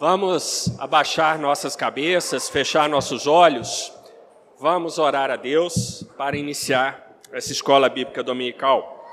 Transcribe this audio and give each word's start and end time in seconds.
Vamos 0.00 0.80
abaixar 0.80 1.38
nossas 1.38 1.76
cabeças, 1.76 2.48
fechar 2.48 2.88
nossos 2.88 3.26
olhos. 3.26 3.92
Vamos 4.58 4.98
orar 4.98 5.30
a 5.30 5.36
Deus 5.36 6.06
para 6.16 6.38
iniciar 6.38 7.20
essa 7.30 7.52
escola 7.52 7.86
bíblica 7.86 8.22
dominical. 8.22 9.04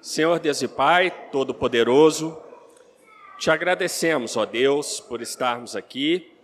Senhor 0.00 0.38
Deus 0.38 0.62
e 0.62 0.68
Pai, 0.68 1.10
Todo-Poderoso, 1.30 2.42
te 3.38 3.50
agradecemos, 3.50 4.34
ó 4.38 4.46
Deus, 4.46 4.98
por 4.98 5.20
estarmos 5.20 5.76
aqui 5.76 6.34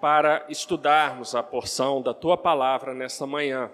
para 0.00 0.46
estudarmos 0.48 1.34
a 1.34 1.42
porção 1.42 2.00
da 2.00 2.14
tua 2.14 2.38
palavra 2.38 2.94
nesta 2.94 3.26
manhã. 3.26 3.70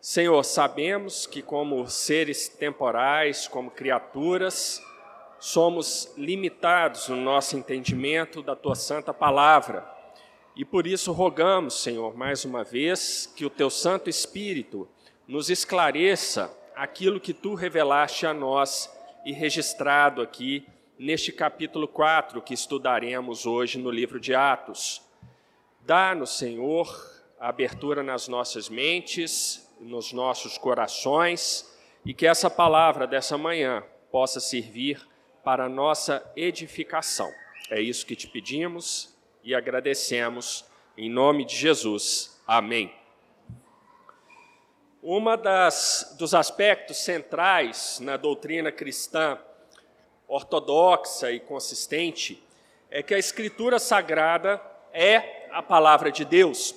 Senhor, 0.00 0.42
sabemos 0.42 1.24
que, 1.24 1.40
como 1.40 1.88
seres 1.88 2.48
temporais, 2.48 3.46
como 3.46 3.70
criaturas, 3.70 4.82
somos 5.40 6.12
limitados 6.18 7.08
no 7.08 7.16
nosso 7.16 7.56
entendimento 7.56 8.42
da 8.42 8.54
tua 8.54 8.74
santa 8.74 9.12
palavra. 9.12 9.88
E 10.54 10.64
por 10.66 10.86
isso 10.86 11.12
rogamos, 11.12 11.82
Senhor, 11.82 12.14
mais 12.14 12.44
uma 12.44 12.62
vez, 12.62 13.26
que 13.34 13.46
o 13.46 13.50
teu 13.50 13.70
Santo 13.70 14.10
Espírito 14.10 14.86
nos 15.26 15.48
esclareça 15.48 16.54
aquilo 16.76 17.18
que 17.18 17.32
tu 17.32 17.54
revelaste 17.54 18.26
a 18.26 18.34
nós 18.34 18.94
e 19.24 19.32
registrado 19.32 20.20
aqui 20.20 20.66
neste 20.98 21.32
capítulo 21.32 21.88
4 21.88 22.42
que 22.42 22.52
estudaremos 22.52 23.46
hoje 23.46 23.78
no 23.78 23.90
livro 23.90 24.20
de 24.20 24.34
Atos. 24.34 25.00
Dá-nos, 25.80 26.36
Senhor, 26.36 26.86
a 27.38 27.48
abertura 27.48 28.02
nas 28.02 28.28
nossas 28.28 28.68
mentes, 28.68 29.66
nos 29.80 30.12
nossos 30.12 30.58
corações 30.58 31.66
e 32.04 32.12
que 32.12 32.26
essa 32.26 32.50
palavra 32.50 33.06
dessa 33.06 33.38
manhã 33.38 33.82
possa 34.10 34.38
servir 34.40 35.09
para 35.42 35.68
nossa 35.68 36.24
edificação. 36.36 37.32
É 37.70 37.80
isso 37.80 38.04
que 38.06 38.16
te 38.16 38.26
pedimos 38.26 39.16
e 39.42 39.54
agradecemos 39.54 40.64
em 40.96 41.08
nome 41.08 41.44
de 41.44 41.56
Jesus. 41.56 42.40
Amém. 42.46 42.92
Uma 45.02 45.36
das 45.36 46.14
dos 46.18 46.34
aspectos 46.34 46.98
centrais 46.98 47.98
na 48.00 48.16
doutrina 48.16 48.70
cristã 48.70 49.38
ortodoxa 50.28 51.32
e 51.32 51.40
consistente 51.40 52.42
é 52.90 53.02
que 53.02 53.14
a 53.14 53.18
escritura 53.18 53.78
sagrada 53.78 54.60
é 54.92 55.48
a 55.50 55.62
palavra 55.62 56.12
de 56.12 56.24
Deus. 56.24 56.74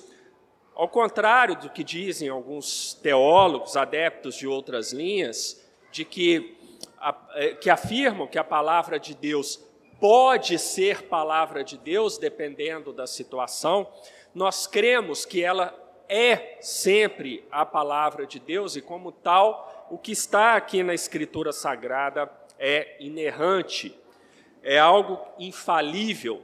Ao 0.74 0.88
contrário 0.88 1.56
do 1.56 1.70
que 1.70 1.84
dizem 1.84 2.28
alguns 2.28 2.94
teólogos, 2.94 3.76
adeptos 3.76 4.36
de 4.36 4.46
outras 4.46 4.92
linhas, 4.92 5.62
de 5.92 6.04
que, 6.04 6.56
que 7.60 7.70
afirmam 7.70 8.26
que 8.26 8.38
a 8.38 8.44
palavra 8.44 8.98
de 8.98 9.14
Deus 9.14 9.60
pode 10.00 10.58
ser 10.58 11.02
palavra 11.02 11.64
de 11.64 11.78
Deus, 11.78 12.18
dependendo 12.18 12.92
da 12.92 13.06
situação, 13.06 13.90
nós 14.34 14.66
cremos 14.66 15.24
que 15.24 15.42
ela 15.42 15.74
é 16.08 16.58
sempre 16.60 17.46
a 17.50 17.64
palavra 17.64 18.26
de 18.26 18.38
Deus 18.38 18.76
e, 18.76 18.82
como 18.82 19.10
tal, 19.10 19.86
o 19.90 19.98
que 19.98 20.12
está 20.12 20.56
aqui 20.56 20.82
na 20.82 20.94
Escritura 20.94 21.52
Sagrada 21.52 22.30
é 22.58 22.96
inerrante, 23.00 23.96
é 24.62 24.78
algo 24.78 25.20
infalível. 25.38 26.42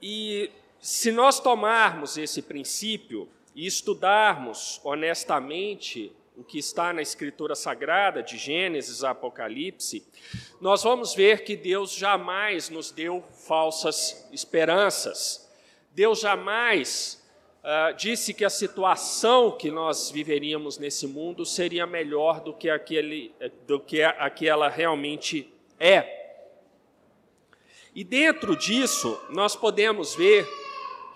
E 0.00 0.50
se 0.80 1.10
nós 1.10 1.40
tomarmos 1.40 2.16
esse 2.16 2.42
princípio 2.42 3.28
e 3.54 3.66
estudarmos 3.66 4.80
honestamente 4.84 6.12
o 6.38 6.44
que 6.44 6.56
está 6.56 6.92
na 6.92 7.02
Escritura 7.02 7.56
Sagrada, 7.56 8.22
de 8.22 8.38
Gênesis 8.38 9.02
a 9.02 9.10
Apocalipse, 9.10 10.06
nós 10.60 10.84
vamos 10.84 11.12
ver 11.12 11.42
que 11.42 11.56
Deus 11.56 11.92
jamais 11.92 12.70
nos 12.70 12.92
deu 12.92 13.24
falsas 13.48 14.28
esperanças. 14.32 15.50
Deus 15.90 16.20
jamais 16.20 17.20
uh, 17.58 17.92
disse 17.96 18.32
que 18.32 18.44
a 18.44 18.50
situação 18.50 19.50
que 19.50 19.68
nós 19.68 20.12
viveríamos 20.12 20.78
nesse 20.78 21.08
mundo 21.08 21.44
seria 21.44 21.88
melhor 21.88 22.40
do 22.40 22.54
que, 22.54 22.70
aquele, 22.70 23.34
do 23.66 23.80
que 23.80 24.00
a 24.04 24.30
que 24.30 24.46
ela 24.48 24.68
realmente 24.68 25.52
é. 25.80 26.36
E 27.92 28.04
dentro 28.04 28.54
disso, 28.54 29.20
nós 29.30 29.56
podemos 29.56 30.14
ver 30.14 30.48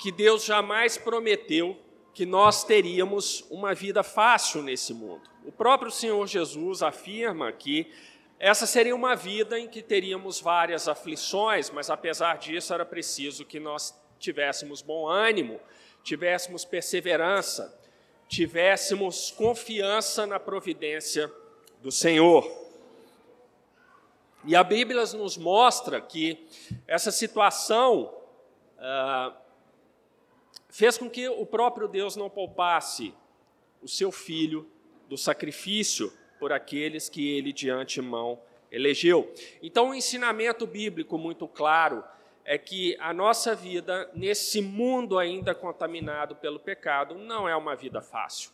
que 0.01 0.11
Deus 0.11 0.45
jamais 0.45 0.99
prometeu 0.99 1.79
que 2.15 2.27
nós 2.27 2.65
teríamos 2.65 3.45
uma 3.51 3.75
vida 3.75 4.03
fácil 4.03 4.63
nesse 4.63 4.93
mundo. 4.93 5.23
O 5.45 5.53
próprio 5.53 5.91
Senhor 5.91 6.27
Jesus 6.27 6.83
afirma 6.83 7.51
que 7.51 7.91
essa 8.39 8.67
seria 8.67 8.95
uma 8.95 9.15
vida 9.15 9.59
em 9.59 9.69
que 9.69 9.81
teríamos 9.81 10.41
várias 10.41 10.89
aflições, 10.89 11.71
mas 11.71 11.89
apesar 11.89 12.39
disso 12.39 12.75
era 12.75 12.85
preciso 12.85 13.45
que 13.45 13.61
nós 13.61 13.95
tivéssemos 14.19 14.83
bom 14.83 15.09
ânimo, 15.09 15.61
tivéssemos 16.03 16.65
perseverança, 16.65 17.79
tivéssemos 18.29 19.31
confiança 19.31 20.27
na 20.27 20.41
providência 20.41 21.33
do 21.81 21.93
Senhor. 21.93 22.51
E 24.45 24.57
a 24.57 24.65
Bíblia 24.65 25.05
nos 25.15 25.37
mostra 25.37 26.01
que 26.01 26.47
essa 26.87 27.13
situação 27.13 28.13
ah, 28.79 29.33
fez 30.73 30.97
com 30.97 31.09
que 31.09 31.29
o 31.29 31.45
próprio 31.45 31.87
Deus 31.87 32.17
não 32.17 32.31
poupasse 32.31 33.15
o 33.83 33.87
seu 33.87 34.11
filho 34.11 34.67
do 35.07 35.19
sacrifício 35.19 36.11
por 36.41 36.51
aqueles 36.51 37.11
que 37.11 37.37
ele 37.37 37.53
de 37.53 37.69
antemão 37.69 38.41
elegeu. 38.71 39.33
Então, 39.63 39.91
o 39.91 39.95
ensinamento 39.95 40.67
bíblico 40.67 41.19
muito 41.19 41.47
claro 41.47 42.03
é 42.43 42.57
que 42.57 42.97
a 42.99 43.13
nossa 43.13 43.55
vida, 43.55 44.11
nesse 44.15 44.63
mundo 44.63 45.19
ainda 45.19 45.55
contaminado 45.55 46.35
pelo 46.37 46.59
pecado, 46.59 47.17
não 47.17 47.47
é 47.47 47.55
uma 47.55 47.77
vida 47.77 48.01
fácil. 48.01 48.51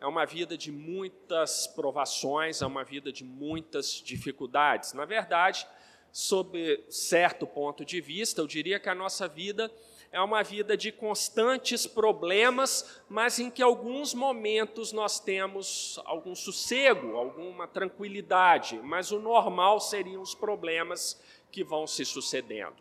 É 0.00 0.06
uma 0.06 0.24
vida 0.24 0.56
de 0.56 0.72
muitas 0.72 1.66
provações, 1.66 2.62
é 2.62 2.66
uma 2.66 2.82
vida 2.82 3.12
de 3.12 3.24
muitas 3.24 4.00
dificuldades. 4.02 4.94
Na 4.94 5.04
verdade, 5.04 5.66
sob 6.10 6.82
certo 6.88 7.46
ponto 7.46 7.84
de 7.84 8.00
vista, 8.00 8.40
eu 8.40 8.46
diria 8.46 8.80
que 8.80 8.88
a 8.88 8.94
nossa 8.94 9.28
vida 9.28 9.70
é 10.10 10.20
uma 10.20 10.42
vida 10.42 10.76
de 10.76 10.90
constantes 10.90 11.86
problemas, 11.86 13.02
mas 13.08 13.38
em 13.38 13.50
que 13.50 13.62
alguns 13.62 14.14
momentos 14.14 14.92
nós 14.92 15.20
temos 15.20 16.00
algum 16.04 16.34
sossego, 16.34 17.16
alguma 17.16 17.68
tranquilidade, 17.68 18.80
mas 18.82 19.12
o 19.12 19.18
normal 19.18 19.80
seriam 19.80 20.22
os 20.22 20.34
problemas 20.34 21.20
que 21.50 21.62
vão 21.62 21.86
se 21.86 22.04
sucedendo. 22.04 22.76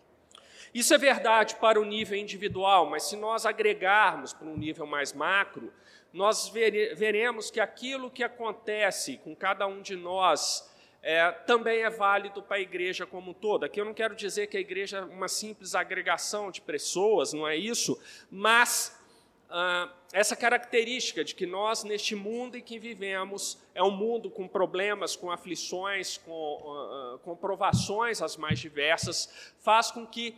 Isso 0.73 0.93
é 0.93 0.97
verdade 0.97 1.55
para 1.55 1.79
o 1.79 1.85
nível 1.85 2.17
individual, 2.17 2.85
mas 2.85 3.03
se 3.03 3.15
nós 3.15 3.45
agregarmos 3.45 4.33
para 4.33 4.47
um 4.47 4.57
nível 4.57 4.85
mais 4.85 5.11
macro, 5.11 5.73
nós 6.13 6.49
veremos 6.49 7.51
que 7.51 7.59
aquilo 7.59 8.09
que 8.09 8.23
acontece 8.23 9.17
com 9.17 9.35
cada 9.35 9.67
um 9.67 9.81
de 9.81 9.95
nós 9.95 10.69
é, 11.01 11.31
também 11.31 11.83
é 11.83 11.89
válido 11.89 12.41
para 12.41 12.57
a 12.57 12.59
igreja 12.59 13.05
como 13.05 13.33
todo. 13.33 13.63
Aqui 13.63 13.79
eu 13.79 13.85
não 13.85 13.93
quero 13.93 14.15
dizer 14.15 14.47
que 14.47 14.57
a 14.57 14.59
igreja 14.59 14.97
é 14.97 15.01
uma 15.01 15.27
simples 15.27 15.75
agregação 15.75 16.51
de 16.51 16.61
pessoas, 16.61 17.33
não 17.33 17.47
é 17.47 17.55
isso, 17.55 17.99
mas 18.29 18.97
ah, 19.49 19.89
essa 20.11 20.35
característica 20.35 21.23
de 21.23 21.33
que 21.33 21.45
nós, 21.45 21.83
neste 21.83 22.15
mundo 22.15 22.57
em 22.57 22.61
que 22.61 22.77
vivemos, 22.77 23.57
é 23.73 23.81
um 23.81 23.91
mundo 23.91 24.29
com 24.29 24.47
problemas, 24.47 25.15
com 25.15 25.31
aflições, 25.31 26.17
com, 26.17 26.31
uh, 26.31 27.19
com 27.19 27.35
provações 27.35 28.21
as 28.21 28.35
mais 28.35 28.59
diversas, 28.59 29.53
faz 29.59 29.91
com 29.91 30.05
que 30.05 30.37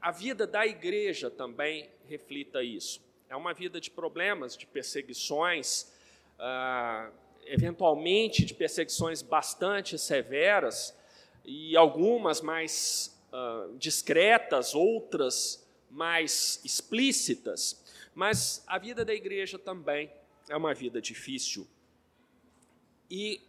a 0.00 0.10
vida 0.10 0.46
da 0.46 0.66
igreja 0.66 1.30
também 1.30 1.88
reflita 2.08 2.62
isso. 2.62 3.00
É 3.28 3.36
uma 3.36 3.52
vida 3.52 3.80
de 3.80 3.90
problemas, 3.90 4.56
de 4.56 4.66
perseguições, 4.66 5.92
uh, 6.38 7.12
eventualmente 7.46 8.44
de 8.44 8.54
perseguições 8.54 9.22
bastante 9.22 9.98
severas, 9.98 10.96
e 11.44 11.76
algumas 11.76 12.40
mais 12.40 13.16
uh, 13.32 13.76
discretas, 13.78 14.74
outras 14.74 15.64
mais 15.88 16.60
explícitas, 16.64 17.84
mas 18.14 18.64
a 18.66 18.78
vida 18.78 19.04
da 19.04 19.14
igreja 19.14 19.58
também 19.58 20.10
é 20.48 20.56
uma 20.56 20.74
vida 20.74 21.00
difícil. 21.00 21.66
E 23.08 23.40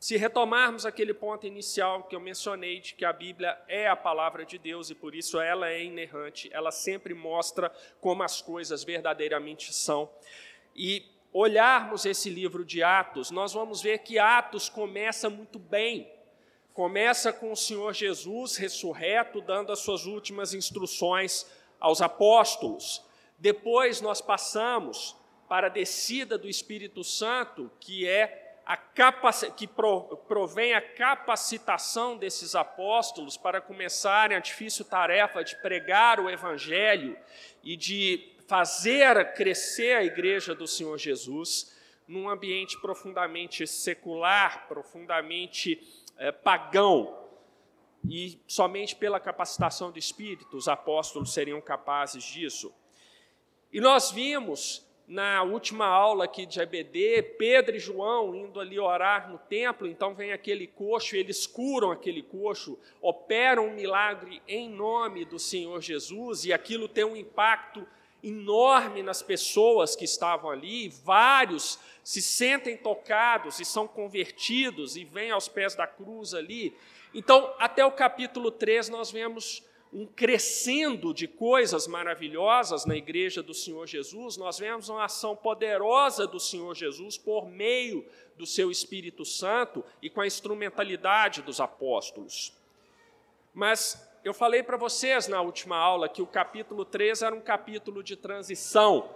se 0.00 0.16
retomarmos 0.16 0.84
aquele 0.84 1.14
ponto 1.14 1.46
inicial 1.46 2.02
que 2.04 2.14
eu 2.14 2.20
mencionei, 2.20 2.80
de 2.80 2.94
que 2.94 3.04
a 3.04 3.12
Bíblia 3.12 3.58
é 3.68 3.88
a 3.88 3.96
palavra 3.96 4.44
de 4.44 4.58
Deus 4.58 4.90
e 4.90 4.94
por 4.94 5.14
isso 5.14 5.40
ela 5.40 5.70
é 5.70 5.82
inerrante, 5.82 6.50
ela 6.52 6.70
sempre 6.70 7.14
mostra 7.14 7.70
como 8.00 8.22
as 8.22 8.42
coisas 8.42 8.84
verdadeiramente 8.84 9.72
são. 9.72 10.10
E 10.76 11.06
olharmos 11.34 12.06
esse 12.06 12.30
livro 12.30 12.64
de 12.64 12.80
Atos, 12.80 13.32
nós 13.32 13.52
vamos 13.52 13.82
ver 13.82 13.98
que 13.98 14.20
Atos 14.20 14.68
começa 14.68 15.28
muito 15.28 15.58
bem. 15.58 16.08
Começa 16.72 17.32
com 17.32 17.50
o 17.50 17.56
Senhor 17.56 17.92
Jesus 17.92 18.56
ressurreto, 18.56 19.40
dando 19.40 19.72
as 19.72 19.80
suas 19.80 20.06
últimas 20.06 20.54
instruções 20.54 21.44
aos 21.80 22.00
apóstolos. 22.00 23.04
Depois 23.36 24.00
nós 24.00 24.20
passamos 24.20 25.16
para 25.48 25.66
a 25.66 25.70
descida 25.70 26.38
do 26.38 26.48
Espírito 26.48 27.02
Santo, 27.02 27.68
que 27.80 28.08
é 28.08 28.60
a 28.64 28.76
que 29.56 29.66
provém 29.66 30.72
a 30.72 30.80
capacitação 30.80 32.16
desses 32.16 32.54
apóstolos 32.54 33.36
para 33.36 33.60
começarem 33.60 34.36
a 34.36 34.40
difícil 34.40 34.84
tarefa 34.84 35.44
de 35.44 35.54
pregar 35.56 36.18
o 36.18 36.30
Evangelho 36.30 37.18
e 37.62 37.76
de 37.76 38.33
fazer 38.46 39.32
crescer 39.32 39.96
a 39.96 40.04
igreja 40.04 40.54
do 40.54 40.66
Senhor 40.66 40.98
Jesus 40.98 41.74
num 42.06 42.28
ambiente 42.28 42.78
profundamente 42.80 43.66
secular, 43.66 44.68
profundamente 44.68 45.80
é, 46.18 46.30
pagão. 46.30 47.18
E 48.06 48.38
somente 48.46 48.94
pela 48.94 49.18
capacitação 49.18 49.90
do 49.90 49.98
Espírito 49.98 50.56
os 50.56 50.68
apóstolos 50.68 51.32
seriam 51.32 51.60
capazes 51.60 52.22
disso. 52.22 52.72
E 53.72 53.80
nós 53.80 54.10
vimos 54.10 54.86
na 55.06 55.42
última 55.42 55.86
aula 55.86 56.24
aqui 56.24 56.46
de 56.46 56.60
EBD, 56.60 57.22
Pedro 57.38 57.76
e 57.76 57.78
João 57.78 58.34
indo 58.34 58.58
ali 58.58 58.78
orar 58.78 59.30
no 59.30 59.38
templo, 59.38 59.86
então 59.86 60.14
vem 60.14 60.32
aquele 60.32 60.66
coxo, 60.66 61.14
eles 61.14 61.46
curam 61.46 61.90
aquele 61.90 62.22
coxo, 62.22 62.78
operam 63.02 63.66
um 63.66 63.74
milagre 63.74 64.40
em 64.48 64.68
nome 64.68 65.24
do 65.24 65.38
Senhor 65.38 65.80
Jesus, 65.82 66.44
e 66.44 66.52
aquilo 66.52 66.88
tem 66.88 67.04
um 67.04 67.16
impacto 67.16 67.86
enorme 68.24 69.02
nas 69.02 69.22
pessoas 69.22 69.94
que 69.94 70.04
estavam 70.04 70.50
ali, 70.50 70.88
vários 70.88 71.78
se 72.02 72.22
sentem 72.22 72.76
tocados 72.76 73.60
e 73.60 73.64
são 73.64 73.86
convertidos 73.86 74.96
e 74.96 75.04
vêm 75.04 75.30
aos 75.30 75.46
pés 75.46 75.74
da 75.74 75.86
cruz 75.86 76.32
ali. 76.32 76.74
Então, 77.12 77.54
até 77.58 77.84
o 77.84 77.92
capítulo 77.92 78.50
3, 78.50 78.88
nós 78.88 79.10
vemos 79.10 79.62
um 79.92 80.06
crescendo 80.06 81.14
de 81.14 81.28
coisas 81.28 81.86
maravilhosas 81.86 82.84
na 82.84 82.96
igreja 82.96 83.40
do 83.42 83.54
Senhor 83.54 83.86
Jesus, 83.86 84.36
nós 84.36 84.58
vemos 84.58 84.88
uma 84.88 85.04
ação 85.04 85.36
poderosa 85.36 86.26
do 86.26 86.40
Senhor 86.40 86.74
Jesus 86.74 87.16
por 87.16 87.46
meio 87.46 88.04
do 88.36 88.44
seu 88.44 88.72
Espírito 88.72 89.24
Santo 89.24 89.84
e 90.02 90.10
com 90.10 90.20
a 90.20 90.26
instrumentalidade 90.26 91.42
dos 91.42 91.60
apóstolos. 91.60 92.52
Mas 93.54 94.04
eu 94.24 94.32
falei 94.32 94.62
para 94.62 94.78
vocês 94.78 95.28
na 95.28 95.42
última 95.42 95.76
aula 95.76 96.08
que 96.08 96.22
o 96.22 96.26
capítulo 96.26 96.84
3 96.84 97.20
era 97.20 97.34
um 97.34 97.42
capítulo 97.42 98.02
de 98.02 98.16
transição, 98.16 99.10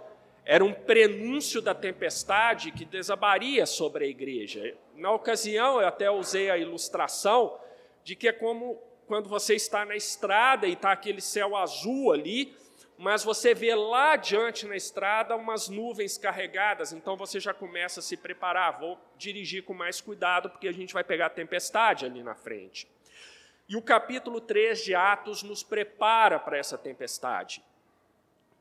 era 0.45 0.63
um 0.63 0.71
prenúncio 0.71 1.61
da 1.61 1.73
tempestade 1.73 2.71
que 2.71 2.85
desabaria 2.85 3.65
sobre 3.65 4.05
a 4.05 4.07
igreja. 4.07 4.75
Na 4.95 5.11
ocasião, 5.11 5.81
eu 5.81 5.87
até 5.87 6.11
usei 6.11 6.51
a 6.51 6.57
ilustração 6.57 7.59
de 8.03 8.15
que 8.15 8.27
é 8.27 8.31
como 8.31 8.79
quando 9.07 9.27
você 9.27 9.55
está 9.55 9.83
na 9.83 9.95
estrada 9.95 10.67
e 10.67 10.73
está 10.73 10.91
aquele 10.91 11.21
céu 11.21 11.57
azul 11.57 12.11
ali, 12.11 12.55
mas 12.95 13.23
você 13.23 13.55
vê 13.55 13.73
lá 13.73 14.13
adiante 14.13 14.67
na 14.67 14.75
estrada 14.75 15.35
umas 15.35 15.69
nuvens 15.69 16.17
carregadas, 16.17 16.93
então 16.93 17.17
você 17.17 17.39
já 17.39 17.53
começa 17.53 17.99
a 17.99 18.03
se 18.03 18.15
preparar. 18.15 18.79
Vou 18.79 18.99
dirigir 19.17 19.63
com 19.63 19.73
mais 19.73 19.99
cuidado, 20.01 20.49
porque 20.51 20.67
a 20.67 20.71
gente 20.71 20.93
vai 20.93 21.03
pegar 21.03 21.29
tempestade 21.29 22.05
ali 22.05 22.21
na 22.21 22.35
frente. 22.35 22.87
E 23.69 23.75
o 23.75 23.81
capítulo 23.83 24.41
3 24.41 24.83
de 24.83 24.95
Atos 24.95 25.43
nos 25.43 25.61
prepara 25.61 26.39
para 26.39 26.57
essa 26.57 26.75
tempestade. 26.75 27.63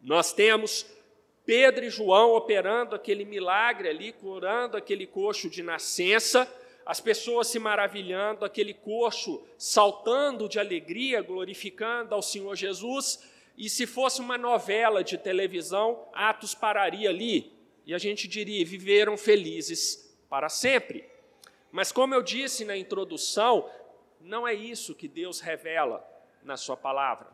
Nós 0.02 0.34
temos 0.34 0.84
Pedro 1.46 1.86
e 1.86 1.88
João 1.88 2.34
operando 2.34 2.94
aquele 2.94 3.24
milagre 3.24 3.88
ali, 3.88 4.12
curando 4.12 4.76
aquele 4.76 5.06
coxo 5.06 5.48
de 5.48 5.62
nascença, 5.62 6.46
as 6.84 7.00
pessoas 7.00 7.46
se 7.48 7.58
maravilhando, 7.58 8.44
aquele 8.44 8.74
coxo 8.74 9.42
saltando 9.56 10.46
de 10.46 10.58
alegria, 10.58 11.22
glorificando 11.22 12.14
ao 12.14 12.20
Senhor 12.20 12.54
Jesus. 12.54 13.26
E 13.56 13.70
se 13.70 13.86
fosse 13.86 14.20
uma 14.20 14.36
novela 14.36 15.02
de 15.02 15.16
televisão, 15.16 16.06
Atos 16.12 16.54
pararia 16.54 17.08
ali 17.08 17.50
e 17.86 17.94
a 17.94 17.98
gente 17.98 18.28
diria: 18.28 18.62
viveram 18.62 19.16
felizes 19.16 20.14
para 20.28 20.50
sempre. 20.50 21.08
Mas, 21.72 21.90
como 21.90 22.14
eu 22.14 22.22
disse 22.22 22.64
na 22.66 22.76
introdução, 22.76 23.70
não 24.20 24.46
é 24.46 24.54
isso 24.54 24.94
que 24.94 25.08
Deus 25.08 25.40
revela 25.40 26.06
na 26.42 26.56
Sua 26.56 26.76
palavra. 26.76 27.28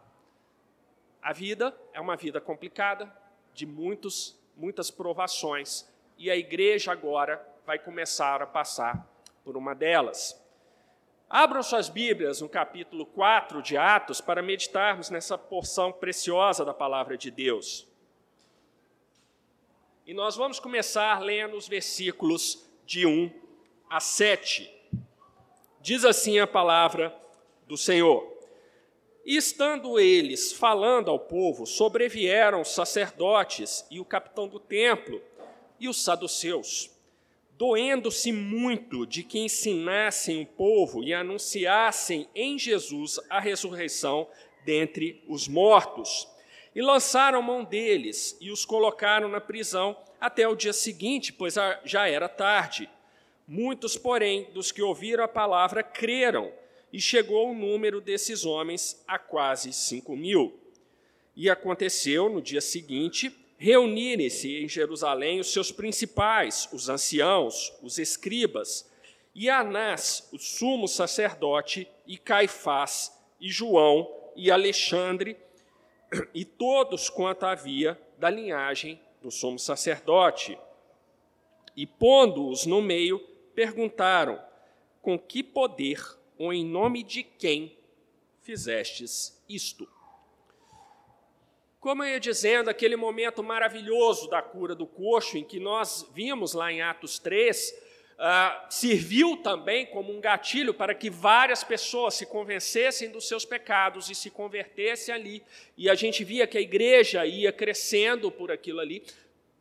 A 1.22 1.32
vida 1.32 1.74
é 1.92 2.00
uma 2.00 2.16
vida 2.16 2.40
complicada, 2.40 3.10
de 3.52 3.64
muitos, 3.64 4.38
muitas 4.56 4.90
provações, 4.90 5.88
e 6.18 6.30
a 6.30 6.36
igreja 6.36 6.92
agora 6.92 7.44
vai 7.64 7.78
começar 7.78 8.42
a 8.42 8.46
passar 8.46 9.08
por 9.42 9.56
uma 9.56 9.74
delas. 9.74 10.40
Abram 11.28 11.62
suas 11.62 11.88
Bíblias 11.88 12.40
no 12.40 12.48
capítulo 12.48 13.06
4 13.06 13.62
de 13.62 13.76
Atos 13.76 14.20
para 14.20 14.42
meditarmos 14.42 15.10
nessa 15.10 15.38
porção 15.38 15.92
preciosa 15.92 16.64
da 16.64 16.74
palavra 16.74 17.16
de 17.16 17.30
Deus. 17.30 17.88
E 20.06 20.12
nós 20.12 20.36
vamos 20.36 20.60
começar 20.60 21.20
lendo 21.20 21.56
os 21.56 21.66
versículos 21.66 22.68
de 22.84 23.06
1 23.06 23.32
a 23.88 24.00
7. 24.00 24.73
Diz 25.84 26.02
assim 26.02 26.38
a 26.38 26.46
palavra 26.46 27.14
do 27.66 27.76
Senhor: 27.76 28.26
E 29.22 29.36
estando 29.36 30.00
eles 30.00 30.50
falando 30.50 31.10
ao 31.10 31.18
povo, 31.18 31.66
sobrevieram 31.66 32.62
os 32.62 32.68
sacerdotes 32.68 33.84
e 33.90 34.00
o 34.00 34.04
capitão 34.04 34.48
do 34.48 34.58
templo 34.58 35.20
e 35.78 35.86
os 35.86 36.02
saduceus 36.02 36.90
doendo-se 37.58 38.32
muito 38.32 39.06
de 39.06 39.22
que 39.22 39.38
ensinassem 39.38 40.40
o 40.40 40.46
povo 40.46 41.04
e 41.04 41.12
anunciassem 41.12 42.26
em 42.34 42.58
Jesus 42.58 43.20
a 43.28 43.38
ressurreição 43.38 44.26
dentre 44.64 45.22
os 45.28 45.46
mortos. 45.46 46.26
E 46.74 46.80
lançaram 46.80 47.42
mão 47.42 47.62
deles 47.62 48.38
e 48.40 48.50
os 48.50 48.64
colocaram 48.64 49.28
na 49.28 49.38
prisão 49.38 49.94
até 50.18 50.48
o 50.48 50.56
dia 50.56 50.72
seguinte, 50.72 51.30
pois 51.30 51.56
já 51.84 52.08
era 52.08 52.26
tarde. 52.26 52.88
Muitos, 53.46 53.96
porém, 53.96 54.50
dos 54.52 54.72
que 54.72 54.82
ouviram 54.82 55.24
a 55.24 55.28
palavra 55.28 55.82
creram, 55.82 56.52
e 56.92 57.00
chegou 57.00 57.50
o 57.50 57.54
número 57.54 58.00
desses 58.00 58.44
homens 58.44 59.02
a 59.06 59.18
quase 59.18 59.72
cinco 59.72 60.16
mil. 60.16 60.58
E 61.34 61.50
aconteceu 61.50 62.28
no 62.28 62.40
dia 62.40 62.60
seguinte 62.60 63.36
reunirem-se 63.56 64.62
em 64.62 64.68
Jerusalém 64.68 65.40
os 65.40 65.52
seus 65.52 65.72
principais, 65.72 66.68
os 66.72 66.88
anciãos, 66.88 67.72
os 67.82 67.98
escribas, 67.98 68.88
e 69.34 69.50
Anás, 69.50 70.28
o 70.32 70.38
sumo 70.38 70.86
sacerdote, 70.86 71.88
e 72.06 72.16
Caifás, 72.16 73.12
e 73.40 73.50
João, 73.50 74.08
e 74.36 74.50
Alexandre, 74.50 75.36
e 76.32 76.44
todos 76.44 77.08
quanto 77.08 77.44
havia 77.44 78.00
da 78.18 78.30
linhagem 78.30 79.00
do 79.20 79.30
sumo 79.30 79.58
sacerdote. 79.58 80.56
E 81.76 81.86
pondo-os 81.86 82.66
no 82.66 82.80
meio, 82.80 83.20
perguntaram: 83.54 84.42
Com 85.00 85.18
que 85.18 85.42
poder 85.42 86.00
ou 86.36 86.52
em 86.52 86.64
nome 86.64 87.02
de 87.02 87.22
quem 87.22 87.78
fizestes 88.42 89.42
isto? 89.48 89.88
Como 91.84 92.02
eu 92.02 92.12
ia 92.12 92.18
dizendo, 92.18 92.70
aquele 92.70 92.96
momento 92.96 93.42
maravilhoso 93.42 94.26
da 94.30 94.40
cura 94.40 94.74
do 94.74 94.86
coxo, 94.86 95.36
em 95.36 95.44
que 95.44 95.60
nós 95.60 96.10
vimos 96.14 96.54
lá 96.54 96.72
em 96.72 96.80
Atos 96.80 97.18
3, 97.18 97.70
uh, 97.70 97.74
ah, 98.20 98.66
serviu 98.70 99.36
também 99.36 99.84
como 99.84 100.10
um 100.10 100.18
gatilho 100.18 100.72
para 100.72 100.94
que 100.94 101.10
várias 101.10 101.62
pessoas 101.62 102.14
se 102.14 102.24
convencessem 102.24 103.10
dos 103.10 103.28
seus 103.28 103.44
pecados 103.44 104.08
e 104.08 104.14
se 104.14 104.30
convertessem 104.30 105.14
ali. 105.14 105.42
E 105.76 105.90
a 105.90 105.94
gente 105.94 106.24
via 106.24 106.46
que 106.46 106.56
a 106.56 106.60
igreja 106.62 107.26
ia 107.26 107.52
crescendo 107.52 108.30
por 108.30 108.50
aquilo 108.50 108.80
ali. 108.80 109.02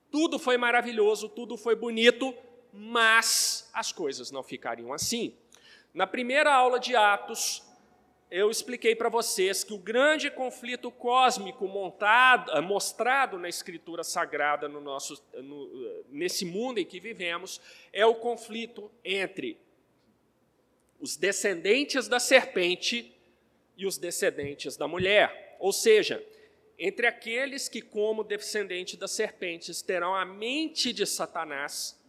Tudo 0.10 0.40
foi 0.40 0.56
maravilhoso, 0.56 1.28
tudo 1.28 1.58
foi 1.58 1.76
bonito, 1.76 2.34
mas 2.74 3.70
as 3.72 3.92
coisas 3.92 4.32
não 4.32 4.42
ficariam 4.42 4.92
assim. 4.92 5.36
Na 5.94 6.08
primeira 6.08 6.52
aula 6.52 6.80
de 6.80 6.96
Atos, 6.96 7.62
eu 8.32 8.50
expliquei 8.50 8.96
para 8.96 9.10
vocês 9.10 9.64
que 9.64 9.76
o 9.76 9.78
grande 9.78 10.32
conflito 10.32 10.90
cósmico 10.90 11.68
montado, 11.68 12.52
eh, 12.52 12.62
mostrado 12.62 13.38
na 13.38 13.48
Escritura 13.48 14.04
Sagrada 14.04 14.68
no 14.68 14.82
nosso, 14.82 15.24
no, 15.36 15.88
eh, 15.88 16.02
nesse 16.10 16.44
mundo 16.44 16.80
em 16.80 16.86
que 16.86 17.00
vivemos 17.00 17.62
é 17.94 18.04
o 18.08 18.16
conflito 18.16 18.90
entre 19.06 19.60
os 21.00 21.16
descendentes 21.16 22.08
da 22.08 22.20
serpente 22.20 23.16
e 23.78 23.86
os 23.86 24.00
descendentes 24.00 24.76
da 24.76 24.88
mulher. 24.88 25.56
Ou 25.60 25.72
seja, 25.72 26.26
entre 26.80 27.06
aqueles 27.06 27.70
que, 27.70 27.82
como 27.82 28.24
descendente 28.24 28.98
das 28.98 29.12
serpentes, 29.12 29.84
terão 29.84 30.16
a 30.16 30.26
mente 30.26 30.92
de 30.92 31.06
Satanás, 31.06 32.02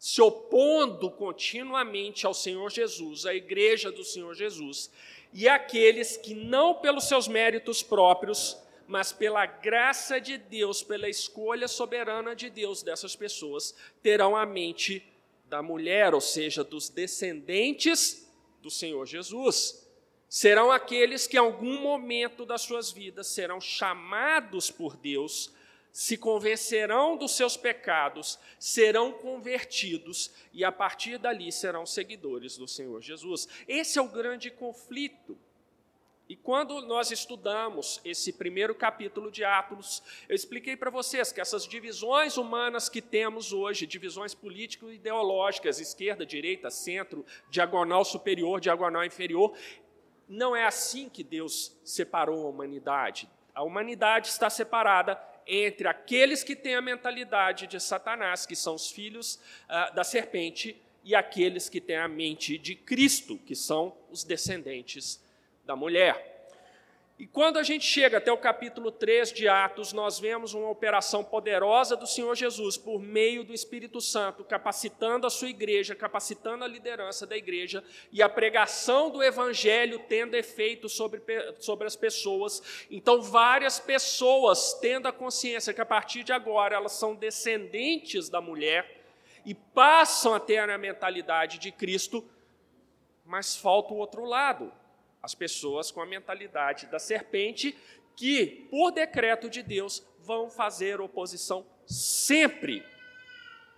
se 0.00 0.22
opondo 0.22 1.10
continuamente 1.10 2.24
ao 2.24 2.32
Senhor 2.32 2.70
Jesus, 2.70 3.26
à 3.26 3.34
igreja 3.34 3.92
do 3.92 4.02
Senhor 4.02 4.34
Jesus, 4.34 4.90
e 5.30 5.46
aqueles 5.46 6.16
que, 6.16 6.34
não 6.34 6.72
pelos 6.72 7.04
seus 7.04 7.28
méritos 7.28 7.82
próprios, 7.82 8.56
mas 8.88 9.12
pela 9.12 9.44
graça 9.44 10.18
de 10.18 10.38
Deus, 10.38 10.82
pela 10.82 11.06
escolha 11.06 11.68
soberana 11.68 12.34
de 12.34 12.48
Deus 12.48 12.82
dessas 12.82 13.14
pessoas, 13.14 13.74
terão 14.02 14.34
a 14.34 14.46
mente 14.46 15.06
da 15.44 15.62
mulher, 15.62 16.14
ou 16.14 16.20
seja, 16.20 16.64
dos 16.64 16.88
descendentes 16.88 18.26
do 18.62 18.70
Senhor 18.70 19.04
Jesus. 19.04 19.86
Serão 20.30 20.72
aqueles 20.72 21.26
que, 21.26 21.36
em 21.36 21.40
algum 21.40 21.78
momento 21.78 22.46
das 22.46 22.62
suas 22.62 22.90
vidas, 22.90 23.26
serão 23.26 23.60
chamados 23.60 24.70
por 24.70 24.96
Deus 24.96 25.52
se 25.92 26.16
convencerão 26.16 27.16
dos 27.16 27.32
seus 27.32 27.56
pecados, 27.56 28.38
serão 28.58 29.12
convertidos 29.12 30.30
e 30.52 30.64
a 30.64 30.70
partir 30.70 31.18
dali 31.18 31.50
serão 31.50 31.84
seguidores 31.84 32.56
do 32.56 32.68
Senhor 32.68 33.00
Jesus. 33.00 33.48
Esse 33.66 33.98
é 33.98 34.02
o 34.02 34.08
grande 34.08 34.50
conflito. 34.50 35.36
E 36.30 36.36
quando 36.36 36.80
nós 36.82 37.10
estudamos 37.10 38.00
esse 38.04 38.32
primeiro 38.32 38.72
capítulo 38.72 39.32
de 39.32 39.42
Atos, 39.42 40.00
eu 40.28 40.36
expliquei 40.36 40.76
para 40.76 40.88
vocês 40.88 41.32
que 41.32 41.40
essas 41.40 41.66
divisões 41.66 42.36
humanas 42.36 42.88
que 42.88 43.02
temos 43.02 43.52
hoje, 43.52 43.84
divisões 43.84 44.32
político-ideológicas, 44.32 45.80
esquerda, 45.80 46.24
direita, 46.24 46.70
centro, 46.70 47.26
diagonal 47.50 48.04
superior, 48.04 48.60
diagonal 48.60 49.04
inferior, 49.04 49.52
não 50.28 50.54
é 50.54 50.64
assim 50.64 51.08
que 51.08 51.24
Deus 51.24 51.76
separou 51.82 52.46
a 52.46 52.50
humanidade. 52.50 53.28
A 53.52 53.64
humanidade 53.64 54.28
está 54.28 54.48
separada 54.48 55.16
entre 55.46 55.88
aqueles 55.88 56.42
que 56.42 56.56
têm 56.56 56.74
a 56.74 56.80
mentalidade 56.80 57.66
de 57.66 57.80
Satanás, 57.80 58.46
que 58.46 58.56
são 58.56 58.74
os 58.74 58.90
filhos 58.90 59.36
uh, 59.68 59.94
da 59.94 60.04
serpente, 60.04 60.80
e 61.02 61.14
aqueles 61.14 61.68
que 61.68 61.80
têm 61.80 61.96
a 61.96 62.08
mente 62.08 62.58
de 62.58 62.74
Cristo, 62.74 63.38
que 63.38 63.54
são 63.54 63.96
os 64.10 64.22
descendentes 64.24 65.22
da 65.64 65.74
mulher. 65.74 66.39
E 67.20 67.26
quando 67.26 67.58
a 67.58 67.62
gente 67.62 67.84
chega 67.84 68.16
até 68.16 68.32
o 68.32 68.38
capítulo 68.38 68.90
3 68.90 69.30
de 69.30 69.46
Atos, 69.46 69.92
nós 69.92 70.18
vemos 70.18 70.54
uma 70.54 70.70
operação 70.70 71.22
poderosa 71.22 71.94
do 71.94 72.06
Senhor 72.06 72.34
Jesus 72.34 72.78
por 72.78 72.98
meio 72.98 73.44
do 73.44 73.52
Espírito 73.52 74.00
Santo, 74.00 74.42
capacitando 74.42 75.26
a 75.26 75.30
sua 75.30 75.50
igreja, 75.50 75.94
capacitando 75.94 76.64
a 76.64 76.66
liderança 76.66 77.26
da 77.26 77.36
igreja 77.36 77.84
e 78.10 78.22
a 78.22 78.28
pregação 78.30 79.10
do 79.10 79.22
evangelho 79.22 79.98
tendo 80.08 80.34
efeito 80.34 80.88
sobre, 80.88 81.20
sobre 81.58 81.86
as 81.86 81.94
pessoas. 81.94 82.86
Então, 82.90 83.20
várias 83.20 83.78
pessoas 83.78 84.72
tendo 84.80 85.06
a 85.06 85.12
consciência 85.12 85.74
que 85.74 85.80
a 85.82 85.84
partir 85.84 86.24
de 86.24 86.32
agora 86.32 86.74
elas 86.74 86.92
são 86.92 87.14
descendentes 87.14 88.30
da 88.30 88.40
mulher 88.40 89.04
e 89.44 89.54
passam 89.54 90.32
a 90.32 90.40
ter 90.40 90.56
a 90.56 90.78
mentalidade 90.78 91.58
de 91.58 91.70
Cristo, 91.70 92.26
mas 93.26 93.54
falta 93.54 93.92
o 93.92 93.98
outro 93.98 94.24
lado 94.24 94.79
as 95.22 95.34
pessoas 95.34 95.90
com 95.90 96.00
a 96.00 96.06
mentalidade 96.06 96.86
da 96.86 96.98
serpente, 96.98 97.76
que, 98.16 98.66
por 98.70 98.90
decreto 98.90 99.48
de 99.48 99.62
Deus, 99.62 100.06
vão 100.18 100.50
fazer 100.50 101.00
oposição 101.00 101.66
sempre 101.86 102.84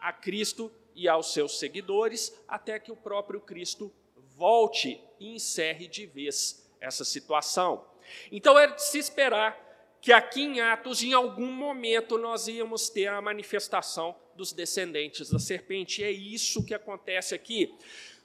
a 0.01 0.13
Cristo 0.13 0.71
e 0.95 1.09
aos 1.09 1.33
seus 1.33 1.59
seguidores, 1.59 2.37
até 2.47 2.79
que 2.79 2.93
o 2.93 2.97
próprio 2.97 3.41
Cristo 3.41 3.93
volte 4.37 5.01
e 5.19 5.35
encerre 5.35 5.87
de 5.87 6.07
vez 6.07 6.69
essa 6.81 7.05
situação. 7.05 7.85
Então 8.31 8.59
é 8.59 8.67
de 8.67 8.83
se 8.83 8.99
esperar 8.99 9.71
que 10.01 10.13
aqui 10.13 10.43
em 10.43 10.61
Atos, 10.61 11.03
em 11.03 11.13
algum 11.13 11.53
momento, 11.53 12.19
nós 12.19 12.49
íamos 12.49 12.91
ter 12.91 13.07
a 13.07 13.23
manifestação 13.23 14.17
dos 14.35 14.53
descendentes 14.53 15.31
da 15.31 15.39
serpente. 15.39 16.01
E 16.01 16.05
é 16.05 16.11
isso 16.11 16.65
que 16.65 16.75
acontece 16.75 17.35
aqui. 17.37 17.73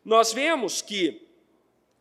Nós 0.03 0.33
vemos 0.33 0.81
que 0.81 1.26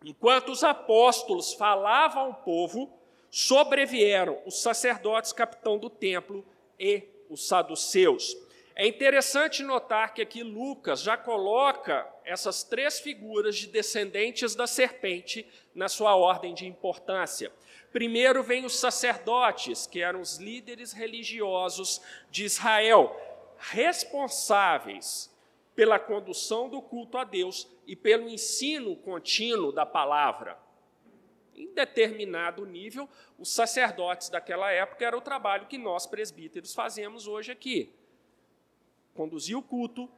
Enquanto 0.09 0.53
os 0.53 0.63
apóstolos 0.63 1.53
falavam 1.55 2.27
ao 2.27 2.35
povo, 2.35 2.97
sobrevieram 3.29 4.39
os 4.47 4.63
sacerdotes 4.63 5.33
capitão 5.33 5.77
do 5.77 5.91
templo 5.91 6.47
e 6.79 7.03
os 7.29 7.49
saduceus. 7.49 8.37
É 8.77 8.87
interessante 8.87 9.65
notar 9.65 10.15
que 10.15 10.23
aqui 10.23 10.45
Lucas 10.45 11.03
já 11.03 11.17
coloca 11.17 12.07
essas 12.25 12.63
três 12.63 13.01
figuras 13.01 13.57
de 13.57 13.67
descendentes 13.67 14.55
da 14.55 14.69
serpente 14.69 15.45
na 15.75 15.89
sua 15.89 16.15
ordem 16.15 16.55
de 16.55 16.69
importância. 16.69 17.51
Primeiro 17.91 18.45
vem 18.45 18.65
os 18.65 18.79
sacerdotes, 18.79 19.89
que 19.89 20.01
eram 20.01 20.21
os 20.21 20.37
líderes 20.37 20.93
religiosos 20.93 22.01
de 22.31 22.45
Israel, 22.45 23.11
responsáveis 23.59 25.35
pela 25.77 25.99
condução 25.99 26.71
do 26.71 26.81
culto 26.81 27.19
a 27.19 27.25
Deus 27.25 27.71
e 27.87 27.95
pelo 27.95 28.29
ensino 28.29 28.97
contínuo 28.97 29.71
da 29.71 29.85
palavra. 29.85 30.59
Em 31.55 31.73
determinado 31.73 32.65
nível, 32.65 33.09
os 33.39 33.53
sacerdotes 33.53 34.31
daquela 34.31 34.73
época 34.73 35.05
era 35.05 35.17
o 35.17 35.21
trabalho 35.21 35.67
que 35.67 35.77
nós 35.77 36.07
presbíteros 36.07 36.75
fazemos 36.75 37.29
hoje 37.29 37.53
aqui: 37.53 37.95
conduzir 39.15 39.57
o 39.57 39.63
culto 39.63 40.11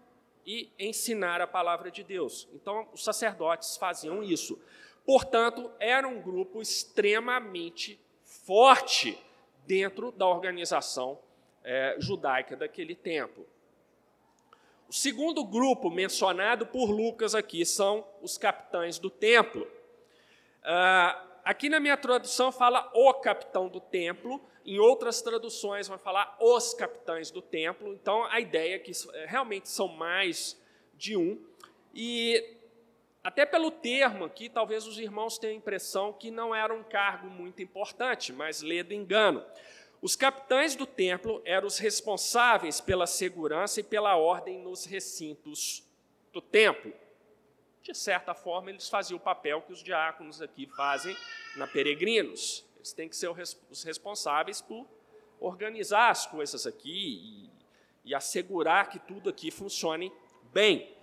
e 0.47 0.71
ensinar 0.79 1.41
a 1.41 1.47
palavra 1.47 1.91
de 1.91 2.03
Deus. 2.05 2.49
Então, 2.55 2.89
os 2.93 3.03
sacerdotes 3.05 3.77
faziam 3.77 4.23
isso. 4.23 4.59
Portanto, 5.05 5.71
era 5.79 6.07
um 6.07 6.23
grupo 6.23 6.63
extremamente 6.63 8.01
forte 8.23 9.19
dentro 9.67 10.13
da 10.13 10.27
organização 10.27 11.19
é, 11.65 11.97
judaica 11.99 12.57
daquele 12.57 12.95
tempo. 12.95 13.47
O 14.89 14.93
segundo 14.93 15.45
grupo 15.45 15.91
mencionado 15.91 16.65
por 16.65 16.91
Lucas 16.91 17.35
aqui 17.35 17.63
são 17.67 18.09
os 18.23 18.39
capitães 18.39 18.99
do 18.99 19.11
templo. 19.11 19.71
Ah, 20.65 21.27
aqui 21.45 21.69
na 21.69 21.79
minha 21.79 21.97
tradução 21.97 22.51
fala 22.51 22.91
o 22.95 23.13
capitão 23.13 23.69
do 23.69 23.81
templo, 23.81 24.43
em 24.65 24.79
outras 24.79 25.21
traduções 25.21 25.89
vai 25.89 25.99
falar 25.99 26.35
os 26.41 26.73
capitães 26.73 27.31
do 27.31 27.43
templo. 27.43 27.93
Então 27.93 28.25
a 28.25 28.41
ideia 28.41 28.77
é 28.77 28.79
que 28.79 28.93
eh, 28.93 29.27
realmente 29.29 29.69
são 29.69 29.89
mais 29.89 30.59
de 30.95 31.19
um. 31.19 31.39
E 31.93 32.57
até 33.23 33.45
pelo 33.45 33.71
termo 33.71 34.25
aqui, 34.25 34.49
talvez 34.49 34.87
os 34.87 34.99
irmãos 34.99 35.37
tenham 35.37 35.53
a 35.53 35.59
impressão 35.59 36.15
que 36.15 36.31
não 36.31 36.55
era 36.55 36.73
um 36.73 36.83
cargo 36.83 37.29
muito 37.29 37.63
importante, 37.63 38.33
mas 38.33 38.63
lê 38.63 38.83
do 38.83 38.95
engano. 38.95 39.45
Os 40.01 40.15
capitães 40.15 40.77
do 40.77 40.87
templo 40.87 41.43
eram 41.45 41.67
os 41.67 41.79
responsáveis 41.79 42.81
pela 42.81 43.07
segurança 43.07 43.81
e 43.81 43.83
pela 43.83 44.17
ordem 44.17 44.61
nos 44.61 44.85
recintos 44.85 45.83
do 46.33 46.41
templo. 46.41 46.93
De 47.83 47.95
certa 47.95 48.33
forma, 48.33 48.71
eles 48.71 48.89
faziam 48.89 49.17
o 49.17 49.21
papel 49.21 49.63
que 49.63 49.73
os 49.73 49.83
diáconos 49.83 50.41
aqui 50.41 50.67
fazem 50.77 51.17
na 51.57 51.67
Peregrinos. 51.67 52.65
Eles 52.77 52.93
têm 52.93 53.09
que 53.09 53.17
ser 53.17 53.29
os 53.71 53.83
responsáveis 53.83 54.61
por 54.61 54.87
organizar 55.41 56.11
as 56.11 56.27
coisas 56.27 56.67
aqui 56.67 57.51
e, 58.05 58.11
e 58.11 58.15
assegurar 58.15 58.91
que 58.91 59.01
tudo 59.01 59.29
aqui 59.29 59.51
funcione 59.51 60.13
bem. 60.53 60.95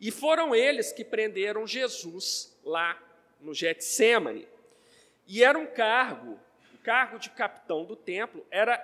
E 0.00 0.10
foram 0.10 0.54
eles 0.54 0.92
que 0.92 1.04
prenderam 1.04 1.66
Jesus 1.66 2.56
lá 2.64 2.98
no 3.40 3.52
Getsemane. 3.52 4.48
E 5.26 5.42
era 5.42 5.58
um 5.58 5.66
cargo 5.66 6.38
cargo 6.86 7.18
de 7.18 7.30
capitão 7.30 7.84
do 7.84 7.96
templo 7.96 8.46
era 8.48 8.78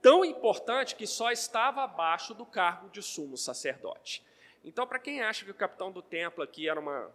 tão 0.00 0.24
importante 0.24 0.94
que 0.94 1.04
só 1.04 1.32
estava 1.32 1.82
abaixo 1.82 2.32
do 2.32 2.46
cargo 2.46 2.88
de 2.90 3.02
sumo 3.02 3.36
sacerdote. 3.36 4.24
Então, 4.64 4.86
para 4.86 5.00
quem 5.00 5.20
acha 5.20 5.44
que 5.44 5.50
o 5.50 5.54
capitão 5.54 5.90
do 5.90 6.00
templo 6.00 6.44
aqui 6.44 6.68
era, 6.68 6.78
uma, 6.78 7.12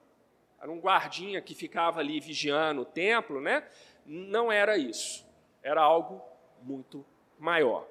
era 0.60 0.70
um 0.70 0.77
guardinha 0.77 1.42
que 1.42 1.56
ficava 1.56 2.01
ali 2.01 2.20
vigiando 2.20 2.82
o 2.82 2.86
templo, 2.86 3.39
né? 3.39 3.65
não 4.06 4.51
era 4.51 4.77
isso. 4.77 5.25
Era 5.63 5.82
algo 5.82 6.22
muito 6.62 7.06
maior. 7.39 7.88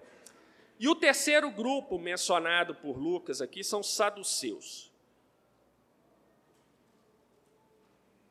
E 0.79 0.87
o 0.87 0.95
terceiro 0.95 1.51
grupo 1.51 1.99
mencionado 1.99 2.75
por 2.75 2.99
Lucas 2.99 3.41
aqui 3.41 3.65
são 3.65 3.81
os 3.81 3.97
saduceus. 3.97 4.93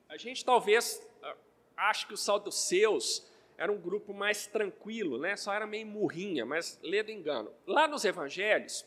A 0.08 0.17
gente 0.17 0.46
talvez 0.46 1.01
ah, 1.24 1.36
ache 1.75 2.05
que 2.05 2.13
os 2.13 2.24
saduceus 2.24 3.32
era 3.63 3.72
um 3.72 3.79
grupo 3.79 4.13
mais 4.13 4.46
tranquilo, 4.46 5.17
né? 5.17 5.38
só 5.38 5.53
era 5.53 5.65
meio 5.65 5.88
murrinha, 5.88 6.46
mas 6.46 6.77
lê 6.84 7.01
do 7.01 7.12
engano. 7.12 7.50
Lá 7.65 7.88
nos 7.88 8.03
evangelhos, 8.03 8.86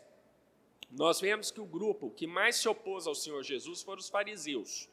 nós 0.91 1.19
vemos 1.19 1.51
que 1.51 1.63
o 1.63 1.65
grupo 1.65 2.11
que 2.11 2.27
mais 2.27 2.57
se 2.57 2.69
opôs 2.69 3.07
ao 3.07 3.15
Senhor 3.15 3.43
Jesus 3.43 3.81
foram 3.81 4.01
os 4.01 4.11
fariseus. 4.11 4.87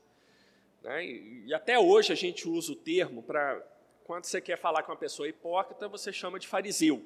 Né? 0.81 1.05
E, 1.05 1.43
e 1.47 1.53
até 1.53 1.77
hoje 1.77 2.13
a 2.13 2.15
gente 2.15 2.47
usa 2.47 2.71
o 2.71 2.77
termo 2.77 3.21
para, 3.23 3.61
quando 4.05 4.23
você 4.23 4.39
quer 4.39 4.57
falar 4.57 4.83
com 4.83 4.93
uma 4.93 4.97
pessoa 4.97 5.27
hipócrita, 5.27 5.85
você 5.89 6.13
chama 6.13 6.39
de 6.39 6.47
fariseu. 6.47 7.03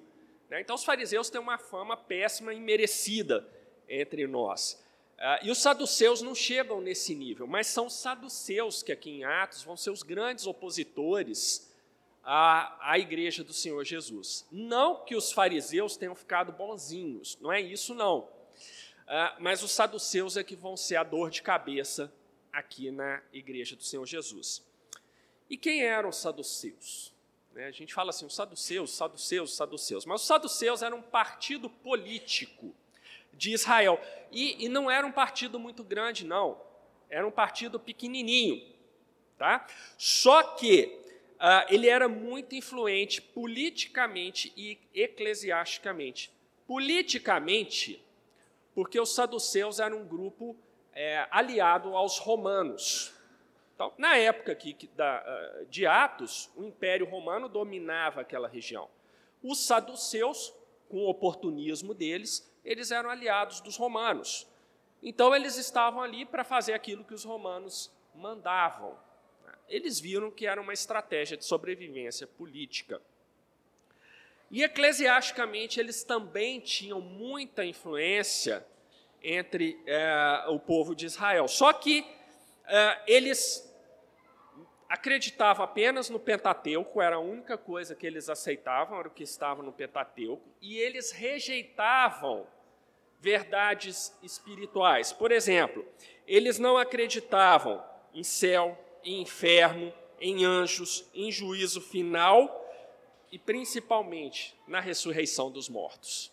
Né? 0.47 0.61
Então 0.61 0.75
os 0.75 0.83
fariseus 0.83 1.31
têm 1.31 1.41
uma 1.41 1.57
fama 1.57 1.97
péssima 1.97 2.53
e 2.53 2.59
merecida 2.59 3.43
entre 3.89 4.27
nós. 4.27 4.79
Ah, 5.17 5.39
e 5.41 5.49
os 5.49 5.57
saduceus 5.57 6.21
não 6.21 6.35
chegam 6.35 6.79
nesse 6.79 7.15
nível, 7.15 7.47
mas 7.47 7.65
são 7.65 7.87
os 7.87 7.93
saduceus 7.93 8.83
que 8.83 8.91
aqui 8.91 9.09
em 9.09 9.23
Atos 9.23 9.63
vão 9.63 9.75
ser 9.75 9.89
os 9.89 10.03
grandes 10.03 10.45
opositores 10.45 11.66
à, 12.29 12.91
à 12.91 12.99
igreja 12.99 13.41
do 13.41 13.53
Senhor 13.53 13.85
Jesus. 13.85 14.45
Não 14.51 15.05
que 15.05 15.15
os 15.15 15.31
fariseus 15.31 15.95
tenham 15.95 16.13
ficado 16.13 16.51
bonzinhos, 16.51 17.37
não 17.39 17.49
é 17.49 17.61
isso 17.61 17.95
não. 17.95 18.27
Ah, 19.07 19.37
mas 19.39 19.63
os 19.63 19.71
saduceus 19.71 20.35
é 20.35 20.43
que 20.43 20.53
vão 20.53 20.75
ser 20.75 20.97
a 20.97 21.03
dor 21.03 21.29
de 21.29 21.41
cabeça 21.41 22.13
aqui 22.51 22.91
na 22.91 23.23
igreja 23.31 23.77
do 23.77 23.83
Senhor 23.83 24.05
Jesus. 24.05 24.61
E 25.49 25.57
quem 25.57 25.81
eram 25.83 26.09
os 26.09 26.17
saduceus? 26.17 27.13
Né, 27.53 27.67
a 27.67 27.71
gente 27.71 27.93
fala 27.93 28.09
assim, 28.09 28.25
os 28.25 28.35
saduceus, 28.35 28.93
saduceus, 28.93 29.55
saduceus. 29.55 30.05
Mas 30.05 30.19
os 30.19 30.27
saduceus 30.27 30.81
eram 30.81 30.97
um 30.97 31.01
partido 31.01 31.69
político 31.69 32.75
de 33.31 33.53
Israel. 33.53 34.01
E, 34.33 34.65
e 34.65 34.67
não 34.67 34.91
era 34.91 35.07
um 35.07 35.13
partido 35.13 35.57
muito 35.57 35.81
grande, 35.81 36.25
não. 36.25 36.61
Era 37.09 37.25
um 37.25 37.31
partido 37.31 37.79
pequenininho. 37.79 38.75
Tá? 39.37 39.65
Só 39.97 40.43
que 40.43 41.06
ele 41.69 41.87
era 41.87 42.07
muito 42.07 42.55
influente 42.55 43.21
politicamente 43.21 44.51
e 44.55 44.77
eclesiasticamente. 44.93 46.31
Politicamente, 46.65 48.03
porque 48.73 48.99
os 48.99 49.13
saduceus 49.13 49.79
eram 49.79 49.99
um 49.99 50.07
grupo 50.07 50.55
é, 50.93 51.27
aliado 51.29 51.95
aos 51.95 52.17
romanos. 52.17 53.13
Então, 53.75 53.93
na 53.95 54.17
época 54.17 54.51
aqui, 54.51 54.75
da, 54.95 55.17
ah, 55.17 55.63
de 55.69 55.85
Atos, 55.85 56.49
o 56.55 56.63
Império 56.63 57.05
Romano 57.05 57.47
dominava 57.47 58.21
aquela 58.21 58.47
região. 58.47 58.89
Os 59.43 59.65
saduceus, 59.65 60.51
com 60.89 60.97
o 60.97 61.09
oportunismo 61.09 61.93
deles, 61.93 62.51
eles 62.65 62.89
eram 62.89 63.11
aliados 63.11 63.61
dos 63.61 63.77
romanos. 63.77 64.47
Então, 65.03 65.35
eles 65.35 65.57
estavam 65.57 66.01
ali 66.01 66.25
para 66.25 66.43
fazer 66.43 66.73
aquilo 66.73 67.05
que 67.05 67.13
os 67.13 67.23
romanos 67.23 67.93
mandavam. 68.15 68.97
Eles 69.67 69.99
viram 69.99 70.31
que 70.31 70.47
era 70.47 70.61
uma 70.61 70.73
estratégia 70.73 71.37
de 71.37 71.45
sobrevivência 71.45 72.25
política. 72.25 73.01
E 74.49 74.63
eclesiasticamente, 74.63 75.79
eles 75.79 76.03
também 76.03 76.59
tinham 76.59 77.01
muita 77.01 77.65
influência 77.65 78.65
entre 79.21 79.77
é, 79.85 80.45
o 80.47 80.59
povo 80.59 80.95
de 80.95 81.05
Israel. 81.05 81.47
Só 81.47 81.73
que 81.73 82.05
é, 82.65 83.01
eles 83.07 83.67
acreditavam 84.87 85.65
apenas 85.65 86.09
no 86.09 86.19
Pentateuco, 86.19 87.01
era 87.01 87.17
a 87.17 87.19
única 87.19 87.57
coisa 87.57 87.93
que 87.93 88.07
eles 88.07 88.29
aceitavam, 88.29 88.97
era 88.97 89.07
o 89.07 89.11
que 89.11 89.23
estava 89.23 89.61
no 89.61 89.73
Pentateuco, 89.73 90.47
e 90.61 90.77
eles 90.77 91.11
rejeitavam 91.11 92.47
verdades 93.19 94.17
espirituais. 94.23 95.11
Por 95.11 95.31
exemplo, 95.31 95.85
eles 96.25 96.57
não 96.57 96.77
acreditavam 96.77 97.83
em 98.13 98.23
céu, 98.23 98.77
em 99.03 99.21
inferno, 99.21 99.93
em 100.19 100.45
anjos, 100.45 101.05
em 101.13 101.31
juízo 101.31 101.81
final 101.81 102.65
e 103.31 103.37
principalmente 103.37 104.55
na 104.67 104.79
ressurreição 104.79 105.51
dos 105.51 105.69
mortos. 105.69 106.31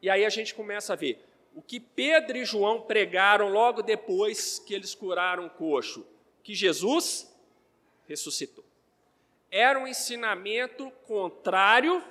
E 0.00 0.10
aí 0.10 0.24
a 0.24 0.30
gente 0.30 0.54
começa 0.54 0.92
a 0.92 0.96
ver 0.96 1.24
o 1.54 1.62
que 1.62 1.78
Pedro 1.78 2.36
e 2.38 2.44
João 2.44 2.80
pregaram 2.80 3.48
logo 3.48 3.82
depois 3.82 4.58
que 4.58 4.74
eles 4.74 4.94
curaram 4.94 5.46
o 5.46 5.50
coxo, 5.50 6.06
que 6.42 6.54
Jesus 6.54 7.32
ressuscitou. 8.06 8.64
Era 9.50 9.78
um 9.78 9.86
ensinamento 9.86 10.90
contrário 11.06 12.02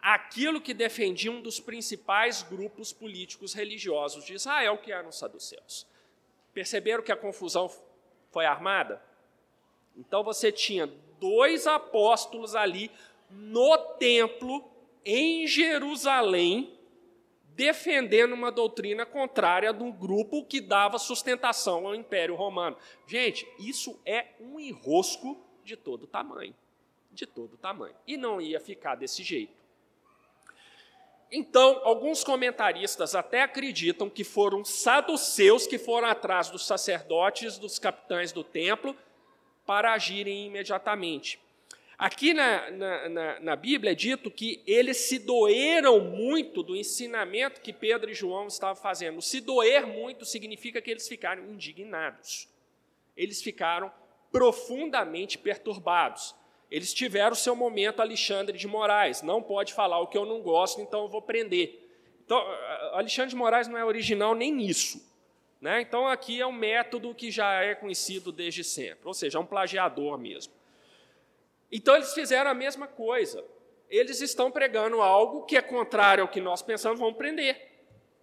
àquilo 0.00 0.60
que 0.60 0.74
defendia 0.74 1.30
um 1.30 1.40
dos 1.40 1.60
principais 1.60 2.42
grupos 2.42 2.92
políticos 2.92 3.54
religiosos 3.54 4.24
de 4.24 4.34
Israel, 4.34 4.78
que 4.78 4.92
eram 4.92 5.08
os 5.08 5.18
saduceus. 5.18 5.86
Perceberam 6.52 7.02
que 7.02 7.12
a 7.12 7.16
confusão 7.16 7.70
foi 8.30 8.44
armada? 8.44 9.00
Então 9.96 10.22
você 10.22 10.50
tinha 10.50 10.86
dois 11.20 11.66
apóstolos 11.66 12.54
ali 12.54 12.90
no 13.30 13.76
templo, 13.98 14.64
em 15.04 15.46
Jerusalém, 15.46 16.78
defendendo 17.54 18.32
uma 18.32 18.50
doutrina 18.50 19.06
contrária 19.06 19.72
de 19.72 19.82
um 19.82 19.92
grupo 19.92 20.44
que 20.44 20.60
dava 20.60 20.98
sustentação 20.98 21.86
ao 21.86 21.94
Império 21.94 22.34
Romano. 22.34 22.76
Gente, 23.06 23.46
isso 23.58 24.00
é 24.04 24.26
um 24.40 24.58
enrosco 24.58 25.40
de 25.62 25.76
todo 25.76 26.06
tamanho. 26.06 26.54
De 27.12 27.26
todo 27.26 27.56
tamanho. 27.56 27.94
E 28.06 28.16
não 28.16 28.40
ia 28.40 28.58
ficar 28.58 28.96
desse 28.96 29.22
jeito. 29.22 29.64
Então, 31.30 31.80
alguns 31.84 32.22
comentaristas 32.22 33.14
até 33.14 33.42
acreditam 33.42 34.08
que 34.08 34.22
foram 34.22 34.64
saduceus 34.64 35.66
que 35.66 35.78
foram 35.78 36.08
atrás 36.08 36.48
dos 36.48 36.66
sacerdotes, 36.66 37.58
dos 37.58 37.78
capitães 37.78 38.30
do 38.30 38.44
templo, 38.44 38.96
para 39.66 39.92
agirem 39.92 40.46
imediatamente. 40.46 41.40
Aqui 41.96 42.34
na, 42.34 42.70
na, 42.70 43.08
na, 43.08 43.40
na, 43.40 43.56
Bíblia 43.56 43.92
é 43.92 43.94
dito 43.94 44.30
que 44.30 44.60
eles 44.66 44.96
se 44.96 45.18
doeram 45.18 46.00
muito 46.00 46.62
do 46.62 46.74
ensinamento 46.74 47.60
que 47.60 47.72
Pedro 47.72 48.10
e 48.10 48.14
João 48.14 48.48
estavam 48.48 48.82
fazendo. 48.82 49.22
Se 49.22 49.40
doer 49.40 49.86
muito 49.86 50.24
significa 50.24 50.82
que 50.82 50.90
eles 50.90 51.06
ficaram 51.06 51.44
indignados. 51.44 52.48
Eles 53.16 53.40
ficaram 53.40 53.92
profundamente 54.32 55.38
perturbados. 55.38 56.34
Eles 56.68 56.92
tiveram 56.92 57.36
seu 57.36 57.54
momento 57.54 58.02
Alexandre 58.02 58.58
de 58.58 58.66
Moraes. 58.66 59.22
Não 59.22 59.40
pode 59.40 59.72
falar 59.72 60.00
o 60.00 60.08
que 60.08 60.18
eu 60.18 60.26
não 60.26 60.42
gosto, 60.42 60.80
então 60.80 61.02
eu 61.02 61.08
vou 61.08 61.22
prender. 61.22 61.88
Então, 62.24 62.38
Alexandre 62.92 63.30
de 63.30 63.36
Moraes 63.36 63.68
não 63.68 63.78
é 63.78 63.84
original 63.84 64.34
nem 64.34 64.52
nisso. 64.52 65.13
Né? 65.60 65.80
Então, 65.80 66.06
aqui 66.06 66.40
é 66.40 66.46
um 66.46 66.52
método 66.52 67.14
que 67.14 67.30
já 67.30 67.62
é 67.62 67.74
conhecido 67.74 68.30
desde 68.30 68.62
sempre, 68.62 69.06
ou 69.06 69.14
seja, 69.14 69.38
é 69.38 69.40
um 69.40 69.46
plagiador 69.46 70.18
mesmo. 70.18 70.52
Então 71.74 71.96
eles 71.96 72.14
fizeram 72.14 72.48
a 72.48 72.54
mesma 72.54 72.86
coisa. 72.86 73.44
Eles 73.90 74.20
estão 74.20 74.48
pregando 74.48 75.02
algo 75.02 75.44
que 75.44 75.56
é 75.56 75.60
contrário 75.60 76.22
ao 76.22 76.28
que 76.28 76.40
nós 76.40 76.62
pensamos, 76.62 77.00
vamos 77.00 77.16
prender. 77.16 77.68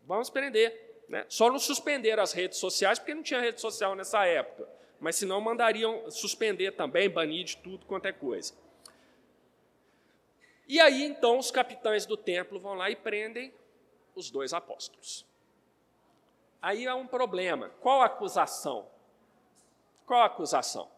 Vamos 0.08 0.30
prender. 0.30 1.04
Né? 1.10 1.26
Só 1.28 1.52
não 1.52 1.60
suspenderam 1.60 2.24
as 2.24 2.32
redes 2.32 2.58
sociais, 2.58 2.98
porque 2.98 3.14
não 3.14 3.22
tinha 3.22 3.42
rede 3.42 3.60
social 3.60 3.94
nessa 3.94 4.26
época. 4.26 4.70
Mas 5.02 5.18
senão 5.18 5.42
mandariam 5.42 6.10
suspender 6.10 6.72
também, 6.72 7.10
banir 7.10 7.44
de 7.44 7.58
tudo 7.58 7.86
quanto 7.86 8.06
é 8.06 8.14
coisa. 8.14 8.54
E 10.66 10.80
aí, 10.80 11.04
então, 11.04 11.38
os 11.38 11.52
capitães 11.52 12.06
do 12.06 12.16
templo 12.16 12.58
vão 12.58 12.76
lá 12.76 12.90
e 12.90 12.96
prendem 12.96 13.54
os 14.16 14.32
dois 14.32 14.54
apóstolos. 14.54 15.26
Aí 16.62 16.88
há 16.88 16.96
um 16.96 17.08
problema. 17.08 17.72
Qual 17.82 18.02
a 18.02 18.06
acusação? 18.06 18.88
Qual 20.06 20.22
a 20.22 20.26
acusação? 20.26 20.90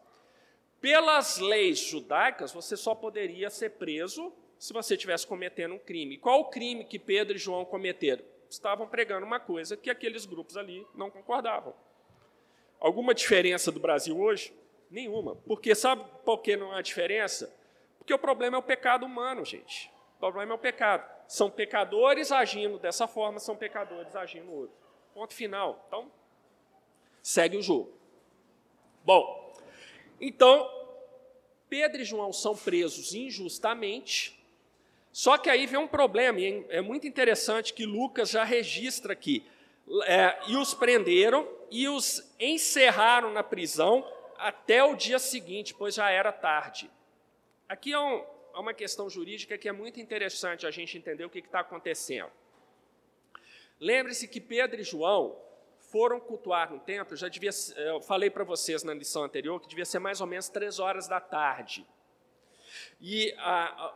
Pelas 0.80 1.38
leis 1.38 1.78
judaicas, 1.78 2.52
você 2.52 2.76
só 2.76 2.94
poderia 2.94 3.48
ser 3.48 3.70
preso 3.70 4.32
se 4.58 4.72
você 4.72 4.94
estivesse 4.94 5.26
cometendo 5.26 5.74
um 5.74 5.78
crime. 5.78 6.18
Qual 6.18 6.40
o 6.40 6.50
crime 6.50 6.84
que 6.84 6.98
Pedro 6.98 7.36
e 7.36 7.38
João 7.38 7.64
cometeram? 7.64 8.24
Estavam 8.50 8.86
pregando 8.86 9.24
uma 9.24 9.40
coisa 9.40 9.76
que 9.76 9.88
aqueles 9.88 10.26
grupos 10.26 10.56
ali 10.56 10.86
não 10.94 11.10
concordavam. 11.10 11.74
Alguma 12.78 13.14
diferença 13.14 13.72
do 13.72 13.80
Brasil 13.80 14.20
hoje? 14.20 14.52
Nenhuma. 14.90 15.36
Porque 15.36 15.74
sabe 15.74 16.04
por 16.24 16.38
que 16.38 16.56
não 16.56 16.72
há 16.72 16.82
diferença? 16.82 17.50
Porque 17.98 18.12
o 18.12 18.18
problema 18.18 18.56
é 18.56 18.60
o 18.60 18.62
pecado 18.62 19.06
humano, 19.06 19.42
gente. 19.44 19.90
O 20.16 20.20
problema 20.20 20.52
é 20.52 20.54
o 20.54 20.58
pecado. 20.58 21.10
São 21.26 21.50
pecadores 21.50 22.30
agindo 22.30 22.78
dessa 22.78 23.08
forma, 23.08 23.40
são 23.40 23.56
pecadores 23.56 24.14
agindo 24.14 24.52
outro. 24.52 24.83
Ponto 25.14 25.32
final. 25.32 25.84
Então, 25.86 26.10
segue 27.22 27.56
o 27.56 27.62
jogo. 27.62 27.92
Bom, 29.04 29.54
então, 30.20 30.68
Pedro 31.68 32.02
e 32.02 32.04
João 32.04 32.32
são 32.32 32.56
presos 32.56 33.14
injustamente, 33.14 34.38
só 35.12 35.38
que 35.38 35.48
aí 35.48 35.66
vem 35.66 35.78
um 35.78 35.86
problema, 35.86 36.40
e 36.40 36.66
é 36.68 36.80
muito 36.80 37.06
interessante 37.06 37.72
que 37.72 37.86
Lucas 37.86 38.30
já 38.30 38.42
registra 38.42 39.12
aqui. 39.12 39.46
É, 40.06 40.38
e 40.48 40.56
os 40.56 40.74
prenderam 40.74 41.48
e 41.70 41.88
os 41.88 42.34
encerraram 42.40 43.30
na 43.32 43.42
prisão 43.42 44.10
até 44.38 44.82
o 44.82 44.96
dia 44.96 45.18
seguinte, 45.18 45.74
pois 45.74 45.94
já 45.94 46.10
era 46.10 46.32
tarde. 46.32 46.90
Aqui 47.68 47.92
é, 47.92 47.98
um, 47.98 48.24
é 48.54 48.58
uma 48.58 48.74
questão 48.74 49.08
jurídica 49.08 49.56
que 49.58 49.68
é 49.68 49.72
muito 49.72 50.00
interessante 50.00 50.66
a 50.66 50.70
gente 50.70 50.96
entender 50.98 51.24
o 51.24 51.30
que 51.30 51.38
está 51.38 51.60
acontecendo. 51.60 52.30
Lembre-se 53.80 54.28
que 54.28 54.40
Pedro 54.40 54.80
e 54.80 54.84
João 54.84 55.36
foram 55.90 56.18
cultuar 56.18 56.72
no 56.72 56.80
templo, 56.80 57.16
já 57.16 57.28
devia, 57.28 57.50
eu 57.76 58.00
falei 58.00 58.28
para 58.28 58.42
vocês 58.42 58.82
na 58.82 58.92
lição 58.92 59.22
anterior 59.22 59.60
que 59.60 59.68
devia 59.68 59.84
ser 59.84 60.00
mais 60.00 60.20
ou 60.20 60.26
menos 60.26 60.48
três 60.48 60.78
horas 60.78 61.06
da 61.06 61.20
tarde. 61.20 61.86
E 63.00 63.32
a, 63.38 63.84
a, 63.86 63.94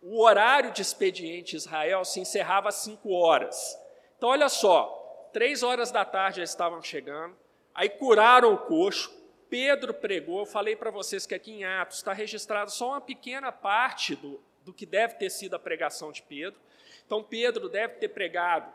o 0.00 0.22
horário 0.22 0.72
de 0.72 0.80
expediente 0.80 1.56
Israel 1.56 2.04
se 2.04 2.20
encerrava 2.20 2.68
às 2.68 2.76
cinco 2.76 3.12
horas. 3.12 3.78
Então, 4.16 4.30
olha 4.30 4.48
só, 4.48 5.28
três 5.32 5.62
horas 5.62 5.90
da 5.90 6.04
tarde 6.04 6.38
já 6.38 6.44
estavam 6.44 6.82
chegando, 6.82 7.36
aí 7.74 7.90
curaram 7.90 8.54
o 8.54 8.58
coxo, 8.58 9.12
Pedro 9.50 9.92
pregou, 9.92 10.40
eu 10.40 10.46
falei 10.46 10.74
para 10.74 10.90
vocês 10.90 11.26
que 11.26 11.34
aqui 11.34 11.52
em 11.52 11.64
Atos 11.64 11.98
está 11.98 12.12
registrado 12.12 12.70
só 12.70 12.88
uma 12.88 13.00
pequena 13.00 13.52
parte 13.52 14.16
do, 14.16 14.40
do 14.64 14.72
que 14.72 14.86
deve 14.86 15.14
ter 15.14 15.30
sido 15.30 15.54
a 15.54 15.58
pregação 15.58 16.10
de 16.10 16.22
Pedro. 16.22 16.58
Então, 17.04 17.22
Pedro 17.22 17.68
deve 17.68 17.94
ter 17.96 18.08
pregado, 18.08 18.72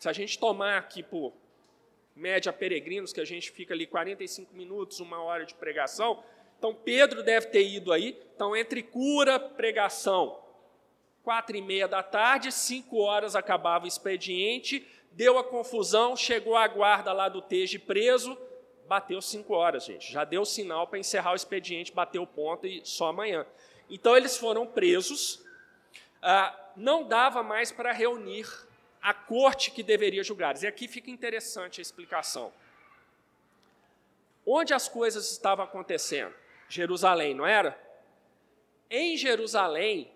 se 0.00 0.08
a 0.08 0.14
gente 0.14 0.38
tomar 0.38 0.78
aqui 0.78 1.02
por 1.02 1.34
média 2.16 2.50
peregrinos, 2.50 3.12
que 3.12 3.20
a 3.20 3.24
gente 3.24 3.50
fica 3.50 3.74
ali 3.74 3.86
45 3.86 4.56
minutos, 4.56 4.98
uma 4.98 5.22
hora 5.22 5.44
de 5.44 5.54
pregação. 5.54 6.24
Então, 6.58 6.74
Pedro 6.74 7.22
deve 7.22 7.48
ter 7.48 7.68
ido 7.68 7.92
aí. 7.92 8.18
Então, 8.34 8.56
entre 8.56 8.82
cura, 8.82 9.38
pregação, 9.38 10.42
quatro 11.22 11.54
e 11.54 11.60
meia 11.60 11.86
da 11.86 12.02
tarde, 12.02 12.50
cinco 12.50 12.96
horas 12.96 13.36
acabava 13.36 13.84
o 13.84 13.88
expediente, 13.88 14.88
deu 15.12 15.36
a 15.36 15.44
confusão, 15.44 16.16
chegou 16.16 16.56
a 16.56 16.66
guarda 16.66 17.12
lá 17.12 17.28
do 17.28 17.42
Teje 17.42 17.78
preso, 17.78 18.38
bateu 18.88 19.20
cinco 19.20 19.52
horas, 19.52 19.84
gente. 19.84 20.10
Já 20.10 20.24
deu 20.24 20.46
sinal 20.46 20.86
para 20.86 20.98
encerrar 20.98 21.32
o 21.32 21.36
expediente, 21.36 21.92
bateu 21.92 22.22
o 22.22 22.26
ponto 22.26 22.66
e 22.66 22.80
só 22.86 23.08
amanhã. 23.08 23.44
Então, 23.90 24.16
eles 24.16 24.38
foram 24.38 24.66
presos. 24.66 25.44
Ah, 26.22 26.58
não 26.74 27.06
dava 27.06 27.42
mais 27.42 27.70
para 27.70 27.92
reunir 27.92 28.46
a 29.02 29.14
corte 29.14 29.70
que 29.70 29.82
deveria 29.82 30.22
julgar. 30.22 30.60
E 30.62 30.66
aqui 30.66 30.86
fica 30.86 31.10
interessante 31.10 31.80
a 31.80 31.82
explicação. 31.82 32.52
Onde 34.46 34.74
as 34.74 34.88
coisas 34.88 35.30
estavam 35.30 35.64
acontecendo? 35.64 36.34
Jerusalém, 36.68 37.34
não 37.34 37.46
era? 37.46 37.78
Em 38.90 39.16
Jerusalém, 39.16 40.10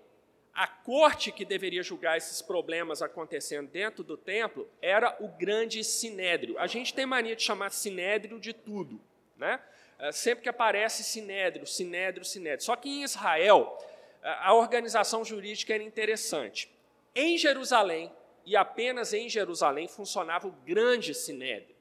a 0.55 0.67
corte 0.67 1.33
que 1.33 1.45
deveria 1.45 1.83
julgar 1.83 2.17
esses 2.17 2.41
problemas 2.41 3.03
acontecendo 3.03 3.69
dentro 3.69 4.05
do 4.05 4.17
templo 4.17 4.69
era 4.81 5.17
o 5.21 5.29
grande 5.29 5.83
sinédrio. 5.83 6.59
A 6.59 6.67
gente 6.67 6.95
tem 6.95 7.07
mania 7.07 7.35
de 7.35 7.43
chamar 7.43 7.71
sinédrio 7.71 8.39
de 8.39 8.53
tudo, 8.53 9.01
né? 9.37 9.61
É, 9.99 10.13
sempre 10.13 10.43
que 10.43 10.49
aparece 10.49 11.03
sinédrio, 11.05 11.67
sinédrio, 11.67 12.25
sinédrio. 12.25 12.65
Só 12.65 12.77
que 12.77 12.89
em 12.89 13.03
Israel, 13.03 13.79
a 14.23 14.55
organização 14.55 15.25
jurídica 15.25 15.75
era 15.75 15.83
interessante. 15.83 16.71
Em 17.15 17.39
Jerusalém, 17.39 18.11
e 18.47 18.57
apenas 18.57 19.13
em 19.13 19.29
Jerusalém, 19.29 19.89
funcionava 19.89 20.47
o 20.47 20.53
grande 20.65 21.15
sinédrio, 21.15 21.75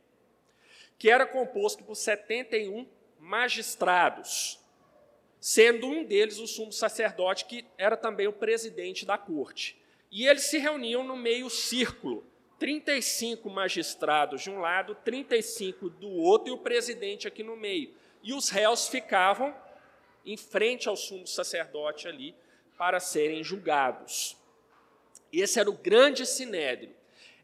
que 0.97 1.10
era 1.10 1.26
composto 1.26 1.84
por 1.84 1.95
71 1.95 2.88
magistrados, 3.19 4.60
sendo 5.39 5.88
um 5.88 6.04
deles 6.04 6.39
o 6.39 6.47
sumo 6.47 6.71
sacerdote, 6.71 7.45
que 7.45 7.65
era 7.78 7.97
também 7.97 8.28
o 8.28 8.34
presidente 8.34 9.06
da 9.06 9.17
corte. 9.17 9.78
E 10.12 10.28
eles 10.28 10.43
se 10.43 10.58
reuniam 10.58 11.04
no 11.04 11.17
meio 11.17 11.49
círculo, 11.49 12.26
35 12.60 13.49
magistrados 13.49 14.41
de 14.41 14.49
um 14.49 14.60
lado, 14.60 14.95
35 15.04 15.89
do 15.89 16.10
outro, 16.10 16.49
e 16.49 16.52
o 16.52 16.58
presidente 16.58 17.28
aqui 17.28 17.43
no 17.43 17.58
meio. 17.58 17.93
E 18.21 18.34
os 18.34 18.49
réus 18.49 18.88
ficavam 18.88 19.54
em 20.26 20.38
frente 20.38 20.88
ao 20.88 20.95
sumo 20.95 21.28
sacerdote 21.28 22.08
ali 22.08 22.34
para 22.78 22.99
serem 22.99 23.43
julgados. 23.43 24.38
Esse 25.41 25.59
era 25.59 25.69
o 25.69 25.77
grande 25.77 26.25
sinédrio. 26.25 26.93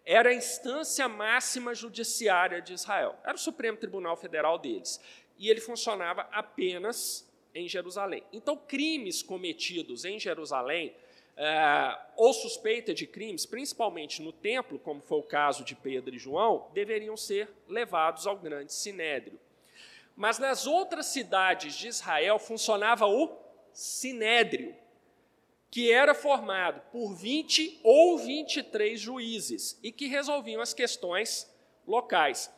Era 0.06 0.30
a 0.30 0.34
instância 0.34 1.08
máxima 1.08 1.74
judiciária 1.74 2.62
de 2.62 2.74
Israel. 2.74 3.18
Era 3.24 3.36
o 3.36 3.40
Supremo 3.40 3.78
Tribunal 3.78 4.16
Federal 4.16 4.58
deles. 4.58 5.00
E 5.38 5.50
ele 5.50 5.60
funcionava 5.60 6.28
apenas 6.32 7.28
em 7.54 7.68
Jerusalém. 7.68 8.24
Então, 8.32 8.56
crimes 8.56 9.24
cometidos 9.24 10.06
em 10.06 10.20
Jerusalém, 10.20 10.94
é, 11.36 11.98
ou 12.16 12.34
suspeita 12.34 12.94
de 12.94 13.08
crimes, 13.08 13.46
principalmente 13.46 14.22
no 14.22 14.32
templo, 14.32 14.78
como 14.78 15.02
foi 15.02 15.20
o 15.20 15.24
caso 15.24 15.64
de 15.64 15.76
Pedro 15.76 16.14
e 16.14 16.20
João, 16.20 16.70
deveriam 16.74 17.16
ser 17.16 17.50
levados 17.68 18.28
ao 18.28 18.38
grande 18.38 18.74
sinédrio. 18.74 19.40
Mas 20.16 20.38
nas 20.38 20.68
outras 20.68 21.06
cidades 21.08 21.76
de 21.76 21.88
Israel 21.88 22.38
funcionava 22.38 23.08
o 23.08 23.38
sinédrio, 23.72 24.76
que 25.72 25.92
era 25.92 26.16
formado 26.16 26.82
por 26.92 27.14
20 27.16 27.82
ou 27.84 28.18
23 28.18 29.00
juízes 29.00 29.80
e 29.84 29.92
que 29.92 30.08
resolviam 30.08 30.62
as 30.62 30.74
questões 30.74 31.50
locais. 31.86 32.52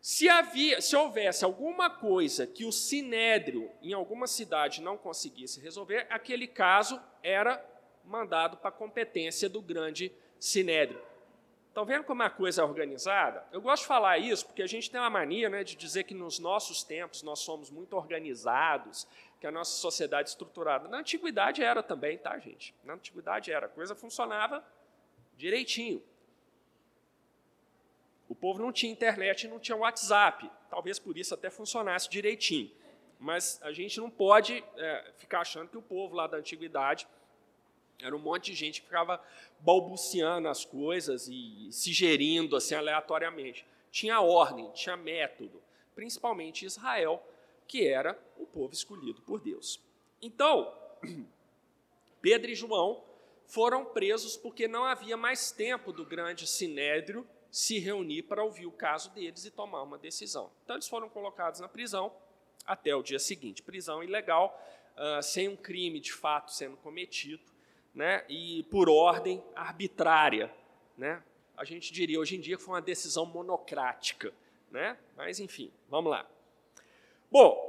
Se, 0.00 0.28
havia, 0.28 0.80
se 0.80 0.94
houvesse 0.94 1.44
alguma 1.44 1.90
coisa 1.90 2.46
que 2.46 2.64
o 2.64 2.72
sinédrio 2.72 3.70
em 3.82 3.92
alguma 3.92 4.26
cidade 4.26 4.80
não 4.80 4.96
conseguisse 4.96 5.60
resolver, 5.60 6.06
aquele 6.10 6.46
caso 6.46 7.00
era 7.22 7.64
mandado 8.04 8.56
para 8.56 8.68
a 8.68 8.72
competência 8.72 9.48
do 9.48 9.60
grande 9.60 10.12
sinédrio. 10.38 11.02
Estão 11.68 11.84
vendo 11.84 12.04
como 12.04 12.22
a 12.22 12.30
coisa 12.30 12.62
é 12.62 12.64
organizada? 12.64 13.44
Eu 13.52 13.60
gosto 13.60 13.82
de 13.82 13.88
falar 13.88 14.16
isso 14.16 14.46
porque 14.46 14.62
a 14.62 14.66
gente 14.66 14.90
tem 14.90 14.98
uma 14.98 15.10
mania 15.10 15.50
né, 15.50 15.62
de 15.62 15.76
dizer 15.76 16.04
que 16.04 16.14
nos 16.14 16.38
nossos 16.38 16.82
tempos 16.82 17.22
nós 17.22 17.40
somos 17.40 17.70
muito 17.70 17.94
organizados, 17.94 19.06
que 19.40 19.46
a 19.46 19.50
nossa 19.50 19.72
sociedade 19.78 20.30
estruturada. 20.30 20.88
Na 20.88 20.98
antiguidade 20.98 21.62
era 21.62 21.82
também, 21.82 22.18
tá, 22.18 22.38
gente? 22.38 22.74
Na 22.84 22.94
antiguidade 22.94 23.52
era. 23.52 23.66
A 23.66 23.68
coisa 23.68 23.94
funcionava 23.94 24.64
direitinho. 25.36 26.02
O 28.28 28.34
povo 28.34 28.60
não 28.60 28.72
tinha 28.72 28.90
internet 28.90 29.46
não 29.46 29.58
tinha 29.58 29.76
WhatsApp. 29.76 30.50
Talvez 30.68 30.98
por 30.98 31.16
isso 31.16 31.34
até 31.34 31.50
funcionasse 31.50 32.08
direitinho. 32.08 32.70
Mas 33.18 33.60
a 33.62 33.72
gente 33.72 33.98
não 33.98 34.10
pode 34.10 34.64
é, 34.76 35.12
ficar 35.16 35.40
achando 35.40 35.68
que 35.68 35.78
o 35.78 35.82
povo 35.82 36.14
lá 36.14 36.26
da 36.26 36.36
antiguidade 36.36 37.06
era 38.02 38.14
um 38.14 38.18
monte 38.18 38.50
de 38.50 38.54
gente 38.54 38.80
que 38.80 38.86
ficava 38.86 39.22
balbuciando 39.60 40.48
as 40.48 40.64
coisas 40.64 41.28
e 41.28 41.68
se 41.70 41.92
gerindo 41.92 42.56
assim 42.56 42.74
aleatoriamente. 42.74 43.66
Tinha 43.90 44.20
ordem, 44.20 44.70
tinha 44.72 44.96
método, 44.96 45.62
principalmente 45.94 46.66
Israel, 46.66 47.22
que 47.66 47.86
era 47.86 48.18
o 48.36 48.46
povo 48.46 48.72
escolhido 48.72 49.20
por 49.22 49.40
Deus. 49.40 49.80
Então, 50.20 50.72
Pedro 52.20 52.50
e 52.50 52.54
João 52.54 53.04
foram 53.46 53.84
presos 53.84 54.36
porque 54.36 54.66
não 54.66 54.84
havia 54.84 55.16
mais 55.16 55.50
tempo 55.50 55.92
do 55.92 56.04
grande 56.04 56.46
sinédrio 56.46 57.26
se 57.50 57.78
reunir 57.78 58.22
para 58.22 58.42
ouvir 58.42 58.66
o 58.66 58.72
caso 58.72 59.10
deles 59.10 59.44
e 59.44 59.50
tomar 59.50 59.82
uma 59.82 59.98
decisão. 59.98 60.50
Então, 60.64 60.76
eles 60.76 60.88
foram 60.88 61.08
colocados 61.08 61.60
na 61.60 61.68
prisão 61.68 62.12
até 62.66 62.94
o 62.94 63.02
dia 63.02 63.18
seguinte. 63.18 63.62
Prisão 63.62 64.02
ilegal, 64.02 64.60
uh, 64.96 65.22
sem 65.22 65.48
um 65.48 65.56
crime 65.56 66.00
de 66.00 66.12
fato 66.12 66.52
sendo 66.52 66.76
cometido, 66.78 67.42
né, 67.94 68.24
e 68.28 68.64
por 68.64 68.90
ordem 68.90 69.42
arbitrária. 69.54 70.52
Né? 70.98 71.22
A 71.56 71.64
gente 71.64 71.92
diria 71.92 72.20
hoje 72.20 72.36
em 72.36 72.40
dia 72.40 72.56
que 72.56 72.62
foi 72.62 72.74
uma 72.74 72.82
decisão 72.82 73.24
monocrática. 73.24 74.34
Né? 74.70 74.98
Mas, 75.16 75.40
enfim, 75.40 75.72
vamos 75.88 76.10
lá. 76.10 76.28
Bom, 77.30 77.66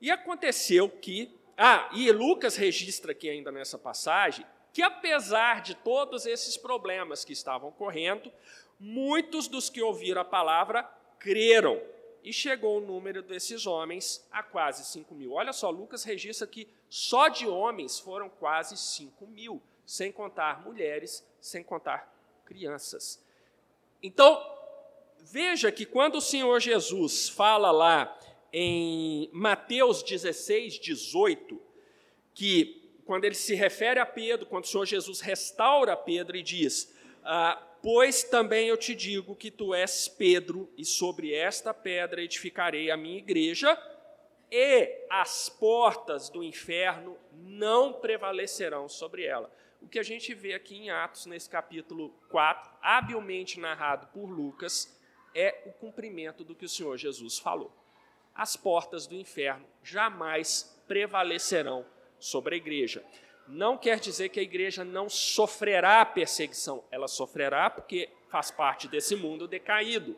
e 0.00 0.10
aconteceu 0.10 0.88
que. 0.88 1.38
Ah, 1.56 1.90
e 1.92 2.10
Lucas 2.10 2.56
registra 2.56 3.12
aqui 3.12 3.28
ainda 3.28 3.52
nessa 3.52 3.78
passagem 3.78 4.46
que, 4.72 4.82
apesar 4.82 5.60
de 5.60 5.74
todos 5.74 6.24
esses 6.26 6.56
problemas 6.56 7.24
que 7.24 7.32
estavam 7.32 7.68
ocorrendo, 7.68 8.32
muitos 8.78 9.46
dos 9.46 9.68
que 9.68 9.82
ouviram 9.82 10.22
a 10.22 10.24
palavra 10.24 10.82
creram. 11.18 11.80
E 12.22 12.32
chegou 12.32 12.78
o 12.78 12.80
número 12.80 13.22
desses 13.22 13.66
homens 13.66 14.26
a 14.30 14.42
quase 14.42 14.84
5 14.84 15.14
mil. 15.14 15.32
Olha 15.32 15.52
só, 15.52 15.70
Lucas 15.70 16.04
registra 16.04 16.46
que 16.46 16.68
só 16.88 17.28
de 17.28 17.46
homens 17.46 17.98
foram 17.98 18.28
quase 18.28 18.76
5 18.76 19.26
mil, 19.26 19.62
sem 19.86 20.12
contar 20.12 20.62
mulheres, 20.62 21.26
sem 21.40 21.62
contar 21.62 22.12
crianças. 22.44 23.22
Então, 24.02 24.38
veja 25.18 25.72
que 25.72 25.86
quando 25.86 26.16
o 26.16 26.20
Senhor 26.20 26.60
Jesus 26.60 27.28
fala 27.28 27.70
lá 27.70 28.18
em 28.52 29.30
Mateus 29.32 30.02
16, 30.02 30.78
18, 30.78 31.60
que 32.34 32.80
quando 33.04 33.24
ele 33.24 33.34
se 33.34 33.54
refere 33.54 33.98
a 33.98 34.06
Pedro, 34.06 34.46
quando 34.46 34.64
o 34.64 34.66
Senhor 34.66 34.86
Jesus 34.86 35.20
restaura 35.20 35.96
Pedro 35.96 36.36
e 36.36 36.42
diz: 36.42 36.94
ah, 37.24 37.60
Pois 37.82 38.22
também 38.22 38.68
eu 38.68 38.76
te 38.76 38.94
digo 38.94 39.34
que 39.34 39.50
tu 39.50 39.74
és 39.74 40.06
Pedro, 40.06 40.70
e 40.76 40.84
sobre 40.84 41.34
esta 41.34 41.72
pedra 41.72 42.22
edificarei 42.22 42.90
a 42.90 42.96
minha 42.96 43.18
igreja, 43.18 43.76
e 44.50 45.06
as 45.08 45.48
portas 45.48 46.28
do 46.28 46.42
inferno 46.44 47.16
não 47.32 47.92
prevalecerão 47.92 48.88
sobre 48.88 49.24
ela. 49.24 49.50
O 49.80 49.88
que 49.88 49.98
a 49.98 50.02
gente 50.02 50.34
vê 50.34 50.52
aqui 50.52 50.76
em 50.76 50.90
Atos, 50.90 51.24
nesse 51.24 51.48
capítulo 51.48 52.10
4, 52.28 52.70
habilmente 52.82 53.58
narrado 53.58 54.08
por 54.08 54.26
Lucas, 54.28 54.94
é 55.34 55.62
o 55.64 55.72
cumprimento 55.72 56.44
do 56.44 56.54
que 56.54 56.66
o 56.66 56.68
Senhor 56.68 56.98
Jesus 56.98 57.38
falou. 57.38 57.79
As 58.34 58.56
portas 58.56 59.06
do 59.06 59.14
inferno 59.14 59.66
jamais 59.82 60.78
prevalecerão 60.86 61.84
sobre 62.18 62.54
a 62.54 62.58
igreja 62.58 63.04
não 63.50 63.76
quer 63.76 63.98
dizer 63.98 64.28
que 64.28 64.40
a 64.40 64.42
igreja 64.42 64.84
não 64.84 65.08
sofrerá 65.08 66.04
perseguição. 66.04 66.84
Ela 66.90 67.08
sofrerá 67.08 67.68
porque 67.68 68.08
faz 68.28 68.50
parte 68.50 68.88
desse 68.88 69.16
mundo 69.16 69.48
decaído. 69.48 70.16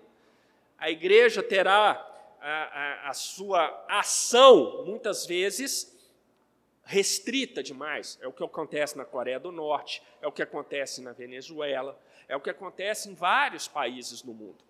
A 0.78 0.90
igreja 0.90 1.42
terá 1.42 1.92
a, 2.40 2.50
a, 2.50 3.10
a 3.10 3.14
sua 3.14 3.84
ação, 3.88 4.84
muitas 4.84 5.24
vezes, 5.24 5.96
restrita 6.84 7.62
demais. 7.62 8.18
É 8.20 8.28
o 8.28 8.32
que 8.32 8.44
acontece 8.44 8.98
na 8.98 9.04
Coreia 9.04 9.40
do 9.40 9.50
Norte, 9.50 10.02
é 10.20 10.26
o 10.26 10.32
que 10.32 10.42
acontece 10.42 11.00
na 11.00 11.12
Venezuela, 11.12 11.98
é 12.28 12.36
o 12.36 12.40
que 12.40 12.50
acontece 12.50 13.08
em 13.08 13.14
vários 13.14 13.66
países 13.66 14.22
no 14.22 14.34
mundo. 14.34 14.62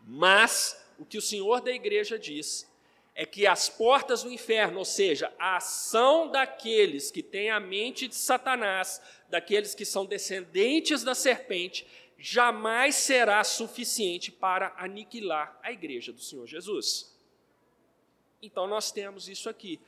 Mas 0.00 0.84
o 0.98 1.04
que 1.04 1.18
o 1.18 1.22
Senhor 1.22 1.60
da 1.60 1.72
igreja 1.72 2.18
diz 2.18 2.68
é 3.14 3.26
que 3.26 3.46
as 3.46 3.68
portas 3.68 4.22
do 4.22 4.30
inferno, 4.30 4.78
ou 4.78 4.84
seja, 4.84 5.32
a 5.38 5.56
ação 5.56 6.30
daqueles 6.30 7.10
que 7.10 7.22
têm 7.22 7.50
a 7.50 7.58
mente 7.58 8.06
de 8.06 8.14
Satanás, 8.14 9.02
daqueles 9.28 9.74
que 9.74 9.84
são 9.84 10.06
descendentes 10.06 11.02
da 11.02 11.16
serpente, 11.16 11.84
jamais 12.16 12.94
será 12.94 13.42
suficiente 13.42 14.30
para 14.30 14.72
aniquilar 14.76 15.58
a 15.62 15.72
igreja 15.72 16.12
do 16.12 16.20
Senhor 16.20 16.46
Jesus. 16.46 17.16
Então 18.40 18.68
nós 18.68 18.92
temos 18.92 19.28
isso 19.28 19.48
aqui. 19.48 19.80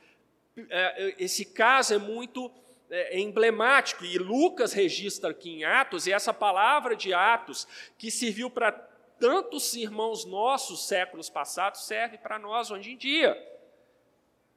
É, 0.69 1.15
esse 1.17 1.45
caso 1.45 1.93
é 1.93 1.97
muito 1.97 2.51
é, 2.89 3.17
emblemático, 3.17 4.03
e 4.03 4.17
Lucas 4.17 4.73
registra 4.73 5.31
aqui 5.31 5.49
em 5.51 5.63
Atos, 5.63 6.05
e 6.05 6.11
essa 6.11 6.33
palavra 6.33 6.97
de 6.97 7.13
Atos, 7.13 7.65
que 7.97 8.11
serviu 8.11 8.49
para 8.49 8.90
tantos 9.21 9.75
irmãos 9.75 10.25
nossos 10.25 10.87
séculos 10.87 11.29
passados 11.29 11.83
serve 11.83 12.17
para 12.17 12.39
nós 12.39 12.71
hoje 12.71 12.91
em 12.91 12.97
dia. 12.97 13.37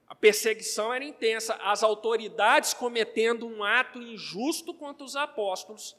A 0.09 0.15
perseguição 0.15 0.93
era 0.93 1.05
intensa, 1.05 1.55
as 1.63 1.83
autoridades 1.83 2.73
cometendo 2.73 3.47
um 3.47 3.63
ato 3.63 4.01
injusto 4.01 4.73
contra 4.73 5.05
os 5.05 5.17
apóstolos, 5.17 5.95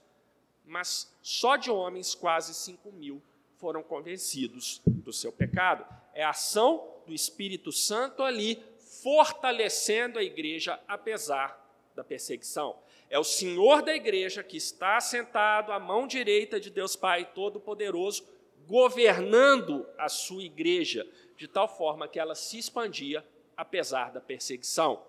mas 0.65 1.13
só 1.21 1.55
de 1.55 1.69
homens 1.69 2.15
quase 2.15 2.55
5 2.55 2.91
mil 2.91 3.21
foram 3.57 3.83
convencidos 3.83 4.81
do 4.85 5.13
seu 5.13 5.31
pecado. 5.31 5.85
É 6.13 6.23
a 6.23 6.31
ação 6.31 6.87
do 7.05 7.13
Espírito 7.13 7.71
Santo 7.71 8.23
ali 8.23 8.63
fortalecendo 9.03 10.17
a 10.17 10.23
igreja, 10.23 10.79
apesar 10.87 11.63
da 11.95 12.03
perseguição. 12.03 12.75
É 13.09 13.19
o 13.19 13.23
Senhor 13.23 13.83
da 13.83 13.95
igreja 13.95 14.43
que 14.43 14.57
está 14.57 14.99
sentado 14.99 15.71
à 15.71 15.79
mão 15.79 16.07
direita 16.07 16.59
de 16.59 16.71
Deus 16.71 16.95
Pai 16.95 17.29
Todo-Poderoso, 17.33 18.25
governando 18.67 19.85
a 19.97 20.09
sua 20.09 20.43
igreja, 20.43 21.07
de 21.37 21.47
tal 21.47 21.67
forma 21.67 22.07
que 22.07 22.19
ela 22.19 22.35
se 22.35 22.57
expandia 22.57 23.25
apesar 23.55 24.11
da 24.11 24.21
perseguição. 24.21 25.01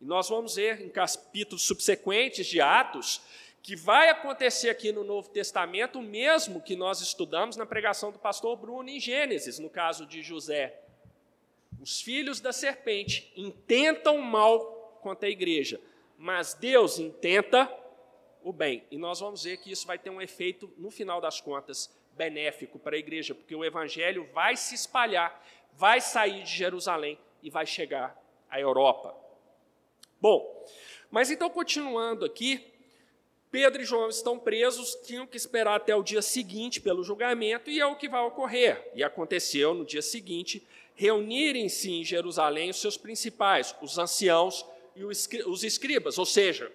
E 0.00 0.04
nós 0.04 0.28
vamos 0.28 0.56
ver 0.56 0.80
em 0.80 0.88
capítulos 0.88 1.62
subsequentes 1.62 2.46
de 2.46 2.60
Atos 2.60 3.22
que 3.62 3.74
vai 3.74 4.08
acontecer 4.10 4.70
aqui 4.70 4.92
no 4.92 5.02
Novo 5.02 5.28
Testamento 5.28 5.98
o 5.98 6.02
mesmo 6.02 6.62
que 6.62 6.76
nós 6.76 7.00
estudamos 7.00 7.56
na 7.56 7.66
pregação 7.66 8.12
do 8.12 8.18
pastor 8.18 8.56
Bruno 8.56 8.88
em 8.88 9.00
Gênesis, 9.00 9.58
no 9.58 9.68
caso 9.68 10.06
de 10.06 10.22
José. 10.22 10.80
Os 11.80 12.00
filhos 12.00 12.40
da 12.40 12.52
serpente 12.52 13.32
intentam 13.36 14.18
mal 14.18 15.00
contra 15.02 15.28
a 15.28 15.32
igreja, 15.32 15.80
mas 16.16 16.54
Deus 16.54 17.00
intenta 17.00 17.68
o 18.40 18.52
bem. 18.52 18.84
E 18.88 18.96
nós 18.96 19.18
vamos 19.18 19.42
ver 19.42 19.56
que 19.56 19.72
isso 19.72 19.84
vai 19.84 19.98
ter 19.98 20.10
um 20.10 20.22
efeito, 20.22 20.72
no 20.78 20.88
final 20.88 21.20
das 21.20 21.40
contas, 21.40 21.92
benéfico 22.16 22.78
para 22.78 22.96
a 22.96 22.98
igreja, 22.98 23.34
porque 23.34 23.54
o 23.54 23.64
evangelho 23.64 24.28
vai 24.32 24.56
se 24.56 24.74
espalhar, 24.74 25.44
vai 25.74 26.00
sair 26.00 26.42
de 26.42 26.50
Jerusalém 26.50 27.18
e 27.42 27.50
vai 27.50 27.66
chegar 27.66 28.20
à 28.50 28.58
Europa. 28.58 29.14
Bom, 30.20 30.66
mas 31.10 31.30
então 31.30 31.50
continuando 31.50 32.24
aqui, 32.24 32.72
Pedro 33.50 33.82
e 33.82 33.84
João 33.84 34.08
estão 34.08 34.38
presos, 34.38 34.94
tinham 35.06 35.26
que 35.26 35.36
esperar 35.36 35.76
até 35.76 35.94
o 35.94 36.02
dia 36.02 36.22
seguinte 36.22 36.80
pelo 36.80 37.04
julgamento, 37.04 37.70
e 37.70 37.78
é 37.78 37.86
o 37.86 37.96
que 37.96 38.08
vai 38.08 38.22
ocorrer. 38.22 38.90
E 38.94 39.04
aconteceu 39.04 39.74
no 39.74 39.84
dia 39.84 40.02
seguinte, 40.02 40.66
reunirem-se 40.94 41.90
em 41.90 42.04
Jerusalém 42.04 42.70
os 42.70 42.80
seus 42.80 42.96
principais, 42.96 43.74
os 43.80 43.98
anciãos 43.98 44.66
e 44.94 45.04
os 45.04 45.62
escribas, 45.62 46.18
ou 46.18 46.24
seja, 46.26 46.72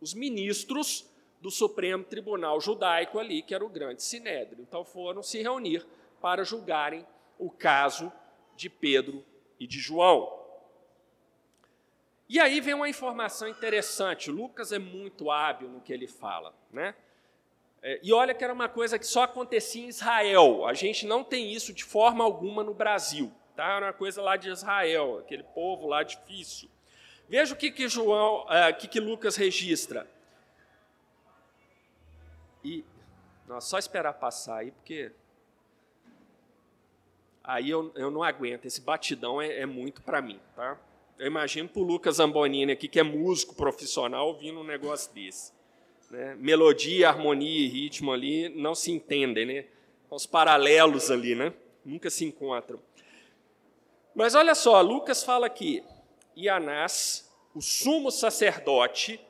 os 0.00 0.14
ministros 0.14 1.04
do 1.46 1.50
Supremo 1.52 2.02
Tribunal 2.02 2.60
Judaico 2.60 3.20
ali, 3.20 3.40
que 3.40 3.54
era 3.54 3.64
o 3.64 3.68
grande 3.68 4.02
sinédrio. 4.02 4.60
Então 4.66 4.84
foram 4.84 5.22
se 5.22 5.40
reunir 5.40 5.86
para 6.20 6.42
julgarem 6.42 7.06
o 7.38 7.48
caso 7.48 8.12
de 8.56 8.68
Pedro 8.68 9.24
e 9.60 9.64
de 9.64 9.78
João. 9.78 10.44
E 12.28 12.40
aí 12.40 12.60
vem 12.60 12.74
uma 12.74 12.88
informação 12.88 13.46
interessante. 13.46 14.28
Lucas 14.28 14.72
é 14.72 14.80
muito 14.80 15.30
hábil 15.30 15.68
no 15.68 15.80
que 15.80 15.92
ele 15.92 16.08
fala, 16.08 16.52
né? 16.72 16.96
É, 17.80 18.00
e 18.02 18.12
olha 18.12 18.34
que 18.34 18.42
era 18.42 18.52
uma 18.52 18.68
coisa 18.68 18.98
que 18.98 19.06
só 19.06 19.22
acontecia 19.22 19.84
em 19.84 19.88
Israel. 19.88 20.66
A 20.66 20.74
gente 20.74 21.06
não 21.06 21.22
tem 21.22 21.52
isso 21.52 21.72
de 21.72 21.84
forma 21.84 22.24
alguma 22.24 22.64
no 22.64 22.74
Brasil. 22.74 23.32
Tá? 23.54 23.76
Era 23.76 23.86
uma 23.86 23.92
coisa 23.92 24.20
lá 24.20 24.36
de 24.36 24.50
Israel, 24.50 25.20
aquele 25.20 25.44
povo 25.44 25.86
lá 25.86 26.02
difícil. 26.02 26.68
Veja 27.28 27.54
o 27.54 27.56
que, 27.56 27.70
que 27.70 27.88
João, 27.88 28.44
uh, 28.46 28.76
que, 28.76 28.88
que 28.88 28.98
Lucas 28.98 29.36
registra. 29.36 30.15
E 32.66 32.84
não, 33.46 33.60
só 33.60 33.78
esperar 33.78 34.14
passar 34.14 34.58
aí, 34.58 34.72
porque 34.72 35.12
aí 37.44 37.70
eu, 37.70 37.92
eu 37.94 38.10
não 38.10 38.24
aguento. 38.24 38.66
Esse 38.66 38.80
batidão 38.80 39.40
é, 39.40 39.60
é 39.60 39.66
muito 39.66 40.02
para 40.02 40.20
mim, 40.20 40.40
tá? 40.56 40.76
Eu 41.16 41.28
imagino 41.28 41.68
para 41.68 41.80
o 41.80 41.84
Lucas 41.84 42.16
Zambonini 42.16 42.72
aqui, 42.72 42.88
que 42.88 42.98
é 42.98 43.04
músico 43.04 43.54
profissional, 43.54 44.26
ouvindo 44.26 44.58
um 44.58 44.64
negócio 44.64 45.14
desse. 45.14 45.52
Né? 46.10 46.34
Melodia, 46.34 47.08
harmonia 47.08 47.60
e 47.60 47.68
ritmo 47.68 48.12
ali 48.12 48.48
não 48.48 48.74
se 48.74 48.90
entendem, 48.90 49.46
né? 49.46 49.64
Os 50.10 50.26
paralelos 50.26 51.08
ali, 51.08 51.36
né? 51.36 51.54
Nunca 51.84 52.10
se 52.10 52.24
encontram. 52.24 52.80
Mas 54.12 54.34
olha 54.34 54.56
só, 54.56 54.80
Lucas 54.80 55.22
fala 55.22 55.46
aqui, 55.46 55.84
e 56.34 56.48
Anás, 56.48 57.32
o 57.54 57.60
sumo 57.60 58.10
sacerdote, 58.10 59.20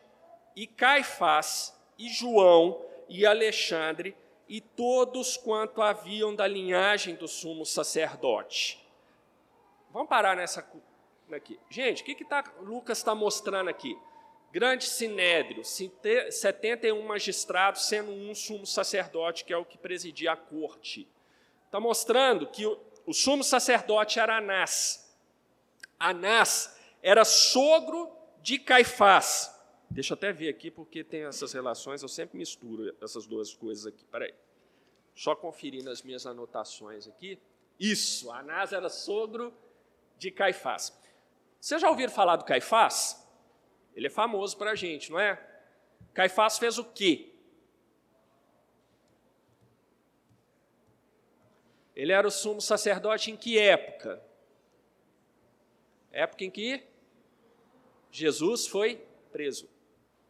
e 0.55 0.66
Caifás, 0.66 1.77
e 1.99 2.09
João, 2.09 2.87
e 3.09 3.27
Alexandre, 3.27 4.16
e 4.49 4.61
todos 4.61 5.37
quanto 5.37 5.83
haviam 5.83 6.35
da 6.35 6.47
linhagem 6.47 7.14
do 7.14 7.27
sumo 7.27 7.66
sacerdote. 7.66 8.85
Vamos 9.90 10.09
parar 10.09 10.37
nessa 10.37 10.64
aqui. 11.33 11.59
Gente, 11.69 12.03
o 12.03 12.05
que, 12.05 12.14
que 12.14 12.25
tá, 12.25 12.45
Lucas 12.61 12.99
está 12.99 13.14
mostrando 13.14 13.69
aqui? 13.69 13.99
Grande 14.53 14.85
sinédrio, 14.85 15.64
71 15.64 17.03
magistrados, 17.03 17.87
sendo 17.88 18.12
um 18.12 18.35
sumo 18.35 18.66
sacerdote, 18.66 19.45
que 19.45 19.53
é 19.53 19.57
o 19.57 19.64
que 19.64 19.77
presidia 19.77 20.33
a 20.33 20.37
corte. 20.37 21.09
Está 21.64 21.81
mostrando 21.81 22.47
que 22.47 22.64
o, 22.64 22.79
o 23.05 23.12
sumo 23.12 23.42
sacerdote 23.42 24.21
era 24.21 24.38
Anás. 24.38 25.14
Anás 25.99 26.79
era 27.03 27.25
sogro 27.25 28.11
de 28.40 28.59
Caifás. 28.59 29.56
Deixa 29.90 30.12
eu 30.12 30.16
até 30.16 30.33
ver 30.33 30.49
aqui, 30.49 30.70
porque 30.70 31.03
tem 31.03 31.25
essas 31.25 31.53
relações, 31.53 32.03
eu 32.03 32.09
sempre 32.09 32.37
misturo 32.37 32.94
essas 33.01 33.27
duas 33.27 33.55
coisas 33.55 33.87
aqui. 33.87 34.05
Peraí. 34.07 34.35
Só 35.14 35.35
conferir 35.35 35.83
nas 35.83 36.03
minhas 36.03 36.27
anotações 36.27 37.07
aqui. 37.09 37.38
Isso, 37.79 38.31
Anás 38.31 38.72
era 38.72 38.88
sogro 38.88 39.55
de 40.18 40.31
Caifás. 40.31 40.99
Vocês 41.61 41.81
já 41.81 41.88
ouviram 41.88 42.12
falar 42.12 42.37
do 42.37 42.44
Caifás? 42.44 43.27
Ele 43.94 44.09
é 44.09 44.11
famoso 44.11 44.57
para 44.57 44.72
a 44.72 44.75
gente, 44.75 45.11
não 45.11 45.18
é? 45.18 45.42
Caifás 46.12 46.59
fez 46.59 46.79
o 46.79 46.85
quê? 46.85 47.33
Ele 51.94 52.12
era 52.12 52.29
o 52.29 52.31
sumo 52.31 52.61
sacerdote 52.61 53.31
em 53.31 53.37
que 53.37 53.59
época? 53.59 54.22
Época 56.12 56.44
em 56.44 56.51
que 56.51 56.87
Jesus 58.11 58.66
foi 58.66 59.03
preso. 59.33 59.75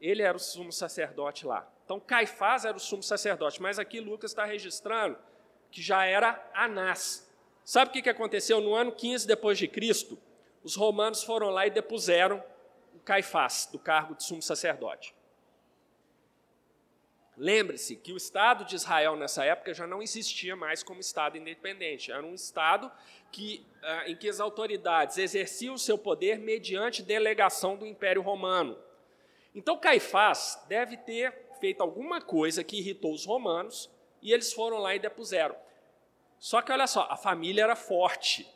Ele 0.00 0.22
era 0.22 0.36
o 0.36 0.40
sumo 0.40 0.72
sacerdote 0.72 1.46
lá. 1.46 1.70
Então 1.84 1.98
Caifás 1.98 2.64
era 2.64 2.76
o 2.76 2.80
sumo 2.80 3.02
sacerdote, 3.02 3.60
mas 3.62 3.78
aqui 3.78 4.00
Lucas 4.00 4.30
está 4.30 4.44
registrando 4.44 5.18
que 5.70 5.82
já 5.82 6.04
era 6.04 6.50
Anás. 6.54 7.30
Sabe 7.64 7.90
o 7.90 8.02
que 8.02 8.08
aconteceu 8.08 8.60
no 8.60 8.74
ano 8.74 8.92
15 8.92 9.26
depois 9.26 9.58
de 9.58 9.66
Cristo? 9.66 10.18
os 10.66 10.74
romanos 10.74 11.22
foram 11.22 11.50
lá 11.50 11.64
e 11.64 11.70
depuseram 11.70 12.42
o 12.92 12.98
Caifás 12.98 13.68
do 13.70 13.78
cargo 13.78 14.16
de 14.16 14.24
sumo 14.24 14.42
sacerdote. 14.42 15.14
Lembre-se 17.36 17.94
que 17.94 18.12
o 18.12 18.16
Estado 18.16 18.64
de 18.64 18.74
Israel 18.74 19.14
nessa 19.14 19.44
época 19.44 19.72
já 19.72 19.86
não 19.86 20.02
existia 20.02 20.56
mais 20.56 20.82
como 20.82 20.98
Estado 20.98 21.38
independente. 21.38 22.10
Era 22.10 22.26
um 22.26 22.34
Estado 22.34 22.90
que, 23.30 23.64
ah, 23.80 24.10
em 24.10 24.16
que 24.16 24.28
as 24.28 24.40
autoridades 24.40 25.18
exerciam 25.18 25.74
o 25.74 25.78
seu 25.78 25.96
poder 25.96 26.40
mediante 26.40 27.00
delegação 27.00 27.76
do 27.76 27.86
Império 27.86 28.20
Romano. 28.20 28.76
Então 29.56 29.78
Caifás 29.78 30.62
deve 30.68 30.98
ter 30.98 31.34
feito 31.58 31.80
alguma 31.80 32.20
coisa 32.20 32.62
que 32.62 32.76
irritou 32.76 33.14
os 33.14 33.24
romanos 33.24 33.90
e 34.20 34.30
eles 34.30 34.52
foram 34.52 34.76
lá 34.76 34.94
e 34.94 34.98
depuseram. 34.98 35.56
Só 36.38 36.60
que 36.60 36.70
olha 36.70 36.86
só, 36.86 37.06
a 37.10 37.16
família 37.16 37.62
era 37.62 37.74
forte. 37.74 38.46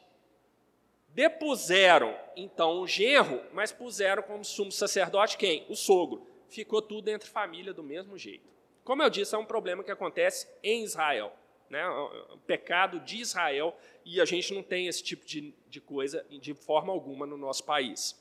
Depuseram, 1.08 2.14
então, 2.36 2.80
o 2.80 2.86
genro, 2.86 3.42
mas 3.52 3.72
puseram 3.72 4.22
como 4.22 4.44
sumo 4.44 4.70
sacerdote 4.70 5.38
quem? 5.38 5.64
O 5.70 5.74
sogro. 5.74 6.26
Ficou 6.48 6.82
tudo 6.82 7.08
entre 7.08 7.28
família 7.28 7.72
do 7.72 7.82
mesmo 7.82 8.18
jeito. 8.18 8.48
Como 8.84 9.02
eu 9.02 9.08
disse, 9.08 9.34
é 9.34 9.38
um 9.38 9.46
problema 9.46 9.82
que 9.82 9.90
acontece 9.90 10.46
em 10.62 10.84
Israel. 10.84 11.32
Né? 11.70 11.88
O 11.88 12.38
pecado 12.46 13.00
de 13.00 13.18
Israel, 13.18 13.74
e 14.04 14.20
a 14.20 14.24
gente 14.24 14.52
não 14.52 14.62
tem 14.62 14.86
esse 14.86 15.02
tipo 15.02 15.24
de, 15.24 15.54
de 15.68 15.80
coisa 15.80 16.26
de 16.28 16.52
forma 16.52 16.92
alguma 16.92 17.26
no 17.26 17.38
nosso 17.38 17.64
país. 17.64 18.20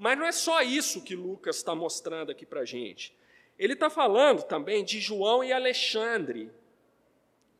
Mas 0.00 0.16
não 0.16 0.24
é 0.24 0.32
só 0.32 0.62
isso 0.62 1.02
que 1.02 1.14
Lucas 1.14 1.56
está 1.56 1.74
mostrando 1.74 2.32
aqui 2.32 2.46
para 2.46 2.62
a 2.62 2.64
gente. 2.64 3.14
Ele 3.58 3.74
está 3.74 3.90
falando 3.90 4.42
também 4.42 4.82
de 4.82 4.98
João 4.98 5.44
e 5.44 5.52
Alexandre, 5.52 6.50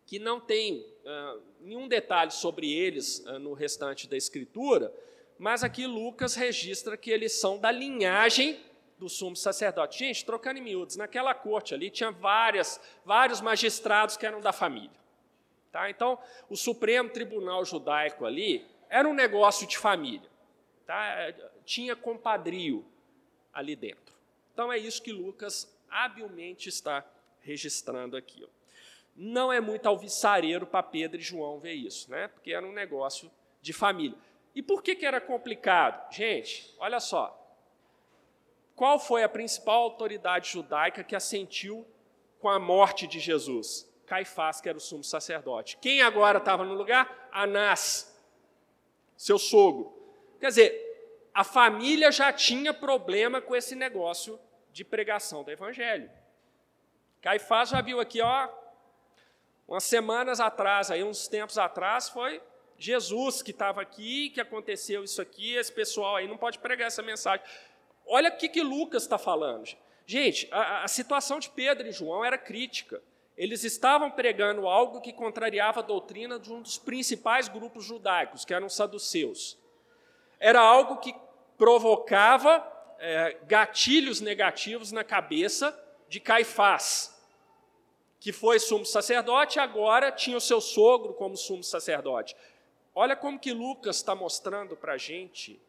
que 0.06 0.18
não 0.18 0.40
tem 0.40 0.78
uh, 1.04 1.42
nenhum 1.60 1.86
detalhe 1.86 2.30
sobre 2.30 2.72
eles 2.72 3.18
uh, 3.26 3.38
no 3.38 3.52
restante 3.52 4.08
da 4.08 4.16
Escritura, 4.16 4.90
mas 5.38 5.62
aqui 5.62 5.86
Lucas 5.86 6.34
registra 6.34 6.96
que 6.96 7.10
eles 7.10 7.38
são 7.38 7.58
da 7.58 7.70
linhagem 7.70 8.58
do 8.96 9.10
sumo 9.10 9.36
sacerdote. 9.36 9.98
Gente, 9.98 10.24
trocando 10.24 10.60
em 10.60 10.62
miúdos, 10.62 10.96
naquela 10.96 11.34
corte 11.34 11.74
ali 11.74 11.90
tinha 11.90 12.10
várias, 12.10 12.80
vários 13.04 13.42
magistrados 13.42 14.16
que 14.16 14.24
eram 14.24 14.40
da 14.40 14.50
família. 14.50 14.98
Tá? 15.70 15.90
Então, 15.90 16.18
o 16.48 16.56
Supremo 16.56 17.10
Tribunal 17.10 17.66
Judaico 17.66 18.24
ali 18.24 18.66
era 18.88 19.06
um 19.06 19.12
negócio 19.12 19.66
de 19.66 19.76
família. 19.76 20.30
Tá? 20.86 21.34
Tinha 21.70 21.94
compadrio 21.94 22.84
ali 23.52 23.76
dentro. 23.76 24.12
Então, 24.52 24.72
é 24.72 24.76
isso 24.76 25.00
que 25.00 25.12
Lucas 25.12 25.72
habilmente 25.88 26.68
está 26.68 27.08
registrando 27.42 28.16
aqui. 28.16 28.44
Não 29.14 29.52
é 29.52 29.60
muito 29.60 29.86
alvissareiro 29.86 30.66
para 30.66 30.82
Pedro 30.82 31.20
e 31.20 31.22
João 31.22 31.60
ver 31.60 31.74
isso, 31.74 32.10
né? 32.10 32.26
porque 32.26 32.52
era 32.52 32.66
um 32.66 32.72
negócio 32.72 33.30
de 33.62 33.72
família. 33.72 34.18
E 34.52 34.60
por 34.60 34.82
que, 34.82 34.96
que 34.96 35.06
era 35.06 35.20
complicado? 35.20 36.12
Gente, 36.12 36.74
olha 36.76 36.98
só. 36.98 37.40
Qual 38.74 38.98
foi 38.98 39.22
a 39.22 39.28
principal 39.28 39.80
autoridade 39.82 40.50
judaica 40.50 41.04
que 41.04 41.14
assentiu 41.14 41.86
com 42.40 42.48
a 42.48 42.58
morte 42.58 43.06
de 43.06 43.20
Jesus? 43.20 43.88
Caifás, 44.06 44.60
que 44.60 44.68
era 44.68 44.76
o 44.76 44.80
sumo 44.80 45.04
sacerdote. 45.04 45.76
Quem 45.76 46.02
agora 46.02 46.38
estava 46.38 46.64
no 46.64 46.74
lugar? 46.74 47.28
Anás, 47.30 48.12
seu 49.16 49.38
sogro. 49.38 49.96
Quer 50.40 50.48
dizer, 50.48 50.89
a 51.34 51.44
família 51.44 52.10
já 52.10 52.32
tinha 52.32 52.72
problema 52.72 53.40
com 53.40 53.54
esse 53.54 53.74
negócio 53.74 54.38
de 54.72 54.84
pregação 54.84 55.42
do 55.42 55.50
evangelho. 55.50 56.10
Caifás 57.20 57.68
já 57.68 57.80
viu 57.80 58.00
aqui, 58.00 58.20
ó, 58.20 58.48
umas 59.68 59.84
semanas 59.84 60.40
atrás, 60.40 60.90
aí 60.90 61.04
uns 61.04 61.28
tempos 61.28 61.58
atrás, 61.58 62.08
foi 62.08 62.42
Jesus 62.76 63.42
que 63.42 63.50
estava 63.50 63.82
aqui, 63.82 64.30
que 64.30 64.40
aconteceu 64.40 65.04
isso 65.04 65.20
aqui, 65.20 65.54
esse 65.54 65.72
pessoal 65.72 66.16
aí 66.16 66.26
não 66.26 66.36
pode 66.36 66.58
pregar 66.58 66.88
essa 66.88 67.02
mensagem. 67.02 67.44
Olha 68.06 68.30
o 68.30 68.36
que, 68.36 68.48
que 68.48 68.62
Lucas 68.62 69.02
está 69.02 69.18
falando. 69.18 69.68
Gente, 70.06 70.48
a, 70.50 70.84
a 70.84 70.88
situação 70.88 71.38
de 71.38 71.50
Pedro 71.50 71.86
e 71.86 71.92
João 71.92 72.24
era 72.24 72.38
crítica. 72.38 73.00
Eles 73.36 73.62
estavam 73.62 74.10
pregando 74.10 74.66
algo 74.66 75.00
que 75.00 75.12
contrariava 75.12 75.80
a 75.80 75.84
doutrina 75.84 76.38
de 76.38 76.52
um 76.52 76.60
dos 76.60 76.78
principais 76.78 77.48
grupos 77.48 77.84
judaicos, 77.84 78.44
que 78.44 78.52
eram 78.52 78.66
os 78.66 78.74
saduceus. 78.74 79.59
Era 80.40 80.60
algo 80.60 80.96
que 80.96 81.14
provocava 81.58 82.66
é, 82.98 83.36
gatilhos 83.46 84.22
negativos 84.22 84.90
na 84.90 85.04
cabeça 85.04 85.78
de 86.08 86.18
Caifás, 86.18 87.14
que 88.18 88.32
foi 88.32 88.58
sumo 88.58 88.86
sacerdote 88.86 89.58
e 89.58 89.60
agora 89.60 90.10
tinha 90.10 90.38
o 90.38 90.40
seu 90.40 90.60
sogro 90.60 91.12
como 91.12 91.36
sumo 91.36 91.62
sacerdote. 91.62 92.34
Olha 92.94 93.14
como 93.14 93.38
que 93.38 93.52
Lucas 93.52 93.96
está 93.96 94.14
mostrando 94.14 94.74
para 94.74 94.94
a 94.94 94.98
gente 94.98 95.60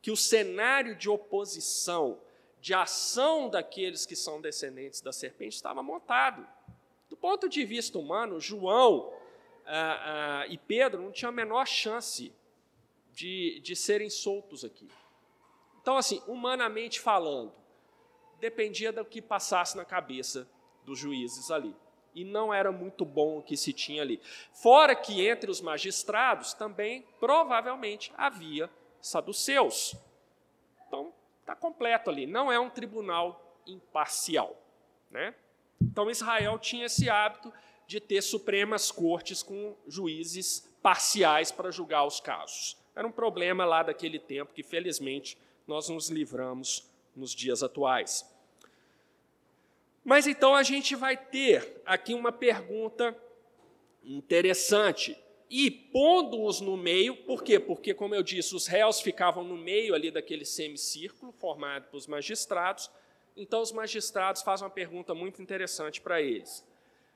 que 0.00 0.10
o 0.10 0.16
cenário 0.16 0.96
de 0.96 1.08
oposição, 1.08 2.18
de 2.60 2.72
ação 2.74 3.48
daqueles 3.48 4.06
que 4.06 4.16
são 4.16 4.40
descendentes 4.40 5.00
da 5.00 5.12
serpente 5.12 5.54
estava 5.54 5.82
montado. 5.82 6.46
Do 7.08 7.16
ponto 7.16 7.48
de 7.48 7.64
vista 7.64 7.98
humano, 7.98 8.40
João 8.40 9.12
ah, 9.66 10.42
ah, 10.42 10.46
e 10.48 10.56
Pedro 10.56 11.02
não 11.02 11.12
tinham 11.12 11.30
a 11.30 11.32
menor 11.32 11.66
chance 11.66 12.32
de, 13.18 13.58
de 13.64 13.74
serem 13.74 14.08
soltos 14.08 14.64
aqui. 14.64 14.88
Então, 15.82 15.96
assim, 15.96 16.22
humanamente 16.28 17.00
falando, 17.00 17.52
dependia 18.38 18.92
do 18.92 19.04
que 19.04 19.20
passasse 19.20 19.76
na 19.76 19.84
cabeça 19.84 20.48
dos 20.84 20.96
juízes 20.96 21.50
ali 21.50 21.74
e 22.14 22.24
não 22.24 22.54
era 22.54 22.70
muito 22.70 23.04
bom 23.04 23.38
o 23.38 23.42
que 23.42 23.56
se 23.56 23.72
tinha 23.72 24.02
ali. 24.02 24.20
Fora 24.52 24.94
que 24.94 25.26
entre 25.26 25.50
os 25.50 25.60
magistrados 25.60 26.54
também 26.54 27.04
provavelmente 27.18 28.12
havia 28.16 28.70
saduceus. 29.00 29.96
Então, 30.86 31.12
está 31.40 31.56
completo 31.56 32.10
ali. 32.10 32.24
Não 32.24 32.52
é 32.52 32.60
um 32.60 32.70
tribunal 32.70 33.60
imparcial. 33.66 34.56
Né? 35.10 35.34
Então, 35.82 36.08
Israel 36.08 36.56
tinha 36.56 36.86
esse 36.86 37.10
hábito 37.10 37.52
de 37.84 37.98
ter 37.98 38.22
supremas 38.22 38.92
cortes 38.92 39.42
com 39.42 39.76
juízes 39.88 40.72
parciais 40.80 41.50
para 41.50 41.72
julgar 41.72 42.04
os 42.04 42.20
casos. 42.20 42.76
Era 42.98 43.06
um 43.06 43.12
problema 43.12 43.64
lá 43.64 43.84
daquele 43.84 44.18
tempo 44.18 44.52
que, 44.52 44.60
felizmente, 44.60 45.38
nós 45.68 45.88
nos 45.88 46.10
livramos 46.10 46.84
nos 47.14 47.30
dias 47.30 47.62
atuais. 47.62 48.28
Mas 50.04 50.26
então 50.26 50.52
a 50.52 50.64
gente 50.64 50.96
vai 50.96 51.16
ter 51.16 51.80
aqui 51.86 52.12
uma 52.12 52.32
pergunta 52.32 53.16
interessante. 54.02 55.16
E 55.48 55.70
pondo-os 55.70 56.60
no 56.60 56.76
meio, 56.76 57.14
por 57.18 57.44
quê? 57.44 57.60
Porque, 57.60 57.94
como 57.94 58.16
eu 58.16 58.22
disse, 58.24 58.56
os 58.56 58.66
réus 58.66 59.00
ficavam 59.00 59.44
no 59.44 59.56
meio 59.56 59.94
ali 59.94 60.10
daquele 60.10 60.44
semicírculo 60.44 61.30
formado 61.30 61.84
pelos 61.90 62.08
magistrados. 62.08 62.90
Então, 63.36 63.62
os 63.62 63.70
magistrados 63.70 64.42
fazem 64.42 64.64
uma 64.64 64.74
pergunta 64.74 65.14
muito 65.14 65.40
interessante 65.40 66.00
para 66.00 66.20
eles: 66.20 66.66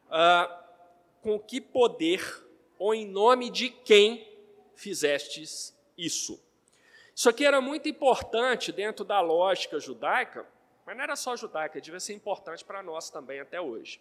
ah, 0.08 0.64
Com 1.20 1.40
que 1.40 1.60
poder 1.60 2.22
ou 2.78 2.94
em 2.94 3.04
nome 3.04 3.50
de 3.50 3.68
quem 3.68 4.31
fizestes 4.82 5.76
isso? 5.96 6.42
Isso 7.14 7.28
aqui 7.28 7.44
era 7.44 7.60
muito 7.60 7.88
importante 7.88 8.72
dentro 8.72 9.04
da 9.04 9.20
lógica 9.20 9.78
judaica, 9.78 10.46
mas 10.84 10.96
não 10.96 11.04
era 11.04 11.14
só 11.14 11.36
judaica, 11.36 11.80
devia 11.80 12.00
ser 12.00 12.14
importante 12.14 12.64
para 12.64 12.82
nós 12.82 13.08
também 13.08 13.38
até 13.38 13.60
hoje. 13.60 14.00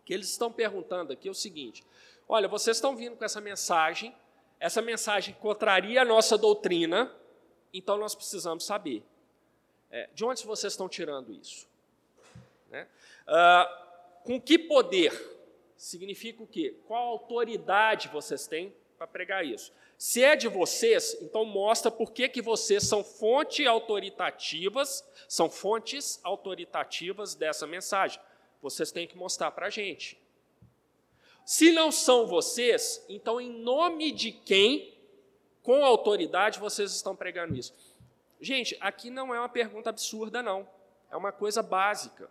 O 0.00 0.04
que 0.04 0.12
eles 0.12 0.28
estão 0.28 0.52
perguntando 0.52 1.12
aqui 1.12 1.28
é 1.28 1.30
o 1.30 1.34
seguinte: 1.34 1.84
olha, 2.28 2.46
vocês 2.46 2.76
estão 2.76 2.94
vindo 2.94 3.16
com 3.16 3.24
essa 3.24 3.40
mensagem, 3.40 4.14
essa 4.58 4.82
mensagem 4.82 5.34
contraria 5.34 6.02
a 6.02 6.04
nossa 6.04 6.36
doutrina, 6.36 7.14
então 7.72 7.96
nós 7.96 8.14
precisamos 8.14 8.64
saber 8.64 9.02
é, 9.90 10.10
de 10.12 10.24
onde 10.24 10.44
vocês 10.44 10.72
estão 10.72 10.88
tirando 10.88 11.32
isso. 11.32 11.66
Né? 12.68 12.86
Ah, 13.26 14.20
com 14.24 14.40
que 14.40 14.58
poder? 14.58 15.38
Significa 15.76 16.42
o 16.42 16.46
quê? 16.46 16.76
Qual 16.86 17.08
autoridade 17.08 18.08
vocês 18.08 18.46
têm 18.46 18.74
para 19.00 19.06
pregar 19.06 19.46
isso? 19.46 19.72
Se 19.96 20.22
é 20.22 20.36
de 20.36 20.46
vocês, 20.46 21.16
então 21.22 21.42
mostra 21.42 21.90
por 21.90 22.12
que, 22.12 22.28
que 22.28 22.42
vocês 22.42 22.86
são 22.86 23.02
fontes 23.02 23.66
autoritativas, 23.66 25.02
são 25.26 25.48
fontes 25.48 26.20
autoritativas 26.22 27.34
dessa 27.34 27.66
mensagem. 27.66 28.20
Vocês 28.60 28.92
têm 28.92 29.06
que 29.06 29.16
mostrar 29.16 29.52
para 29.52 29.68
a 29.68 29.70
gente. 29.70 30.20
Se 31.46 31.72
não 31.72 31.90
são 31.90 32.26
vocês, 32.26 33.02
então 33.08 33.40
em 33.40 33.50
nome 33.50 34.12
de 34.12 34.32
quem, 34.32 34.94
com 35.62 35.82
autoridade, 35.82 36.60
vocês 36.60 36.92
estão 36.92 37.16
pregando 37.16 37.56
isso? 37.56 37.72
Gente, 38.38 38.76
aqui 38.82 39.08
não 39.08 39.34
é 39.34 39.38
uma 39.38 39.48
pergunta 39.48 39.88
absurda, 39.88 40.42
não. 40.42 40.68
É 41.10 41.16
uma 41.16 41.32
coisa 41.32 41.62
básica. 41.62 42.30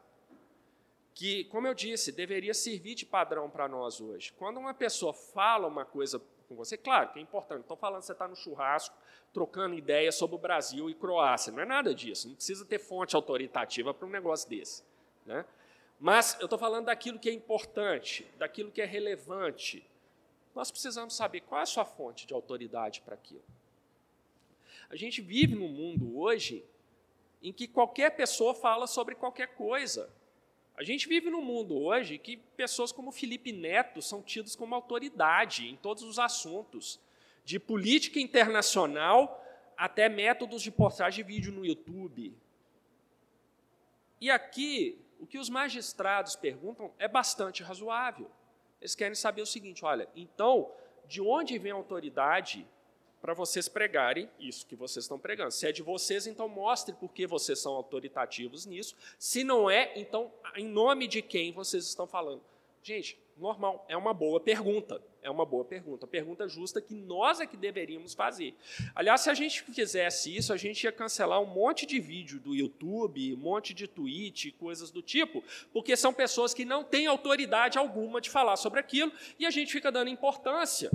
Que, 1.15 1.45
como 1.45 1.65
eu 1.65 1.73
disse, 1.73 2.11
deveria 2.11 2.53
servir 2.53 2.93
de 2.93 3.07
padrão 3.07 3.49
para 3.49 3.67
nós 3.67 3.99
hoje. 3.99 4.31
Quando 4.33 4.57
uma 4.57 4.73
pessoa 4.73 5.13
fala 5.13 5.67
uma 5.67 5.83
coisa 5.83 6.21
com 6.49 6.55
você. 6.55 6.75
Claro 6.75 7.13
que 7.13 7.19
é 7.19 7.21
importante. 7.21 7.61
Estou 7.61 7.77
falando 7.77 7.99
que 8.01 8.07
você 8.07 8.11
está 8.11 8.27
no 8.27 8.35
churrasco, 8.35 8.97
trocando 9.31 9.75
ideias 9.75 10.15
sobre 10.15 10.35
o 10.35 10.39
Brasil 10.39 10.89
e 10.89 10.95
Croácia. 10.95 11.53
Não 11.53 11.61
é 11.61 11.65
nada 11.65 11.93
disso. 11.93 12.27
Não 12.27 12.35
precisa 12.35 12.65
ter 12.65 12.79
fonte 12.79 13.15
autoritativa 13.15 13.93
para 13.93 14.07
um 14.07 14.09
negócio 14.09 14.49
desse. 14.49 14.83
Né? 15.25 15.45
Mas 15.99 16.35
eu 16.39 16.45
estou 16.45 16.57
falando 16.57 16.85
daquilo 16.85 17.19
que 17.19 17.29
é 17.29 17.33
importante, 17.33 18.25
daquilo 18.37 18.71
que 18.71 18.81
é 18.81 18.85
relevante. 18.85 19.87
Nós 20.55 20.71
precisamos 20.71 21.15
saber 21.15 21.41
qual 21.41 21.59
é 21.59 21.63
a 21.63 21.67
sua 21.67 21.85
fonte 21.85 22.25
de 22.25 22.33
autoridade 22.33 23.01
para 23.01 23.13
aquilo. 23.13 23.43
A 24.89 24.95
gente 24.95 25.21
vive 25.21 25.53
num 25.53 25.69
mundo 25.69 26.17
hoje 26.17 26.65
em 27.43 27.53
que 27.53 27.67
qualquer 27.67 28.15
pessoa 28.15 28.55
fala 28.55 28.87
sobre 28.87 29.13
qualquer 29.13 29.55
coisa. 29.55 30.09
A 30.79 30.83
gente 30.85 31.09
vive 31.09 31.29
num 31.29 31.41
mundo 31.41 31.77
hoje 31.77 32.17
que 32.17 32.37
pessoas 32.37 32.89
como 32.89 33.11
Felipe 33.11 33.51
Neto 33.51 34.01
são 34.01 34.21
tidas 34.21 34.55
como 34.55 34.73
autoridade 34.73 35.67
em 35.67 35.75
todos 35.75 36.03
os 36.03 36.17
assuntos, 36.17 37.01
de 37.43 37.59
política 37.59 38.17
internacional 38.17 39.45
até 39.75 40.07
métodos 40.07 40.61
de 40.61 40.71
postagem 40.71 41.21
de 41.21 41.29
vídeo 41.29 41.51
no 41.51 41.65
YouTube. 41.65 42.33
E 44.21 44.31
aqui, 44.31 44.97
o 45.19 45.27
que 45.27 45.37
os 45.37 45.49
magistrados 45.49 46.37
perguntam 46.37 46.93
é 46.97 47.09
bastante 47.09 47.61
razoável. 47.61 48.31
Eles 48.79 48.95
querem 48.95 49.15
saber 49.15 49.41
o 49.41 49.45
seguinte: 49.45 49.83
olha, 49.83 50.07
então, 50.15 50.71
de 51.05 51.19
onde 51.19 51.59
vem 51.59 51.73
a 51.73 51.75
autoridade 51.75 52.65
para 53.21 53.33
vocês 53.33 53.67
pregarem 53.67 54.29
isso 54.39 54.65
que 54.65 54.75
vocês 54.75 55.05
estão 55.05 55.19
pregando. 55.19 55.51
Se 55.51 55.67
é 55.67 55.71
de 55.71 55.81
vocês, 55.81 56.27
então 56.27 56.47
mostre 56.47 56.95
por 56.95 57.11
que 57.11 57.27
vocês 57.27 57.59
são 57.59 57.73
autoritativos 57.73 58.65
nisso. 58.65 58.95
Se 59.17 59.43
não 59.43 59.69
é, 59.69 59.91
então 59.95 60.31
em 60.55 60.65
nome 60.65 61.07
de 61.07 61.21
quem 61.21 61.51
vocês 61.51 61.85
estão 61.85 62.07
falando? 62.07 62.41
Gente, 62.81 63.17
normal, 63.37 63.85
é 63.87 63.97
uma 63.97 64.13
boa 64.13 64.39
pergunta. 64.39 65.01
É 65.21 65.29
uma 65.29 65.45
boa 65.45 65.65
pergunta, 65.65 66.07
pergunta 66.07 66.47
justa 66.47 66.81
que 66.81 66.93
nós 66.93 67.41
é 67.41 67.45
que 67.45 67.57
deveríamos 67.57 68.13
fazer. 68.13 68.55
Aliás, 68.95 69.19
se 69.19 69.29
a 69.29 69.33
gente 69.33 69.63
fizesse 69.63 70.33
isso, 70.33 70.53
a 70.53 70.57
gente 70.57 70.85
ia 70.85 70.93
cancelar 70.93 71.41
um 71.41 71.45
monte 71.45 71.85
de 71.85 71.99
vídeo 71.99 72.39
do 72.39 72.55
YouTube, 72.55 73.33
um 73.33 73.37
monte 73.37 73.73
de 73.73 73.85
tweet, 73.85 74.51
coisas 74.53 74.91
do 74.91 75.01
tipo, 75.01 75.43
porque 75.73 75.97
são 75.97 76.13
pessoas 76.13 76.53
que 76.53 76.63
não 76.63 76.85
têm 76.85 77.05
autoridade 77.05 77.77
alguma 77.77 78.21
de 78.21 78.29
falar 78.29 78.55
sobre 78.55 78.79
aquilo 78.79 79.11
e 79.37 79.45
a 79.45 79.51
gente 79.51 79.73
fica 79.73 79.91
dando 79.91 80.09
importância. 80.09 80.89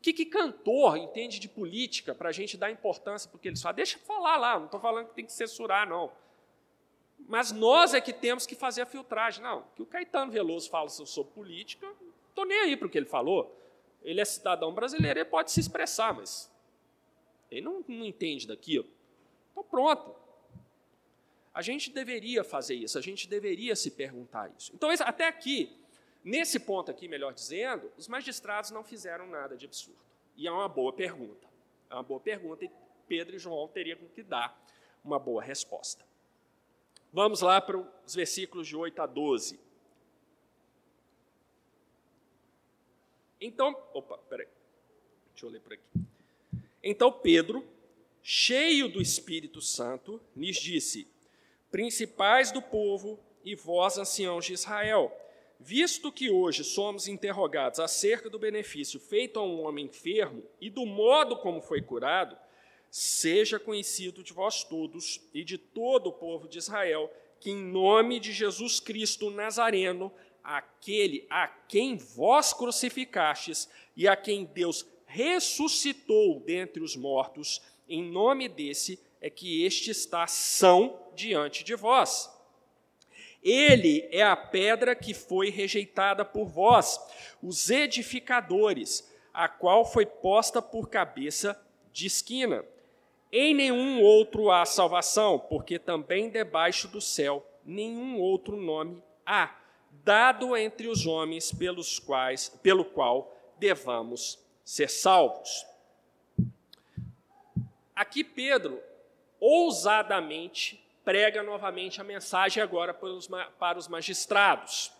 O 0.00 0.02
que, 0.02 0.14
que 0.14 0.24
cantor 0.24 0.96
entende 0.96 1.38
de 1.38 1.46
política 1.46 2.14
para 2.14 2.30
a 2.30 2.32
gente 2.32 2.56
dar 2.56 2.70
importância 2.70 3.30
porque 3.30 3.48
eles 3.48 3.60
falam? 3.60 3.76
Deixa 3.76 3.98
eu 3.98 4.00
falar 4.00 4.38
lá, 4.38 4.58
não 4.58 4.64
estou 4.64 4.80
falando 4.80 5.08
que 5.08 5.14
tem 5.14 5.26
que 5.26 5.32
censurar, 5.32 5.86
não. 5.86 6.10
Mas 7.28 7.52
nós 7.52 7.92
é 7.92 8.00
que 8.00 8.10
temos 8.10 8.46
que 8.46 8.54
fazer 8.54 8.80
a 8.80 8.86
filtragem. 8.86 9.44
Não, 9.44 9.62
que 9.76 9.82
o 9.82 9.86
Caetano 9.86 10.32
Veloso 10.32 10.70
fala 10.70 10.88
sobre 10.88 11.34
política, 11.34 11.86
não 11.86 12.08
estou 12.30 12.46
nem 12.46 12.60
aí 12.60 12.78
para 12.78 12.86
o 12.86 12.90
que 12.90 12.96
ele 12.96 13.04
falou. 13.04 13.54
Ele 14.02 14.22
é 14.22 14.24
cidadão 14.24 14.72
brasileiro, 14.72 15.18
ele 15.18 15.28
pode 15.28 15.50
se 15.52 15.60
expressar, 15.60 16.14
mas 16.14 16.50
ele 17.50 17.60
não, 17.60 17.84
não 17.86 18.06
entende 18.06 18.46
daquilo. 18.46 18.88
Então, 19.52 19.62
pronto. 19.62 20.14
A 21.52 21.60
gente 21.60 21.90
deveria 21.90 22.42
fazer 22.42 22.74
isso, 22.74 22.96
a 22.96 23.02
gente 23.02 23.28
deveria 23.28 23.76
se 23.76 23.90
perguntar 23.90 24.50
isso. 24.56 24.72
Então, 24.74 24.88
até 24.88 25.28
aqui, 25.28 25.76
Nesse 26.22 26.60
ponto 26.60 26.90
aqui, 26.90 27.08
melhor 27.08 27.32
dizendo, 27.32 27.90
os 27.96 28.06
magistrados 28.06 28.70
não 28.70 28.84
fizeram 28.84 29.26
nada 29.26 29.56
de 29.56 29.64
absurdo. 29.64 29.98
E 30.36 30.46
é 30.46 30.50
uma 30.50 30.68
boa 30.68 30.92
pergunta. 30.92 31.48
É 31.88 31.94
uma 31.94 32.02
boa 32.02 32.20
pergunta 32.20 32.64
e 32.64 32.70
Pedro 33.08 33.36
e 33.36 33.38
João 33.38 33.66
teriam 33.68 33.98
que 34.14 34.22
dar 34.22 34.56
uma 35.04 35.18
boa 35.18 35.42
resposta. 35.42 36.04
Vamos 37.12 37.40
lá 37.40 37.60
para 37.60 37.76
os 37.76 38.14
versículos 38.14 38.68
de 38.68 38.76
8 38.76 39.02
a 39.02 39.06
12. 39.06 39.58
Então, 43.40 43.74
opa, 43.92 44.18
peraí, 44.28 44.46
deixa 45.32 45.46
eu 45.46 45.50
ler 45.50 45.60
por 45.60 45.72
aqui. 45.72 45.84
Então 46.82 47.10
Pedro, 47.10 47.66
cheio 48.22 48.88
do 48.88 49.00
Espírito 49.00 49.60
Santo, 49.60 50.20
lhes 50.36 50.56
disse: 50.56 51.08
Principais 51.70 52.52
do 52.52 52.62
povo 52.62 53.18
e 53.44 53.54
vós, 53.54 53.98
anciãos 53.98 54.44
de 54.44 54.52
Israel, 54.52 55.10
visto 55.60 56.10
que 56.10 56.30
hoje 56.30 56.64
somos 56.64 57.06
interrogados 57.06 57.78
acerca 57.78 58.30
do 58.30 58.38
benefício 58.38 58.98
feito 58.98 59.38
a 59.38 59.44
um 59.44 59.62
homem 59.62 59.84
enfermo 59.84 60.42
e 60.58 60.70
do 60.70 60.86
modo 60.86 61.36
como 61.36 61.60
foi 61.60 61.82
curado, 61.82 62.34
seja 62.90 63.58
conhecido 63.58 64.22
de 64.22 64.32
vós 64.32 64.64
todos 64.64 65.20
e 65.34 65.44
de 65.44 65.58
todo 65.58 66.08
o 66.08 66.12
povo 66.12 66.48
de 66.48 66.58
Israel 66.58 67.12
que, 67.38 67.50
em 67.50 67.56
nome 67.56 68.18
de 68.18 68.32
Jesus 68.32 68.80
Cristo 68.80 69.30
Nazareno, 69.30 70.10
aquele 70.42 71.26
a 71.28 71.46
quem 71.46 71.96
vós 71.96 72.54
crucificastes 72.54 73.68
e 73.94 74.08
a 74.08 74.16
quem 74.16 74.46
Deus 74.46 74.86
ressuscitou 75.06 76.40
dentre 76.40 76.82
os 76.82 76.96
mortos, 76.96 77.60
em 77.88 78.02
nome 78.02 78.48
desse 78.48 78.98
é 79.20 79.28
que 79.28 79.64
este 79.64 79.90
está 79.90 80.26
são 80.26 80.98
diante 81.14 81.62
de 81.62 81.74
vós. 81.74 82.30
Ele 83.42 84.06
é 84.10 84.22
a 84.22 84.36
pedra 84.36 84.94
que 84.94 85.14
foi 85.14 85.50
rejeitada 85.50 86.24
por 86.24 86.46
vós, 86.46 87.00
os 87.42 87.70
edificadores, 87.70 89.10
a 89.32 89.48
qual 89.48 89.84
foi 89.84 90.04
posta 90.04 90.60
por 90.60 90.88
cabeça 90.88 91.60
de 91.92 92.06
esquina. 92.06 92.64
Em 93.32 93.54
nenhum 93.54 94.02
outro 94.02 94.50
há 94.50 94.64
salvação, 94.66 95.38
porque 95.38 95.78
também 95.78 96.28
debaixo 96.28 96.88
do 96.88 97.00
céu 97.00 97.46
nenhum 97.64 98.18
outro 98.18 98.56
nome 98.56 99.02
há, 99.24 99.56
dado 100.04 100.56
entre 100.56 100.88
os 100.88 101.06
homens 101.06 101.52
pelos 101.52 101.98
quais, 101.98 102.48
pelo 102.62 102.84
qual 102.84 103.36
devamos 103.58 104.38
ser 104.64 104.88
salvos. 104.88 105.66
Aqui 107.94 108.24
Pedro 108.24 108.82
ousadamente 109.38 110.82
prega 111.10 111.42
novamente 111.42 112.00
a 112.00 112.04
mensagem 112.04 112.62
agora 112.62 112.94
para 112.94 113.76
os 113.76 113.88
magistrados. 113.88 114.92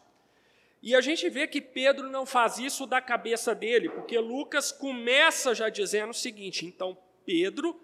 E 0.82 0.92
a 0.92 1.00
gente 1.00 1.30
vê 1.30 1.46
que 1.46 1.60
Pedro 1.60 2.10
não 2.10 2.26
faz 2.26 2.58
isso 2.58 2.84
da 2.84 3.00
cabeça 3.00 3.54
dele, 3.54 3.88
porque 3.88 4.18
Lucas 4.18 4.72
começa 4.72 5.54
já 5.54 5.68
dizendo 5.68 6.10
o 6.10 6.14
seguinte: 6.14 6.66
então 6.66 6.98
Pedro, 7.24 7.80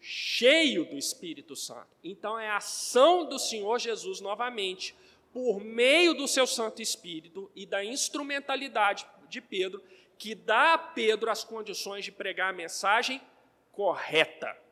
cheio 0.00 0.86
do 0.86 0.98
Espírito 0.98 1.54
Santo. 1.54 1.86
Então 2.02 2.36
é 2.36 2.48
a 2.48 2.56
ação 2.56 3.28
do 3.28 3.38
Senhor 3.38 3.78
Jesus 3.78 4.20
novamente, 4.20 4.92
por 5.32 5.60
meio 5.60 6.14
do 6.14 6.26
seu 6.26 6.48
Santo 6.48 6.82
Espírito 6.82 7.48
e 7.54 7.64
da 7.64 7.84
instrumentalidade 7.84 9.06
de 9.28 9.40
Pedro, 9.40 9.80
que 10.18 10.34
dá 10.34 10.74
a 10.74 10.78
Pedro 10.78 11.30
as 11.30 11.44
condições 11.44 12.04
de 12.04 12.10
pregar 12.10 12.50
a 12.50 12.56
mensagem 12.56 13.22
correta. 13.70 14.67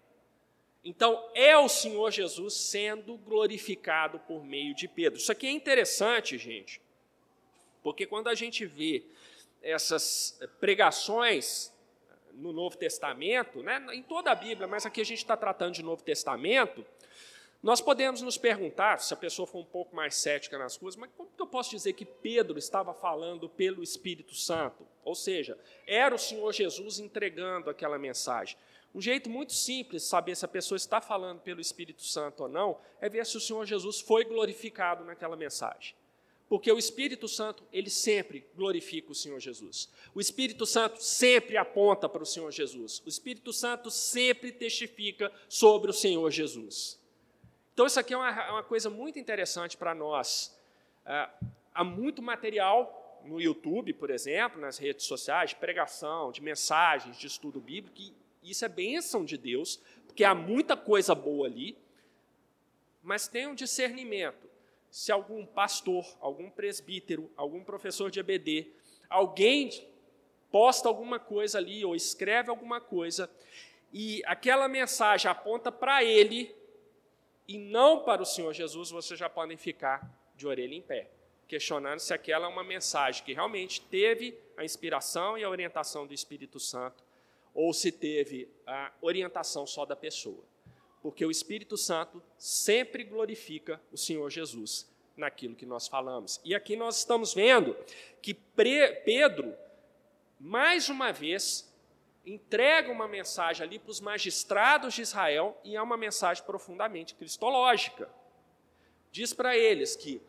Então, 0.89 1.29
é 1.35 1.59
o 1.59 1.69
Senhor 1.69 2.13
Jesus 2.13 2.55
sendo 2.55 3.17
glorificado 3.17 4.21
por 4.21 4.45
meio 4.45 4.73
de 4.73 4.87
Pedro. 4.87 5.19
Isso 5.19 5.33
aqui 5.33 5.49
é 5.49 5.51
interessante, 5.51 6.39
gente, 6.39 6.81
porque 7.83 8.07
quando 8.07 8.29
a 8.29 8.37
gente 8.37 8.65
vê 8.65 9.05
essas 9.61 10.39
pregações 10.61 11.75
no 12.35 12.53
Novo 12.53 12.77
Testamento, 12.77 13.65
né, 13.65 13.85
em 13.95 14.03
toda 14.03 14.31
a 14.31 14.35
Bíblia, 14.37 14.69
mas 14.69 14.87
aqui 14.87 15.01
a 15.01 15.05
gente 15.05 15.19
está 15.19 15.37
tratando 15.37 15.75
de 15.75 15.83
Novo 15.83 16.05
Testamento, 16.05 16.87
nós 17.61 17.81
podemos 17.81 18.23
nos 18.23 18.39
perguntar, 18.39 19.01
se 19.01 19.13
a 19.13 19.17
pessoa 19.17 19.45
for 19.45 19.59
um 19.59 19.65
pouco 19.65 19.97
mais 19.97 20.15
cética 20.15 20.57
nas 20.57 20.77
coisas, 20.77 20.97
mas 20.97 21.11
como 21.17 21.29
que 21.35 21.43
eu 21.43 21.49
posso 21.49 21.71
dizer 21.71 21.95
que 21.95 22.05
Pedro 22.05 22.59
estava 22.59 22.95
falando 22.95 23.49
pelo 23.49 23.83
Espírito 23.83 24.37
Santo? 24.37 24.87
Ou 25.05 25.17
seja, 25.17 25.59
era 25.85 26.15
o 26.15 26.19
Senhor 26.19 26.53
Jesus 26.53 27.01
entregando 27.01 27.69
aquela 27.69 27.99
mensagem. 27.99 28.57
Um 28.97 29.01
jeito 29.03 29.29
muito 29.29 29.53
simples 29.53 30.05
de 30.05 30.09
saber 30.09 30.35
se 30.35 30.47
a 30.47 30.49
pessoa 30.49 30.75
está 30.75 31.03
falando 31.03 31.41
pelo 31.41 31.61
Espírito 31.61 32.03
Santo 32.03 32.45
ou 32.45 32.49
não 32.49 32.79
é 32.99 33.11
ver 33.11 33.27
se 33.27 33.37
o 33.37 33.41
Senhor 33.41 33.67
Jesus 33.67 34.01
foi 34.01 34.25
glorificado 34.25 35.05
naquela 35.05 35.37
mensagem. 35.37 35.95
Porque 36.49 36.73
o 36.73 36.79
Espírito 36.79 37.29
Santo, 37.29 37.63
ele 37.71 37.91
sempre 37.91 38.47
glorifica 38.57 39.13
o 39.13 39.15
Senhor 39.15 39.39
Jesus. 39.39 39.91
O 40.15 40.21
Espírito 40.21 40.65
Santo 40.65 41.03
sempre 41.05 41.59
aponta 41.59 42.09
para 42.09 42.23
o 42.23 42.27
Senhor 42.27 42.51
Jesus. 42.51 43.03
O 43.05 43.09
Espírito 43.11 43.53
Santo 43.53 43.91
sempre 43.91 44.51
testifica 44.51 45.31
sobre 45.47 45.91
o 45.91 45.95
Senhor 45.95 46.31
Jesus. 46.31 46.99
Então, 47.75 47.85
isso 47.85 48.01
aqui 48.01 48.15
é 48.15 48.17
uma, 48.17 48.31
é 48.31 48.51
uma 48.51 48.63
coisa 48.63 48.89
muito 48.89 49.19
interessante 49.19 49.77
para 49.77 49.95
nós. 49.95 50.59
É, 51.05 51.29
há 51.75 51.85
muito 51.85 52.23
material 52.23 53.21
no 53.27 53.39
YouTube, 53.39 53.93
por 53.93 54.09
exemplo, 54.09 54.59
nas 54.59 54.79
redes 54.79 55.05
sociais, 55.05 55.51
de 55.51 55.57
pregação, 55.57 56.33
de 56.33 56.41
mensagens, 56.41 57.19
de 57.19 57.27
estudo 57.27 57.61
bíblico, 57.61 58.01
e 58.01 58.26
isso 58.51 58.65
é 58.65 58.69
bênção 58.69 59.25
de 59.25 59.37
Deus, 59.37 59.81
porque 60.07 60.25
há 60.25 60.35
muita 60.35 60.77
coisa 60.77 61.15
boa 61.15 61.47
ali, 61.47 61.77
mas 63.03 63.29
tem 63.29 63.47
um 63.47 63.55
discernimento. 63.55 64.49
Se 64.91 65.13
algum 65.13 65.45
pastor, 65.45 66.07
algum 66.21 66.51
presbítero, 66.51 67.31
algum 67.37 67.63
professor 67.63 68.11
de 68.11 68.21
EBD, 68.21 68.73
alguém 69.09 69.71
posta 70.51 70.89
alguma 70.89 71.19
coisa 71.19 71.59
ali 71.59 71.85
ou 71.85 71.95
escreve 71.95 72.51
alguma 72.51 72.81
coisa 72.81 73.31
e 73.93 74.23
aquela 74.27 74.69
mensagem 74.69 75.31
aponta 75.31 75.71
para 75.71 76.03
ele 76.03 76.55
e 77.47 77.59
não 77.59 78.03
para 78.05 78.23
o 78.23 78.27
Senhor 78.27 78.53
Jesus, 78.53 78.91
vocês 78.91 79.19
já 79.19 79.29
podem 79.29 79.57
ficar 79.57 80.11
de 80.35 80.47
orelha 80.47 80.75
em 80.75 80.83
pé, 80.83 81.11
questionando 81.47 82.01
se 82.01 82.13
aquela 82.13 82.47
é 82.47 82.49
uma 82.49 82.65
mensagem 82.65 83.25
que 83.25 83.33
realmente 83.33 83.81
teve 83.81 84.39
a 84.57 84.65
inspiração 84.65 85.39
e 85.39 85.45
a 85.45 85.49
orientação 85.49 86.07
do 86.07 86.13
Espírito 86.13 86.59
Santo, 86.59 87.05
ou 87.57 87.73
se 87.73 87.91
teve 87.91 88.47
a 88.67 88.93
orientação 89.01 89.67
só 89.67 89.87
da 89.87 89.97
pessoa. 89.97 90.45
Porque 91.03 91.25
o 91.25 91.31
Espírito 91.31 91.77
Santo 91.77 92.23
sempre 92.39 93.03
glorifica 93.03 93.81
o 93.91 93.97
Senhor 93.97 94.31
Jesus 94.31 94.87
naquilo 95.17 95.57
que 95.57 95.65
nós 95.65 95.89
falamos. 95.89 96.39
E 96.45 96.55
aqui 96.55 96.77
nós 96.77 96.99
estamos 96.99 97.33
vendo 97.33 97.75
que 98.21 98.35
Pedro, 98.35 99.55
mais 100.39 100.91
uma 100.91 101.13
vez, 101.13 101.73
entrega 102.27 102.93
uma 102.93 103.09
mensagem 103.09 103.67
ali 103.67 103.79
para 103.79 103.91
os 103.91 104.01
magistrados 104.01 104.93
de 104.93 105.01
Israel 105.01 105.59
e 105.65 105.77
é 105.77 105.81
uma 105.81 105.97
mensagem 105.97 106.45
profundamente 106.45 107.15
cristológica. 107.15 108.11
Diz 109.11 109.33
para 109.33 109.57
eles 109.57 109.97
que 109.97 110.21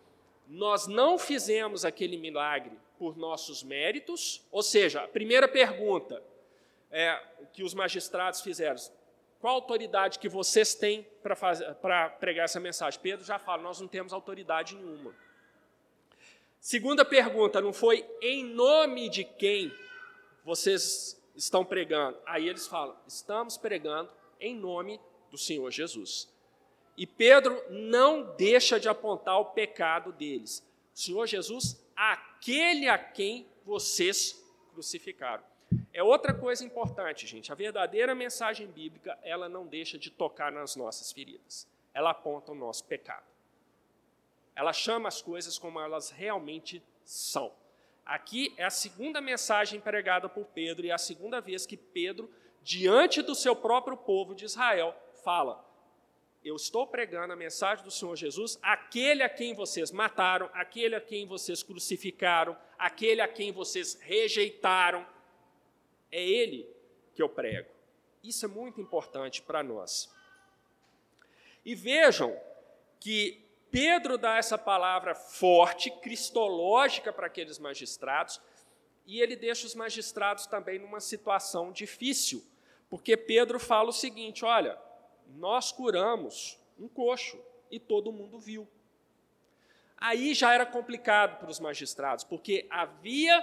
nós 0.47 0.87
não 0.87 1.19
fizemos 1.19 1.83
aquele 1.83 2.15
milagre 2.15 2.77
por 2.97 3.17
nossos 3.17 3.63
méritos, 3.63 4.47
ou 4.49 4.63
seja, 4.63 5.03
a 5.03 5.07
primeira 5.09 5.45
pergunta 5.45 6.23
é, 6.91 7.21
que 7.53 7.63
os 7.63 7.73
magistrados 7.73 8.41
fizeram, 8.41 8.77
qual 9.39 9.55
autoridade 9.55 10.19
que 10.19 10.27
vocês 10.27 10.73
têm 10.73 11.05
para 11.81 12.09
pregar 12.09 12.45
essa 12.45 12.59
mensagem? 12.59 12.99
Pedro 12.99 13.25
já 13.25 13.37
fala, 13.37 13.61
nós 13.61 13.79
não 13.79 13.87
temos 13.87 14.13
autoridade 14.13 14.75
nenhuma. 14.75 15.13
Segunda 16.59 17.05
pergunta, 17.05 17.61
não 17.61 17.71
foi 17.71 18.05
em 18.21 18.43
nome 18.43 19.09
de 19.09 19.23
quem 19.23 19.71
vocês 20.43 21.21
estão 21.35 21.63
pregando? 21.63 22.17
Aí 22.25 22.47
eles 22.49 22.67
falam: 22.67 22.97
estamos 23.07 23.57
pregando 23.57 24.11
em 24.39 24.55
nome 24.55 24.99
do 25.29 25.37
Senhor 25.37 25.69
Jesus. 25.71 26.27
E 26.97 27.05
Pedro 27.05 27.63
não 27.69 28.35
deixa 28.35 28.79
de 28.79 28.89
apontar 28.89 29.39
o 29.39 29.45
pecado 29.45 30.11
deles. 30.11 30.65
Senhor 30.93 31.27
Jesus, 31.27 31.79
aquele 31.95 32.89
a 32.89 32.97
quem 32.97 33.47
vocês 33.63 34.43
crucificaram. 34.73 35.43
É 35.97 36.03
outra 36.03 36.31
coisa 36.31 36.63
importante, 36.63 37.25
gente. 37.25 37.51
A 37.51 37.55
verdadeira 37.55 38.13
mensagem 38.13 38.67
bíblica, 38.67 39.17
ela 39.23 39.49
não 39.49 39.65
deixa 39.65 39.97
de 39.97 40.11
tocar 40.11 40.51
nas 40.51 40.75
nossas 40.75 41.11
feridas. 41.11 41.67
Ela 41.91 42.11
aponta 42.11 42.51
o 42.51 42.55
nosso 42.55 42.85
pecado. 42.85 43.25
Ela 44.55 44.71
chama 44.73 45.07
as 45.07 45.23
coisas 45.23 45.57
como 45.57 45.79
elas 45.79 46.11
realmente 46.11 46.83
são. 47.03 47.51
Aqui 48.05 48.53
é 48.57 48.63
a 48.63 48.69
segunda 48.69 49.19
mensagem 49.19 49.81
pregada 49.81 50.29
por 50.29 50.45
Pedro 50.45 50.85
e 50.85 50.91
é 50.91 50.93
a 50.93 50.99
segunda 50.99 51.41
vez 51.41 51.65
que 51.65 51.75
Pedro, 51.75 52.31
diante 52.61 53.23
do 53.23 53.33
seu 53.33 53.55
próprio 53.55 53.97
povo 53.97 54.35
de 54.35 54.45
Israel, 54.45 54.95
fala: 55.23 55.67
Eu 56.43 56.55
estou 56.55 56.85
pregando 56.85 57.33
a 57.33 57.35
mensagem 57.35 57.83
do 57.83 57.89
Senhor 57.89 58.15
Jesus, 58.15 58.59
aquele 58.61 59.23
a 59.23 59.29
quem 59.29 59.55
vocês 59.55 59.91
mataram, 59.91 60.47
aquele 60.53 60.93
a 60.93 61.01
quem 61.01 61.25
vocês 61.25 61.63
crucificaram, 61.63 62.55
aquele 62.77 63.19
a 63.19 63.27
quem 63.27 63.51
vocês 63.51 63.95
rejeitaram. 63.99 65.16
É 66.11 66.21
ele 66.21 66.69
que 67.13 67.21
eu 67.21 67.29
prego. 67.29 67.69
Isso 68.23 68.45
é 68.45 68.47
muito 68.47 68.81
importante 68.81 69.41
para 69.41 69.63
nós. 69.63 70.11
E 71.65 71.75
vejam 71.75 72.39
que 72.99 73.45
Pedro 73.69 74.17
dá 74.17 74.37
essa 74.37 74.57
palavra 74.57 75.13
forte, 75.13 75.91
cristológica 75.91 77.11
para 77.11 77.27
aqueles 77.27 77.59
magistrados, 77.59 78.41
e 79.05 79.21
ele 79.21 79.35
deixa 79.35 79.65
os 79.65 79.75
magistrados 79.75 80.45
também 80.45 80.79
numa 80.79 80.99
situação 80.99 81.71
difícil, 81.71 82.43
porque 82.89 83.15
Pedro 83.15 83.59
fala 83.59 83.89
o 83.89 83.93
seguinte: 83.93 84.43
olha, 84.43 84.77
nós 85.35 85.71
curamos 85.71 86.57
um 86.79 86.87
coxo 86.87 87.39
e 87.69 87.79
todo 87.79 88.11
mundo 88.11 88.39
viu. 88.39 88.67
Aí 89.97 90.33
já 90.33 90.53
era 90.53 90.65
complicado 90.65 91.39
para 91.39 91.49
os 91.49 91.59
magistrados, 91.59 92.23
porque 92.23 92.67
havia 92.69 93.41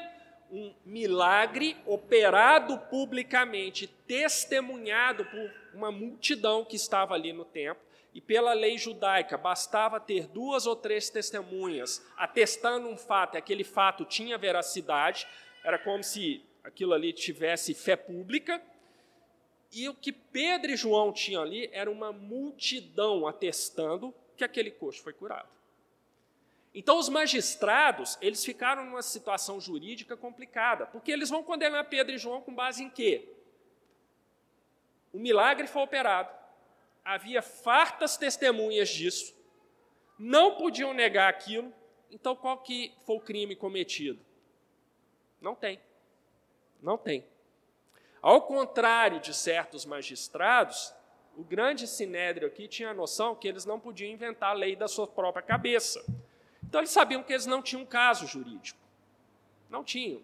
um 0.55 0.73
milagre 0.87 1.77
operado 1.85 2.79
publicamente, 2.79 3.89
testemunhado 4.07 5.25
por 5.25 5.51
uma 5.75 5.91
multidão 5.91 6.65
que 6.65 6.77
estava 6.77 7.15
ali 7.15 7.33
no 7.33 7.45
templo, 7.45 7.83
e 8.15 8.21
pela 8.21 8.53
lei 8.53 8.79
judaica 8.79 9.37
bastava 9.37 9.99
ter 9.99 10.29
duas 10.29 10.65
ou 10.65 10.77
três 10.77 11.11
testemunhas 11.11 12.07
atestando 12.17 12.87
um 12.87 12.97
fato, 12.97 13.35
e 13.35 13.39
aquele 13.39 13.65
fato 13.65 14.05
tinha 14.05 14.39
veracidade, 14.39 15.27
era 15.65 15.77
como 15.77 16.05
se 16.05 16.45
aquilo 16.63 16.93
ali 16.93 17.13
tivesse 17.13 17.75
fé 17.75 17.97
pública. 17.97 18.63
E 19.73 19.89
o 19.89 19.95
que 19.95 20.13
Pedro 20.13 20.71
e 20.71 20.77
João 20.77 21.13
tinham 21.13 21.43
ali 21.43 21.69
era 21.73 21.91
uma 21.91 22.13
multidão 22.13 23.27
atestando 23.27 24.15
que 24.37 24.45
aquele 24.45 24.71
coxo 24.71 25.03
foi 25.03 25.13
curado. 25.13 25.49
Então 26.75 26.99
os 26.99 27.09
magistrados, 27.09 28.19
eles 28.21 28.45
ficaram 28.45 28.85
numa 28.85 29.03
situação 29.03 29.61
jurídica 29.61 30.17
complicada, 30.17 30.87
porque 30.87 31.13
eles 31.13 31.31
vão 31.31 31.43
condenar 31.43 31.89
Pedro 31.89 32.15
e 32.15 32.19
João 32.19 32.41
com 32.41 32.53
base 32.53 32.83
em 32.83 32.91
quê? 32.91 33.29
O 35.13 35.19
milagre 35.19 35.69
foi 35.69 35.83
operado, 35.83 36.35
havia 37.05 37.41
fartas 37.41 38.17
testemunhas 38.17 38.89
disso, 38.89 39.33
não 40.19 40.57
podiam 40.57 40.93
negar 40.93 41.29
aquilo, 41.29 41.73
então 42.11 42.35
qual 42.35 42.59
que 42.59 42.93
foi 43.05 43.17
o 43.17 43.21
crime 43.21 43.55
cometido? 43.55 44.21
Não 45.41 45.55
tem. 45.55 45.81
Não 46.83 46.99
tem. 46.99 47.25
Ao 48.21 48.43
contrário 48.43 49.21
de 49.21 49.33
certos 49.33 49.85
magistrados, 49.85 50.93
o 51.37 51.45
grande 51.45 51.87
sinédrio 51.87 52.49
aqui 52.49 52.67
tinha 52.67 52.91
a 52.91 52.95
noção 52.95 53.35
que 53.37 53.47
eles 53.47 53.65
não 53.65 53.79
podiam 53.79 54.11
inventar 54.11 54.51
a 54.51 54.55
lei 54.55 54.75
da 54.75 54.89
sua 54.89 55.07
própria 55.07 55.43
cabeça. 55.43 56.05
Então 56.75 56.81
eles 56.81 56.91
sabiam 56.91 57.23
que 57.23 57.33
eles 57.33 57.47
não 57.47 57.63
tinham 57.63 57.87
caso 57.87 58.27
jurídico. 58.27 58.81
Não 59.71 59.85
tinham. 59.85 60.21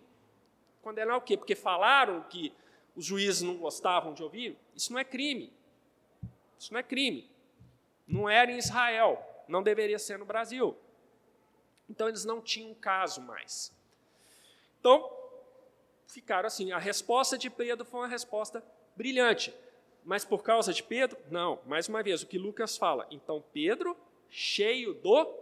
Condenar 0.83 1.17
o 1.17 1.21
quê? 1.21 1.37
Porque 1.37 1.55
falaram 1.55 2.25
que 2.25 2.53
os 2.97 3.05
juízes 3.05 3.43
não 3.43 3.57
gostavam 3.57 4.13
de 4.13 4.25
ouvir? 4.25 4.59
Isso 4.75 4.93
não 4.93 4.99
é 4.99 5.05
crime. 5.05 5.53
Isso 6.59 6.73
não 6.73 6.81
é 6.81 6.83
crime. 6.83 7.31
Não 8.05 8.29
era 8.29 8.51
em 8.51 8.59
Israel, 8.59 9.25
não 9.47 9.63
deveria 9.63 9.97
ser 9.97 10.19
no 10.19 10.25
Brasil. 10.25 10.77
Então 11.89 12.09
eles 12.09 12.25
não 12.25 12.41
tinham 12.41 12.75
caso 12.75 13.21
mais. 13.23 13.73
Então, 14.81 15.09
ficaram 16.09 16.49
assim. 16.49 16.73
A 16.73 16.79
resposta 16.79 17.39
de 17.39 17.49
Pedro 17.49 17.87
foi 17.87 18.01
uma 18.01 18.09
resposta 18.09 18.61
brilhante. 18.97 19.55
Mas 20.05 20.25
por 20.25 20.43
causa 20.43 20.75
de 20.75 20.83
Pedro? 20.83 21.17
Não. 21.31 21.61
Mais 21.65 21.89
uma 21.89 22.03
vez, 22.03 22.25
o 22.25 22.27
que 22.27 22.39
Lucas 22.39 22.77
fala. 22.77 23.07
Então, 23.09 23.41
Pedro, 23.53 23.97
cheio 24.29 24.95
do 24.95 25.40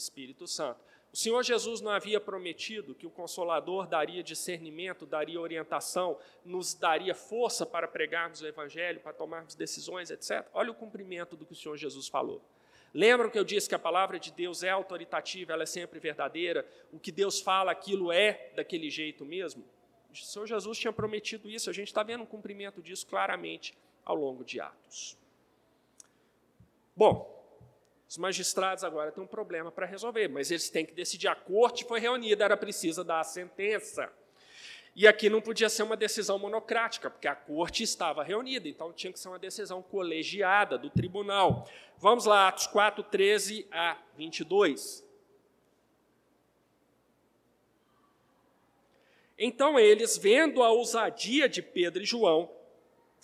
Espírito 0.00 0.46
Santo. 0.46 0.80
O 1.12 1.16
Senhor 1.16 1.42
Jesus 1.42 1.80
não 1.80 1.90
havia 1.90 2.20
prometido 2.20 2.94
que 2.94 3.06
o 3.06 3.10
Consolador 3.10 3.86
daria 3.86 4.22
discernimento, 4.22 5.04
daria 5.04 5.40
orientação, 5.40 6.16
nos 6.44 6.72
daria 6.72 7.14
força 7.14 7.66
para 7.66 7.88
pregarmos 7.88 8.40
o 8.40 8.46
Evangelho, 8.46 9.00
para 9.00 9.12
tomarmos 9.12 9.56
decisões, 9.56 10.10
etc. 10.10 10.46
Olha 10.54 10.70
o 10.70 10.74
cumprimento 10.74 11.36
do 11.36 11.44
que 11.44 11.52
o 11.52 11.56
Senhor 11.56 11.76
Jesus 11.76 12.06
falou. 12.06 12.40
Lembram 12.94 13.28
que 13.28 13.38
eu 13.38 13.44
disse 13.44 13.68
que 13.68 13.74
a 13.74 13.78
palavra 13.78 14.18
de 14.18 14.32
Deus 14.32 14.62
é 14.62 14.70
autoritativa, 14.70 15.52
ela 15.52 15.64
é 15.64 15.66
sempre 15.66 15.98
verdadeira, 15.98 16.66
o 16.92 16.98
que 16.98 17.12
Deus 17.12 17.40
fala, 17.40 17.72
aquilo 17.72 18.10
é 18.12 18.50
daquele 18.54 18.90
jeito 18.90 19.24
mesmo? 19.24 19.64
O 20.12 20.16
Senhor 20.16 20.46
Jesus 20.46 20.78
tinha 20.78 20.92
prometido 20.92 21.48
isso, 21.48 21.70
a 21.70 21.72
gente 21.72 21.88
está 21.88 22.02
vendo 22.02 22.24
o 22.24 22.26
cumprimento 22.26 22.82
disso 22.82 23.06
claramente 23.06 23.74
ao 24.04 24.16
longo 24.16 24.44
de 24.44 24.60
Atos. 24.60 25.16
Bom, 26.96 27.39
os 28.10 28.18
magistrados 28.18 28.82
agora 28.82 29.12
têm 29.12 29.22
um 29.22 29.26
problema 29.26 29.70
para 29.70 29.86
resolver, 29.86 30.26
mas 30.26 30.50
eles 30.50 30.68
têm 30.68 30.84
que 30.84 30.92
decidir. 30.92 31.28
A 31.28 31.34
corte 31.36 31.84
foi 31.84 32.00
reunida, 32.00 32.44
era 32.44 32.56
precisa 32.56 33.04
dar 33.04 33.20
a 33.20 33.24
sentença. 33.24 34.12
E 34.96 35.06
aqui 35.06 35.30
não 35.30 35.40
podia 35.40 35.68
ser 35.68 35.84
uma 35.84 35.96
decisão 35.96 36.36
monocrática, 36.36 37.08
porque 37.08 37.28
a 37.28 37.36
corte 37.36 37.84
estava 37.84 38.24
reunida, 38.24 38.68
então 38.68 38.92
tinha 38.92 39.12
que 39.12 39.20
ser 39.20 39.28
uma 39.28 39.38
decisão 39.38 39.80
colegiada 39.80 40.76
do 40.76 40.90
tribunal. 40.90 41.70
Vamos 41.98 42.24
lá, 42.24 42.48
Atos 42.48 42.66
4, 42.66 43.04
13 43.04 43.68
a 43.70 43.96
22. 44.16 45.06
Então 49.38 49.78
eles, 49.78 50.18
vendo 50.18 50.64
a 50.64 50.70
ousadia 50.72 51.48
de 51.48 51.62
Pedro 51.62 52.02
e 52.02 52.06
João, 52.06 52.50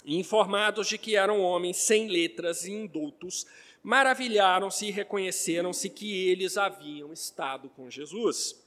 informados 0.05 0.87
de 0.87 0.97
que 0.97 1.17
eram 1.17 1.41
homens 1.41 1.79
sem 1.79 2.07
letras 2.07 2.65
e 2.65 2.71
indultos, 2.71 3.49
maravilharam-se 3.87 4.87
e 4.87 4.91
reconheceram-se 4.91 5.89
que 5.89 6.29
eles 6.29 6.57
haviam 6.57 7.13
estado 7.13 7.69
com 7.69 7.89
Jesus. 7.89 8.61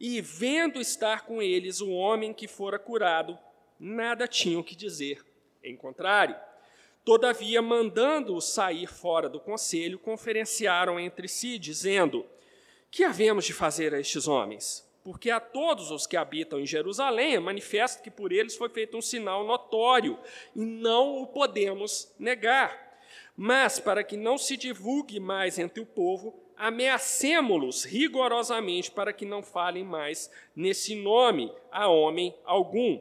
E, 0.00 0.22
vendo 0.22 0.80
estar 0.80 1.26
com 1.26 1.42
eles 1.42 1.82
o 1.82 1.90
homem 1.90 2.32
que 2.32 2.48
fora 2.48 2.78
curado, 2.78 3.38
nada 3.78 4.26
tinham 4.26 4.62
que 4.62 4.74
dizer, 4.74 5.22
em 5.62 5.76
contrário. 5.76 6.34
Todavia, 7.04 7.60
mandando-os 7.60 8.48
sair 8.48 8.86
fora 8.86 9.28
do 9.28 9.38
conselho, 9.38 9.98
conferenciaram 9.98 10.98
entre 10.98 11.28
si, 11.28 11.58
dizendo: 11.58 12.24
Que 12.90 13.04
havemos 13.04 13.44
de 13.44 13.52
fazer 13.52 13.94
a 13.94 14.00
estes 14.00 14.26
homens? 14.26 14.82
Porque 15.04 15.30
a 15.30 15.38
todos 15.38 15.90
os 15.90 16.06
que 16.06 16.16
habitam 16.16 16.58
em 16.58 16.66
Jerusalém 16.66 17.34
é 17.34 17.40
manifesto 17.40 18.02
que 18.02 18.10
por 18.10 18.32
eles 18.32 18.56
foi 18.56 18.70
feito 18.70 18.96
um 18.96 19.02
sinal 19.02 19.46
notório, 19.46 20.18
e 20.54 20.60
não 20.60 21.20
o 21.20 21.26
podemos 21.26 22.10
negar. 22.18 22.85
Mas, 23.36 23.78
para 23.78 24.02
que 24.02 24.16
não 24.16 24.38
se 24.38 24.56
divulgue 24.56 25.20
mais 25.20 25.58
entre 25.58 25.80
o 25.80 25.86
povo, 25.86 26.34
ameacemo-los 26.56 27.84
rigorosamente 27.84 28.90
para 28.90 29.12
que 29.12 29.26
não 29.26 29.42
falem 29.42 29.84
mais 29.84 30.30
nesse 30.54 30.94
nome 30.94 31.52
a 31.70 31.86
homem 31.86 32.34
algum. 32.44 32.98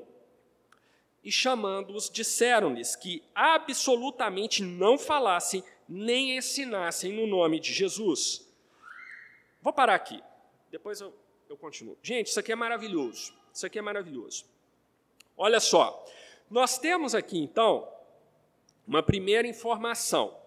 E 1.23 1.31
chamando-os, 1.31 2.09
disseram-lhes 2.09 2.95
que 2.95 3.23
absolutamente 3.33 4.61
não 4.61 4.97
falassem 4.97 5.63
nem 5.88 6.38
ensinassem 6.38 7.13
no 7.13 7.25
nome 7.25 7.59
de 7.59 7.71
Jesus. 7.73 8.45
Vou 9.61 9.73
parar 9.73 9.95
aqui, 9.95 10.21
depois 10.69 10.99
eu, 10.99 11.13
eu 11.49 11.57
continuo. 11.57 11.97
Gente, 12.03 12.27
isso 12.27 12.39
aqui 12.39 12.51
é 12.51 12.55
maravilhoso. 12.55 13.33
Isso 13.53 13.65
aqui 13.65 13.79
é 13.79 13.81
maravilhoso. 13.81 14.45
Olha 15.38 15.59
só, 15.59 16.05
nós 16.49 16.77
temos 16.77 17.15
aqui 17.15 17.39
então 17.39 17.88
uma 18.88 19.03
primeira 19.03 19.47
informação, 19.47 20.38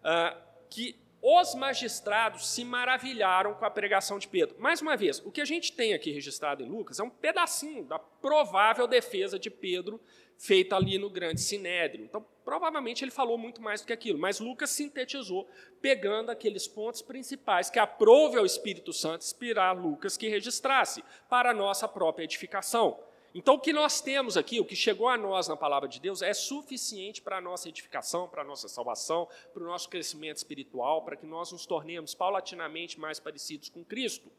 uh, 0.00 0.36
que 0.68 0.98
os 1.22 1.54
magistrados 1.54 2.46
se 2.48 2.64
maravilharam 2.64 3.54
com 3.54 3.64
a 3.64 3.70
pregação 3.70 4.18
de 4.18 4.28
Pedro. 4.28 4.54
Mais 4.60 4.80
uma 4.80 4.96
vez, 4.96 5.20
o 5.24 5.32
que 5.32 5.40
a 5.40 5.44
gente 5.44 5.72
tem 5.72 5.92
aqui 5.92 6.12
registrado 6.12 6.62
em 6.62 6.68
Lucas 6.68 7.00
é 7.00 7.02
um 7.02 7.10
pedacinho 7.10 7.84
da 7.84 7.98
provável 7.98 8.86
defesa 8.86 9.38
de 9.38 9.50
Pedro 9.50 10.00
feita 10.38 10.76
ali 10.76 10.98
no 10.98 11.10
grande 11.10 11.40
sinédrio. 11.40 12.04
Então, 12.04 12.24
provavelmente 12.44 13.02
ele 13.02 13.10
falou 13.10 13.38
muito 13.38 13.60
mais 13.60 13.80
do 13.80 13.86
que 13.86 13.92
aquilo, 13.92 14.18
mas 14.18 14.38
Lucas 14.38 14.70
sintetizou, 14.70 15.48
pegando 15.80 16.30
aqueles 16.30 16.68
pontos 16.68 17.02
principais 17.02 17.70
que 17.70 17.78
aprove 17.78 18.38
ao 18.38 18.46
Espírito 18.46 18.92
Santo 18.92 19.22
inspirar 19.22 19.72
Lucas 19.72 20.16
que 20.16 20.28
registrasse 20.28 21.02
para 21.28 21.50
a 21.50 21.54
nossa 21.54 21.88
própria 21.88 22.24
edificação. 22.24 23.00
Então, 23.38 23.56
o 23.56 23.60
que 23.60 23.70
nós 23.70 24.00
temos 24.00 24.34
aqui, 24.38 24.58
o 24.60 24.64
que 24.64 24.74
chegou 24.74 25.10
a 25.10 25.18
nós 25.18 25.46
na 25.46 25.58
palavra 25.58 25.86
de 25.86 26.00
Deus, 26.00 26.22
é 26.22 26.32
suficiente 26.32 27.20
para 27.20 27.36
a 27.36 27.40
nossa 27.40 27.68
edificação, 27.68 28.26
para 28.26 28.40
a 28.40 28.44
nossa 28.44 28.66
salvação, 28.66 29.28
para 29.52 29.62
o 29.62 29.66
nosso 29.66 29.90
crescimento 29.90 30.38
espiritual, 30.38 31.02
para 31.02 31.16
que 31.16 31.26
nós 31.26 31.52
nos 31.52 31.66
tornemos 31.66 32.14
paulatinamente 32.14 32.98
mais 32.98 33.20
parecidos 33.20 33.68
com 33.68 33.84
Cristo. 33.84 34.32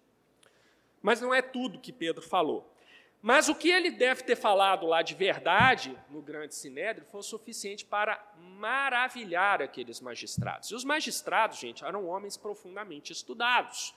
Mas 1.00 1.22
não 1.22 1.32
é 1.32 1.43
tudo 1.43 1.78
que 1.78 1.93
Pedro 1.93 2.24
falou. 2.24 2.74
Mas 3.22 3.48
o 3.48 3.54
que 3.54 3.70
ele 3.70 3.91
deve 3.91 4.24
ter 4.24 4.36
falado 4.36 4.88
lá 4.88 5.04
de 5.04 5.14
verdade 5.14 5.95
no 6.10 6.20
grande 6.20 6.56
sinédrio 6.56 7.06
foi 7.06 7.20
o 7.20 7.24
suficiente 7.24 7.86
para 7.86 8.20
maravilhar 8.36 9.62
aqueles 9.62 10.02
magistrados. 10.02 10.72
E 10.72 10.76
os 10.76 10.84
magistrados, 10.84 11.60
gente, 11.60 11.86
eram 11.86 12.08
homens 12.08 12.36
profundamente 12.36 13.14
estudados. 13.14 13.93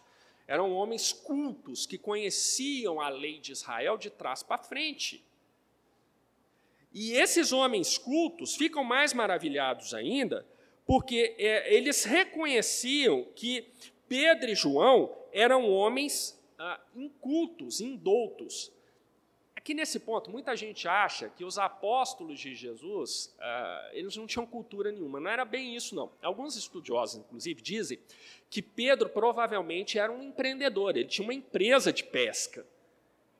Eram 0.51 0.72
homens 0.72 1.12
cultos 1.12 1.86
que 1.86 1.96
conheciam 1.96 3.01
a 3.01 3.09
lei 3.09 3.38
de 3.38 3.53
Israel 3.53 3.96
de 3.96 4.11
trás 4.11 4.42
para 4.42 4.59
frente. 4.59 5.24
E 6.92 7.12
esses 7.12 7.53
homens 7.53 7.96
cultos 7.96 8.57
ficam 8.57 8.82
mais 8.82 9.14
maravilhados 9.14 9.94
ainda, 9.94 10.44
porque 10.84 11.36
é, 11.38 11.72
eles 11.72 12.03
reconheciam 12.03 13.28
que 13.36 13.68
Pedro 14.09 14.51
e 14.51 14.57
João 14.57 15.16
eram 15.32 15.70
homens 15.70 16.36
ah, 16.59 16.80
incultos, 16.96 17.80
indoutos, 17.80 18.72
Aqui 19.61 19.74
nesse 19.74 20.00
ponto, 20.00 20.30
muita 20.30 20.56
gente 20.56 20.88
acha 20.88 21.28
que 21.28 21.44
os 21.44 21.58
apóstolos 21.58 22.40
de 22.40 22.54
Jesus, 22.54 23.30
uh, 23.38 23.90
eles 23.92 24.16
não 24.16 24.26
tinham 24.26 24.46
cultura 24.46 24.90
nenhuma. 24.90 25.20
Não 25.20 25.30
era 25.30 25.44
bem 25.44 25.76
isso, 25.76 25.94
não. 25.94 26.11
Alguns 26.22 26.56
estudiosos, 26.56 27.20
inclusive, 27.20 27.61
dizem 27.61 27.98
que 28.48 28.62
Pedro 28.62 29.11
provavelmente 29.11 29.98
era 29.98 30.11
um 30.11 30.22
empreendedor, 30.22 30.96
ele 30.96 31.08
tinha 31.08 31.26
uma 31.26 31.34
empresa 31.34 31.92
de 31.92 32.02
pesca. 32.02 32.66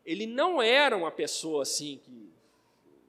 Ele 0.05 0.27
não 0.27 0.61
era 0.61 0.95
uma 0.95 1.11
pessoa 1.11 1.63
assim 1.63 1.99
que 2.05 2.31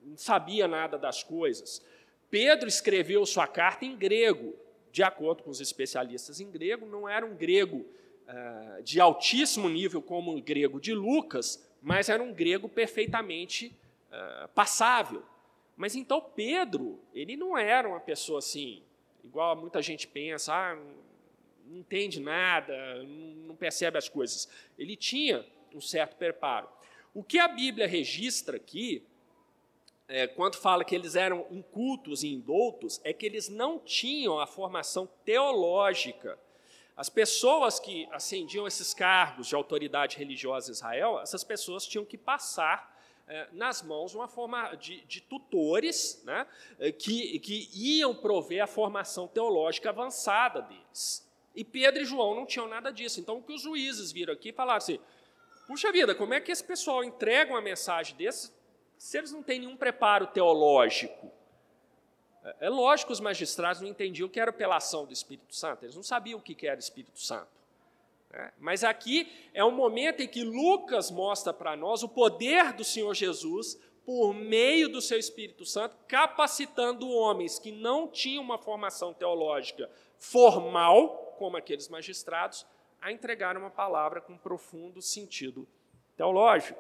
não 0.02 0.16
sabia 0.16 0.66
nada 0.66 0.98
das 0.98 1.22
coisas. 1.22 1.86
Pedro 2.30 2.70
escreveu 2.70 3.26
sua 3.26 3.46
carta 3.46 3.84
em 3.84 3.94
grego, 3.94 4.56
de 4.90 5.04
acordo 5.04 5.44
com 5.44 5.50
os 5.50 5.60
especialistas 5.60 6.40
em 6.40 6.50
grego, 6.50 6.86
não 6.86 7.10
era 7.10 7.26
um 7.26 7.36
grego 7.36 7.86
uh, 8.26 8.82
de 8.84 9.02
altíssimo 9.02 9.68
nível 9.68 10.02
como 10.02 10.34
o 10.34 10.42
grego 10.42 10.80
de 10.80 10.94
Lucas, 10.94 11.70
mas 11.82 12.10
era 12.10 12.22
um 12.22 12.34
grego 12.34 12.70
perfeitamente 12.70 13.76
uh, 14.12 14.48
passável. 14.50 15.24
Mas 15.76 15.96
então 15.96 16.22
Pedro, 16.22 17.00
ele 17.14 17.36
não 17.36 17.58
era 17.58 17.88
uma 17.88 18.00
pessoa 18.00 18.40
assim, 18.40 18.84
igual 19.24 19.56
muita 19.56 19.82
gente 19.82 20.08
pensa, 20.08 20.54
ah, 20.54 20.76
não 21.66 21.78
entende 21.78 22.20
nada, 22.20 23.04
não 23.04 23.56
percebe 23.56 23.98
as 23.98 24.10
coisas. 24.10 24.48
Ele 24.78 24.96
tinha 24.96 25.46
um 25.74 25.82
certo 25.82 26.18
preparo. 26.18 26.68
O 27.14 27.24
que 27.24 27.40
a 27.40 27.48
Bíblia 27.48 27.88
registra 27.88 28.58
aqui, 28.58 29.04
é, 30.08 30.28
quando 30.28 30.58
fala 30.58 30.84
que 30.84 30.94
eles 30.94 31.16
eram 31.16 31.46
incultos 31.50 32.24
e 32.24 32.34
indoutos, 32.34 33.02
é 33.04 33.14
que 33.14 33.26
eles 33.26 33.50
não 33.50 33.80
tinham 33.80 34.40
a 34.40 34.46
formação 34.46 35.08
teológica. 35.26 36.38
As 37.02 37.10
pessoas 37.10 37.80
que 37.80 38.08
ascendiam 38.12 38.68
esses 38.68 38.94
cargos 38.94 39.48
de 39.48 39.56
autoridade 39.56 40.18
religiosa 40.18 40.70
em 40.70 40.74
Israel, 40.74 41.20
essas 41.20 41.44
pessoas 41.44 41.88
tinham 41.88 42.06
que 42.06 42.16
passar 42.16 42.96
é, 43.28 43.48
nas 43.54 43.82
mãos 43.82 44.14
uma 44.14 44.28
forma 44.28 44.76
de, 44.76 45.02
de 45.06 45.20
tutores 45.20 46.22
né, 46.24 46.46
é, 46.78 46.92
que, 46.92 47.40
que 47.40 47.72
iam 47.74 48.14
prover 48.14 48.62
a 48.62 48.68
formação 48.68 49.28
teológica 49.28 49.90
avançada 49.90 50.62
deles. 50.62 51.28
E 51.56 51.64
Pedro 51.64 52.04
e 52.04 52.06
João 52.06 52.36
não 52.36 52.46
tinham 52.46 52.68
nada 52.68 52.92
disso. 52.92 53.20
Então, 53.20 53.38
o 53.38 53.42
que 53.42 53.54
os 53.54 53.64
juízes 53.64 54.12
viram 54.12 54.36
aqui 54.36 54.54
falaram 54.54 54.78
assim: 54.78 55.00
puxa 55.66 55.92
vida, 55.92 56.14
como 56.14 56.36
é 56.36 56.40
que 56.40 56.52
esse 56.52 56.64
pessoal 56.64 57.04
entrega 57.04 57.52
uma 57.52 57.62
mensagem 57.62 58.16
desse 58.16 58.52
se 58.96 59.18
eles 59.18 59.32
não 59.32 59.42
têm 59.42 59.62
nenhum 59.62 59.76
preparo 59.76 60.28
teológico? 60.28 61.32
É, 62.44 62.68
é 62.68 62.70
lógico 62.70 63.08
que 63.08 63.14
os 63.14 63.20
magistrados 63.20 63.82
não 63.82 63.90
entendiam 63.90 64.28
o 64.28 64.30
que 64.30 64.40
era 64.40 64.50
apelação 64.50 65.06
do 65.06 65.14
Espírito 65.14 65.56
Santo, 65.56 65.86
eles 65.86 65.96
não 65.96 66.04
sabiam 66.04 66.40
o 66.40 66.42
que 66.42 66.68
era 66.68 66.80
Espírito 66.80 67.20
Santo. 67.20 67.50
Né? 68.32 68.52
Mas 68.60 68.84
aqui 68.84 69.32
é 69.54 69.64
um 69.64 69.72
momento 69.72 70.22
em 70.22 70.28
que 70.28 70.44
Lucas 70.44 71.12
mostra 71.12 71.54
para 71.54 71.76
nós 71.76 72.04
o 72.04 72.10
poder 72.10 72.74
do 72.74 72.84
Senhor 72.84 73.14
Jesus 73.14 73.80
por 74.06 74.34
meio 74.34 74.90
do 74.90 75.02
seu 75.02 75.20
Espírito 75.20 75.66
Santo, 75.66 75.96
capacitando 76.08 77.10
homens 77.10 77.60
que 77.60 77.72
não 77.72 78.08
tinham 78.08 78.44
uma 78.44 78.58
formação 78.58 79.14
teológica 79.14 79.90
formal, 80.18 81.36
como 81.38 81.58
aqueles 81.58 81.88
magistrados, 81.88 82.66
a 83.02 83.12
entregar 83.12 83.58
uma 83.58 83.70
palavra 83.70 84.22
com 84.22 84.38
profundo 84.38 85.02
sentido 85.02 85.68
teológico. 86.16 86.80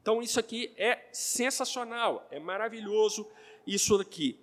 Então, 0.00 0.22
isso 0.22 0.38
aqui 0.38 0.72
é 0.76 1.06
sensacional, 1.12 2.26
é 2.30 2.38
maravilhoso 2.38 3.26
isso 3.66 4.00
aqui. 4.00 4.38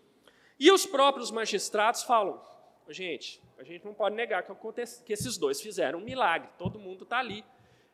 E 0.60 0.72
os 0.72 0.86
próprios 0.86 1.32
magistrados 1.32 2.04
falam: 2.04 2.42
gente, 2.90 3.42
a 3.58 3.64
gente 3.64 3.86
não 3.86 3.94
pode 3.94 4.16
negar 4.16 4.44
que, 4.44 4.52
acontece, 4.52 5.04
que 5.04 5.14
esses 5.14 5.38
dois 5.38 5.62
fizeram 5.62 6.00
um 6.00 6.04
milagre, 6.04 6.50
todo 6.58 6.80
mundo 6.80 7.04
está 7.04 7.20
ali. 7.20 7.44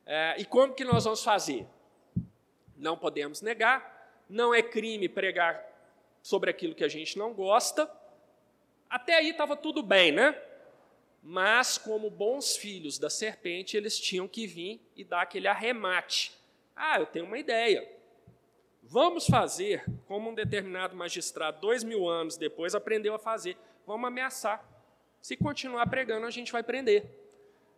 É, 0.05 0.35
e 0.37 0.45
como 0.45 0.73
que 0.73 0.83
nós 0.83 1.03
vamos 1.03 1.23
fazer? 1.23 1.67
Não 2.75 2.97
podemos 2.97 3.41
negar, 3.41 4.23
não 4.29 4.53
é 4.53 4.61
crime 4.61 5.09
pregar 5.09 5.63
sobre 6.21 6.49
aquilo 6.49 6.75
que 6.75 6.83
a 6.83 6.87
gente 6.87 7.17
não 7.17 7.33
gosta, 7.33 7.91
até 8.89 9.15
aí 9.15 9.29
estava 9.29 9.55
tudo 9.55 9.83
bem, 9.83 10.11
né? 10.11 10.41
Mas, 11.21 11.77
como 11.77 12.09
bons 12.09 12.55
filhos 12.55 12.97
da 12.97 13.09
serpente, 13.09 13.75
eles 13.75 13.99
tinham 13.99 14.27
que 14.27 14.47
vir 14.47 14.81
e 14.95 15.03
dar 15.03 15.23
aquele 15.23 15.47
arremate. 15.47 16.31
Ah, 16.75 16.99
eu 16.99 17.05
tenho 17.05 17.25
uma 17.25 17.37
ideia. 17.37 17.96
Vamos 18.89 19.27
fazer 19.27 19.83
como 20.07 20.29
um 20.29 20.33
determinado 20.33 20.95
magistrado, 20.95 21.59
dois 21.59 21.83
mil 21.83 22.07
anos 22.07 22.37
depois, 22.37 22.73
aprendeu 22.73 23.13
a 23.13 23.19
fazer. 23.19 23.57
Vamos 23.85 24.07
ameaçar. 24.07 24.65
Se 25.21 25.35
continuar 25.35 25.87
pregando, 25.87 26.25
a 26.25 26.31
gente 26.31 26.53
vai 26.53 26.63
prender. 26.63 27.05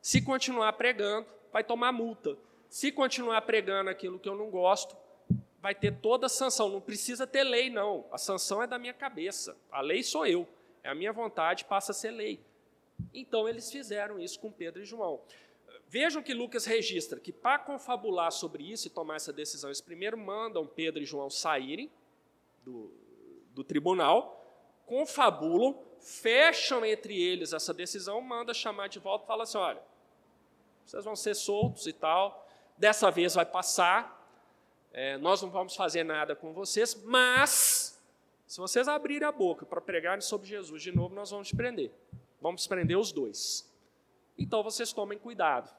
Se 0.02 0.22
continuar 0.22 0.72
pregando, 0.74 1.26
vai 1.52 1.64
tomar 1.64 1.92
multa. 1.92 2.38
Se 2.70 2.92
continuar 2.92 3.42
pregando 3.42 3.90
aquilo 3.90 4.20
que 4.20 4.30
eu 4.30 4.36
não 4.36 4.52
gosto, 4.52 4.96
vai 5.60 5.74
ter 5.74 5.96
toda 5.96 6.28
a 6.28 6.30
sanção. 6.30 6.70
Não 6.70 6.80
precisa 6.80 7.26
ter 7.26 7.44
lei, 7.44 7.72
não. 7.72 8.06
A 8.12 8.18
sanção 8.20 8.62
é 8.62 8.68
da 8.68 8.78
minha 8.78 8.94
cabeça. 8.94 9.58
A 9.72 9.82
lei 9.82 10.04
sou 10.04 10.28
eu. 10.28 10.48
É 10.84 10.90
a 10.90 10.96
minha 10.96 11.12
vontade, 11.12 11.66
passa 11.66 11.92
a 11.92 11.96
ser 11.96 12.12
lei. 12.12 12.40
Então 13.12 13.50
eles 13.50 13.72
fizeram 13.72 14.20
isso 14.20 14.40
com 14.40 14.52
Pedro 14.52 14.84
e 14.84 14.86
João. 14.86 15.20
Vejam 15.92 16.22
que 16.22 16.36
Lucas 16.36 16.66
registra 16.66 17.20
que, 17.20 17.34
para 17.34 17.58
confabular 17.58 18.32
sobre 18.32 18.64
isso 18.64 18.86
e 18.86 18.92
tomar 18.92 19.16
essa 19.16 19.34
decisão, 19.34 19.72
eles 19.72 19.82
primeiro 19.82 20.16
mandam 20.16 20.68
Pedro 20.68 21.02
e 21.02 21.06
João 21.06 21.32
saírem 21.32 21.92
do, 22.64 22.94
do 23.56 23.64
tribunal, 23.64 24.40
confabulam, 24.86 25.76
fecham 26.00 26.86
entre 26.86 27.20
eles 27.20 27.54
essa 27.54 27.74
decisão, 27.74 28.22
manda 28.22 28.54
chamar 28.54 28.88
de 28.88 29.00
volta 29.00 29.26
e 29.26 29.28
fala 29.28 29.44
assim: 29.44 29.58
olha, 29.58 29.82
vocês 30.86 31.04
vão 31.04 31.16
ser 31.16 31.34
soltos 31.34 31.88
e 31.88 31.94
tal, 31.94 32.48
dessa 32.78 33.10
vez 33.10 33.34
vai 33.34 33.46
passar, 33.48 34.16
é, 34.94 35.18
nós 35.18 35.42
não 35.42 35.50
vamos 35.50 35.76
fazer 35.76 36.04
nada 36.04 36.36
com 36.36 36.54
vocês, 36.54 36.94
mas 37.04 38.00
se 38.46 38.60
vocês 38.60 38.88
abrirem 38.88 39.28
a 39.28 39.32
boca 39.32 39.66
para 39.66 39.82
pregarem 39.82 40.22
sobre 40.22 40.48
Jesus 40.48 40.84
de 40.84 40.92
novo, 40.92 41.16
nós 41.16 41.32
vamos 41.32 41.52
prender. 41.52 41.92
Vamos 42.40 42.68
prender 42.68 42.96
os 42.98 43.12
dois. 43.12 43.68
Então 44.38 44.62
vocês 44.62 44.94
tomem 44.94 45.18
cuidado. 45.18 45.79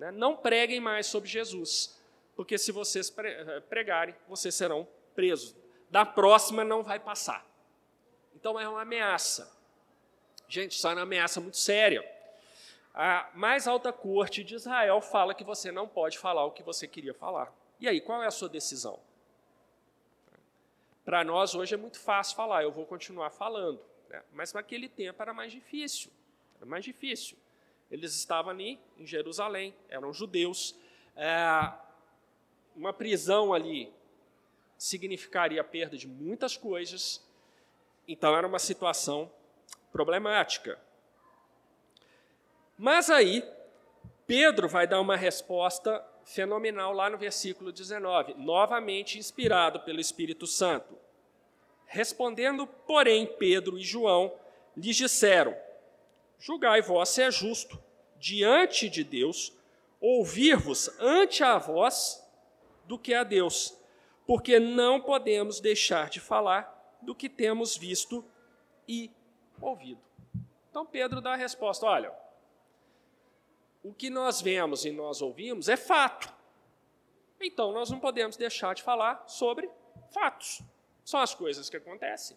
Né? 0.00 0.10
Não 0.10 0.34
preguem 0.34 0.80
mais 0.80 1.06
sobre 1.06 1.28
Jesus, 1.28 2.00
porque 2.34 2.56
se 2.56 2.72
vocês 2.72 3.14
eh, 3.18 3.60
pregarem, 3.68 4.14
vocês 4.26 4.54
serão 4.54 4.88
presos. 5.14 5.54
Da 5.90 6.06
próxima 6.06 6.64
não 6.64 6.82
vai 6.82 6.98
passar. 6.98 7.46
Então 8.34 8.58
é 8.58 8.66
uma 8.66 8.80
ameaça. 8.80 9.54
Gente, 10.48 10.72
isso 10.72 10.88
é 10.88 10.94
uma 10.94 11.02
ameaça 11.02 11.38
muito 11.38 11.58
séria. 11.58 12.02
A 12.94 13.28
mais 13.34 13.68
alta 13.68 13.92
corte 13.92 14.42
de 14.42 14.54
Israel 14.54 15.02
fala 15.02 15.34
que 15.34 15.44
você 15.44 15.70
não 15.70 15.86
pode 15.86 16.18
falar 16.18 16.46
o 16.46 16.50
que 16.50 16.62
você 16.62 16.88
queria 16.88 17.12
falar. 17.12 17.52
E 17.78 17.86
aí, 17.86 18.00
qual 18.00 18.22
é 18.22 18.26
a 18.26 18.30
sua 18.30 18.48
decisão? 18.48 18.98
Para 21.04 21.22
nós 21.24 21.54
hoje 21.54 21.74
é 21.74 21.78
muito 21.78 22.00
fácil 22.00 22.36
falar, 22.36 22.62
eu 22.62 22.72
vou 22.72 22.86
continuar 22.86 23.30
falando. 23.30 23.80
Né? 24.08 24.22
Mas 24.32 24.54
naquele 24.54 24.88
tempo 24.88 25.20
era 25.20 25.34
mais 25.34 25.52
difícil. 25.52 26.10
Era 26.56 26.64
mais 26.64 26.84
difícil. 26.84 27.36
Eles 27.90 28.14
estavam 28.14 28.50
ali 28.50 28.78
em 28.96 29.06
Jerusalém, 29.06 29.74
eram 29.88 30.12
judeus. 30.12 30.76
É, 31.16 31.72
uma 32.76 32.92
prisão 32.92 33.52
ali 33.52 33.92
significaria 34.78 35.60
a 35.60 35.64
perda 35.64 35.96
de 35.96 36.06
muitas 36.06 36.56
coisas. 36.56 37.22
Então 38.06 38.36
era 38.36 38.46
uma 38.46 38.58
situação 38.58 39.30
problemática. 39.92 40.78
Mas 42.78 43.10
aí, 43.10 43.44
Pedro 44.26 44.68
vai 44.68 44.86
dar 44.86 45.00
uma 45.00 45.16
resposta 45.16 46.02
fenomenal 46.24 46.92
lá 46.92 47.10
no 47.10 47.18
versículo 47.18 47.72
19, 47.72 48.34
novamente 48.34 49.18
inspirado 49.18 49.80
pelo 49.80 50.00
Espírito 50.00 50.46
Santo. 50.46 50.96
Respondendo, 51.86 52.66
porém, 52.66 53.26
Pedro 53.26 53.76
e 53.76 53.82
João 53.82 54.32
lhes 54.76 54.96
disseram: 54.96 55.54
Julgai 56.40 56.80
vós 56.80 57.10
se 57.10 57.22
é 57.22 57.30
justo, 57.30 57.78
diante 58.16 58.88
de 58.88 59.04
Deus, 59.04 59.56
ouvir-vos 60.00 60.88
ante 60.98 61.44
a 61.44 61.58
vós 61.58 62.26
do 62.86 62.98
que 62.98 63.12
a 63.12 63.22
Deus, 63.22 63.78
porque 64.26 64.58
não 64.58 65.02
podemos 65.02 65.60
deixar 65.60 66.08
de 66.08 66.18
falar 66.18 66.98
do 67.02 67.14
que 67.14 67.28
temos 67.28 67.76
visto 67.76 68.24
e 68.88 69.10
ouvido. 69.60 70.00
Então 70.70 70.86
Pedro 70.86 71.20
dá 71.20 71.34
a 71.34 71.36
resposta: 71.36 71.84
olha, 71.84 72.12
o 73.82 73.92
que 73.92 74.08
nós 74.08 74.40
vemos 74.40 74.86
e 74.86 74.90
nós 74.90 75.20
ouvimos 75.20 75.68
é 75.68 75.76
fato. 75.76 76.32
Então 77.38 77.70
nós 77.72 77.90
não 77.90 78.00
podemos 78.00 78.36
deixar 78.36 78.74
de 78.74 78.82
falar 78.82 79.24
sobre 79.26 79.70
fatos. 80.10 80.62
São 81.04 81.20
as 81.20 81.34
coisas 81.34 81.68
que 81.68 81.76
acontecem. 81.76 82.36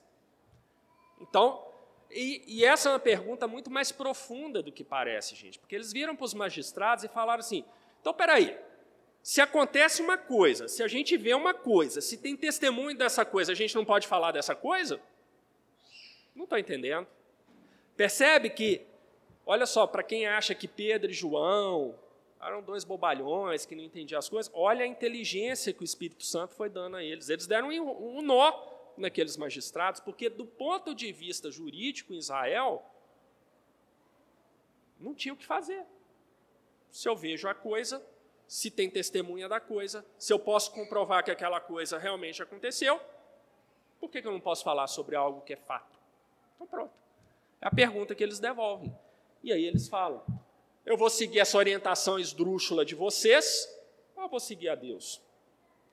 Então, 1.19 1.72
e, 2.15 2.43
e, 2.47 2.65
essa 2.65 2.89
é 2.89 2.91
uma 2.91 2.99
pergunta 2.99 3.47
muito 3.47 3.69
mais 3.69 3.91
profunda 3.91 4.61
do 4.61 4.71
que 4.71 4.83
parece, 4.83 5.35
gente, 5.35 5.59
porque 5.59 5.75
eles 5.75 5.91
viram 5.91 6.15
para 6.15 6.25
os 6.25 6.33
magistrados 6.33 7.03
e 7.03 7.07
falaram 7.07 7.39
assim: 7.39 7.63
então, 8.01 8.13
peraí, 8.13 8.57
se 9.21 9.39
acontece 9.39 10.01
uma 10.01 10.17
coisa, 10.17 10.67
se 10.67 10.83
a 10.83 10.87
gente 10.87 11.15
vê 11.15 11.33
uma 11.33 11.53
coisa, 11.53 12.01
se 12.01 12.17
tem 12.17 12.35
testemunho 12.35 12.97
dessa 12.97 13.23
coisa, 13.23 13.53
a 13.53 13.55
gente 13.55 13.73
não 13.75 13.85
pode 13.85 14.07
falar 14.07 14.31
dessa 14.31 14.53
coisa? 14.53 14.99
Não 16.35 16.43
estou 16.43 16.57
entendendo. 16.57 17.07
Percebe 17.95 18.49
que, 18.49 18.81
olha 19.45 19.65
só, 19.65 19.87
para 19.87 20.03
quem 20.03 20.27
acha 20.27 20.53
que 20.53 20.67
Pedro 20.67 21.11
e 21.11 21.13
João 21.13 21.95
eram 22.41 22.61
dois 22.61 22.83
bobalhões 22.83 23.65
que 23.65 23.75
não 23.75 23.83
entendiam 23.83 24.19
as 24.19 24.27
coisas, 24.27 24.51
olha 24.53 24.83
a 24.83 24.87
inteligência 24.87 25.71
que 25.71 25.81
o 25.81 25.85
Espírito 25.85 26.25
Santo 26.25 26.53
foi 26.53 26.69
dando 26.69 26.97
a 26.97 27.03
eles. 27.03 27.29
Eles 27.29 27.47
deram 27.47 27.69
um 27.69 28.21
nó 28.21 28.72
naqueles 28.97 29.37
magistrados, 29.37 29.99
porque 29.99 30.29
do 30.29 30.45
ponto 30.45 30.93
de 30.93 31.11
vista 31.11 31.51
jurídico 31.51 32.13
em 32.13 32.17
Israel, 32.17 32.85
não 34.99 35.13
tinha 35.13 35.33
o 35.33 35.37
que 35.37 35.45
fazer. 35.45 35.85
Se 36.91 37.09
eu 37.09 37.15
vejo 37.15 37.47
a 37.47 37.53
coisa, 37.53 38.05
se 38.47 38.69
tem 38.69 38.89
testemunha 38.89 39.49
da 39.49 39.59
coisa, 39.59 40.05
se 40.17 40.31
eu 40.31 40.39
posso 40.39 40.71
comprovar 40.71 41.23
que 41.23 41.31
aquela 41.31 41.59
coisa 41.59 41.97
realmente 41.97 42.41
aconteceu, 42.41 42.99
por 43.99 44.09
que 44.09 44.19
eu 44.19 44.31
não 44.31 44.39
posso 44.39 44.63
falar 44.63 44.87
sobre 44.87 45.15
algo 45.15 45.41
que 45.41 45.53
é 45.53 45.57
fato? 45.57 45.97
Então 46.55 46.67
pronto. 46.67 46.93
É 47.61 47.67
a 47.67 47.71
pergunta 47.71 48.13
que 48.13 48.23
eles 48.23 48.39
devolvem. 48.39 48.95
E 49.41 49.51
aí 49.51 49.65
eles 49.65 49.87
falam: 49.87 50.23
eu 50.85 50.97
vou 50.97 51.09
seguir 51.09 51.39
essa 51.39 51.57
orientação 51.57 52.19
esdrúxula 52.19 52.85
de 52.85 52.93
vocês, 52.93 53.67
ou 54.15 54.23
eu 54.23 54.29
vou 54.29 54.39
seguir 54.39 54.69
a 54.69 54.75
Deus? 54.75 55.21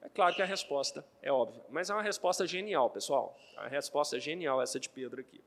É 0.03 0.09
claro 0.09 0.35
que 0.35 0.43
a 0.43 0.47
resposta 0.47 1.05
é 1.23 1.31
óbvia, 1.31 1.63
mas 1.69 1.91
é 1.91 1.95
uma 1.95 2.03
resposta 2.03 2.47
genial, 2.47 2.89
pessoal. 2.91 3.39
A 3.57 3.69
resposta 3.69 4.17
é 4.17 4.21
genial 4.21 4.63
essa 4.63 4.81
de 4.81 4.89
Pedro 4.89 5.21
aqui. 5.21 5.41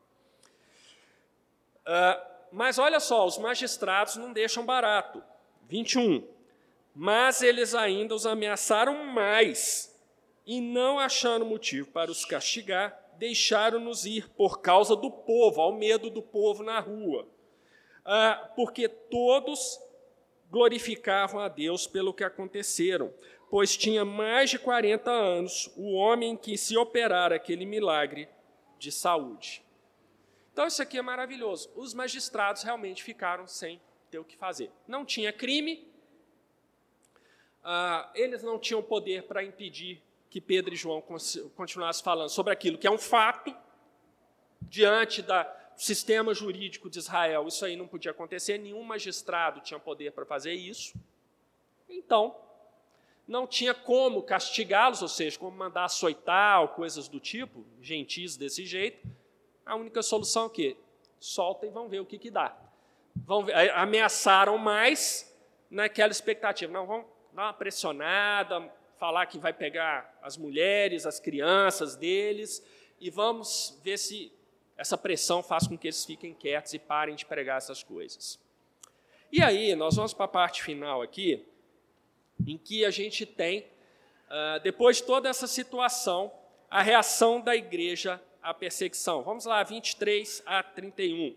Uh, 1.82 2.34
mas 2.52 2.78
olha 2.78 3.00
só, 3.00 3.26
os 3.26 3.38
magistrados 3.38 4.16
não 4.16 4.32
deixam 4.32 4.66
barato. 4.66 5.24
21. 5.68 6.28
Mas 6.94 7.42
eles 7.42 7.74
ainda 7.74 8.14
os 8.14 8.28
ameaçaram 8.28 9.04
mais, 9.06 10.00
e 10.46 10.62
não 10.62 11.00
achando 11.00 11.44
motivo 11.46 11.90
para 11.90 12.12
os 12.12 12.24
castigar, 12.24 13.00
deixaram-nos 13.18 14.06
ir 14.06 14.30
por 14.30 14.62
causa 14.62 14.96
do 14.96 15.10
povo, 15.10 15.62
ao 15.62 15.74
medo 15.74 16.10
do 16.10 16.22
povo 16.22 16.62
na 16.62 16.80
rua. 16.80 17.28
Ah, 18.06 18.52
porque 18.56 18.88
todos 18.88 19.80
glorificavam 20.52 21.40
a 21.40 21.48
Deus 21.48 21.88
pelo 21.88 22.14
que 22.14 22.24
aconteceram, 22.24 23.12
pois 23.54 23.78
tinha 23.78 24.04
mais 24.04 24.50
de 24.50 24.58
40 24.58 25.12
anos 25.12 25.72
o 25.76 25.94
homem 25.94 26.36
que 26.36 26.58
se 26.58 26.76
operara 26.76 27.36
aquele 27.36 27.68
milagre 27.68 28.28
de 28.80 28.92
saúde. 28.92 29.64
Então, 30.52 30.66
isso 30.66 30.82
aqui 30.82 30.98
é 30.98 31.04
maravilhoso. 31.04 31.70
Os 31.76 31.94
magistrados 31.94 32.64
realmente 32.64 33.04
ficaram 33.04 33.46
sem 33.46 33.80
ter 34.10 34.18
o 34.18 34.24
que 34.24 34.36
fazer. 34.36 34.72
Não 34.88 35.06
tinha 35.06 35.32
crime, 35.32 35.88
ah, 37.64 38.12
eles 38.16 38.42
não 38.42 38.58
tinham 38.58 38.82
poder 38.82 39.22
para 39.28 39.44
impedir 39.44 40.02
que 40.32 40.42
Pedro 40.42 40.74
e 40.74 40.76
João 40.76 41.04
continuassem 41.56 42.04
falando 42.04 42.30
sobre 42.30 42.52
aquilo 42.52 42.80
que 42.80 42.88
é 42.88 42.92
um 42.92 42.98
fato, 42.98 43.56
diante 44.64 45.22
da, 45.22 45.44
do 45.44 45.80
sistema 45.80 46.34
jurídico 46.34 46.90
de 46.90 46.98
Israel. 46.98 47.48
Isso 47.48 47.64
aí 47.64 47.76
não 47.76 47.88
podia 47.88 48.10
acontecer, 48.10 48.58
nenhum 48.58 48.82
magistrado 48.82 49.62
tinha 49.62 49.80
poder 49.80 50.12
para 50.12 50.26
fazer 50.26 50.54
isso. 50.54 50.96
Então, 51.88 52.36
não 53.28 53.48
tinha 53.48 53.74
como 53.74 54.22
castigá-los, 54.22 55.02
ou 55.02 55.08
seja, 55.08 55.40
como 55.40 55.58
mandar 55.58 55.86
açoitar 55.86 56.62
ou 56.62 56.68
coisas 56.68 57.08
do 57.08 57.20
tipo, 57.20 57.66
gentis 57.82 58.36
desse 58.36 58.66
jeito. 58.66 59.08
A 59.66 59.76
única 59.76 60.02
solução 60.02 60.44
é 60.44 60.46
o 60.48 60.50
quê? 60.50 60.78
Solta 61.20 61.66
e 61.66 61.70
vão 61.70 61.88
ver 61.88 62.02
o 62.02 62.06
que, 62.06 62.20
que 62.20 62.30
dá. 62.30 62.56
Vão 63.16 63.46
ver, 63.46 63.54
ameaçaram 63.72 64.58
mais 64.58 65.34
naquela 65.70 66.12
expectativa. 66.12 66.72
Não, 66.72 66.86
vão 66.86 67.06
dar 67.32 67.44
uma 67.44 67.54
pressionada, 67.54 68.70
falar 69.00 69.26
que 69.26 69.38
vai 69.38 69.54
pegar 69.54 70.18
as 70.22 70.38
mulheres, 70.38 71.06
as 71.06 71.20
crianças 71.20 71.96
deles, 71.96 72.66
e 73.00 73.10
vamos 73.10 73.80
ver 73.84 73.98
se 73.98 74.32
essa 74.78 74.98
pressão 74.98 75.42
faz 75.42 75.68
com 75.68 75.78
que 75.78 75.88
eles 75.88 76.06
fiquem 76.06 76.34
quietos 76.34 76.74
e 76.74 76.80
parem 76.80 77.16
de 77.16 77.26
pregar 77.26 77.58
essas 77.58 77.84
coisas. 77.84 78.40
E 79.32 79.42
aí, 79.42 79.76
nós 79.76 79.96
vamos 79.96 80.14
para 80.14 80.26
a 80.26 80.30
parte 80.30 80.62
final 80.62 81.02
aqui, 81.02 81.46
em 82.46 82.58
que 82.58 82.86
a 82.86 82.92
gente 82.92 83.26
tem, 83.26 83.66
ah, 84.30 84.60
depois 84.64 84.98
de 84.98 85.04
toda 85.04 85.30
essa 85.30 85.48
situação, 85.48 86.32
a 86.70 86.82
reação 86.82 87.40
da 87.40 87.56
igreja 87.56 88.22
à 88.42 88.54
perseguição. 88.54 89.22
Vamos 89.22 89.46
lá, 89.46 89.64
23 89.64 90.42
a 90.46 90.64
31. 90.64 91.36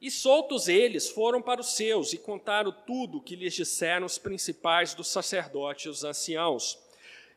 E 0.00 0.10
soltos 0.10 0.68
eles, 0.68 1.08
foram 1.08 1.40
para 1.40 1.62
os 1.62 1.76
seus 1.76 2.12
e 2.12 2.18
contaram 2.18 2.70
tudo 2.70 3.18
o 3.18 3.20
que 3.22 3.34
lhes 3.34 3.54
disseram 3.54 4.04
os 4.04 4.18
principais 4.18 4.92
dos 4.92 5.08
sacerdotes 5.08 5.86
e 5.86 5.88
os 5.88 6.04
anciãos. 6.04 6.78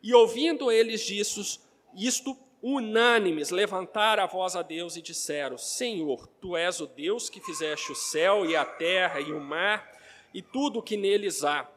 E 0.03 0.13
ouvindo 0.13 0.69
eles 0.69 1.01
disso, 1.01 1.61
isto, 1.95 2.38
unânimes, 2.62 3.49
levantaram 3.49 4.24
a 4.24 4.28
voz 4.28 4.55
a 4.55 4.62
Deus 4.62 4.95
e 4.95 5.01
disseram: 5.01 5.58
Senhor, 5.58 6.28
tu 6.41 6.55
és 6.55 6.80
o 6.80 6.88
Deus 6.88 7.30
que 7.30 7.41
fizeste 7.41 7.91
o 7.91 7.95
céu 7.95 8.45
e 8.45 8.55
a 8.55 8.66
terra 8.66 9.20
e 9.20 9.32
o 9.32 9.39
mar 9.39 9.91
e 10.34 10.41
tudo 10.41 10.80
o 10.80 10.84
que 10.84 10.97
neles 10.97 11.43
há 11.43 11.70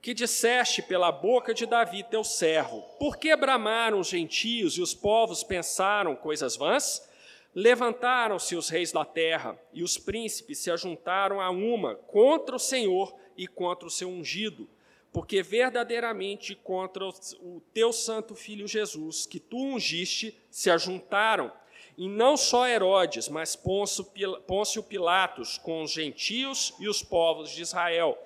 que 0.00 0.14
disseste 0.14 0.80
pela 0.80 1.10
boca 1.10 1.52
de 1.52 1.66
Davi, 1.66 2.02
teu 2.04 2.22
servo: 2.22 2.82
Por 2.98 3.16
que 3.16 3.34
bramaram 3.36 3.98
os 3.98 4.08
gentios 4.08 4.74
e 4.74 4.80
os 4.80 4.94
povos 4.94 5.42
pensaram 5.42 6.14
coisas 6.14 6.56
vãs? 6.56 7.06
Levantaram-se 7.54 8.54
os 8.54 8.68
reis 8.68 8.92
da 8.92 9.04
terra 9.04 9.58
e 9.72 9.82
os 9.82 9.98
príncipes 9.98 10.58
se 10.58 10.70
ajuntaram 10.70 11.40
a 11.40 11.50
uma 11.50 11.96
contra 11.96 12.54
o 12.54 12.58
Senhor 12.58 13.14
e 13.36 13.46
contra 13.46 13.88
o 13.88 13.90
seu 13.90 14.08
ungido, 14.08 14.68
porque 15.12 15.42
verdadeiramente 15.42 16.54
contra 16.54 17.04
o 17.06 17.62
teu 17.72 17.92
santo 17.92 18.34
filho 18.34 18.66
Jesus, 18.66 19.26
que 19.26 19.40
tu 19.40 19.56
ungiste, 19.56 20.38
se 20.50 20.70
ajuntaram. 20.70 21.52
E 21.96 22.08
não 22.08 22.36
só 22.36 22.68
Herodes, 22.68 23.28
mas 23.28 23.56
Pôncio 23.56 24.82
Pilatos, 24.82 25.58
com 25.58 25.82
os 25.82 25.90
gentios 25.90 26.72
e 26.78 26.88
os 26.88 27.02
povos 27.02 27.50
de 27.50 27.62
Israel, 27.62 28.16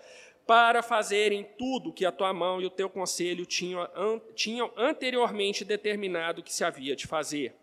para 0.47 0.83
fazerem 0.83 1.45
tudo 1.57 1.93
que 1.93 2.05
a 2.05 2.13
tua 2.13 2.33
mão 2.33 2.61
e 2.61 2.67
o 2.67 2.71
teu 2.71 2.91
conselho 2.91 3.47
tinham, 3.47 3.89
tinham 4.35 4.71
anteriormente 4.77 5.65
determinado 5.65 6.43
que 6.43 6.53
se 6.53 6.65
havia 6.65 6.95
de 6.95 7.07
fazer. 7.07 7.55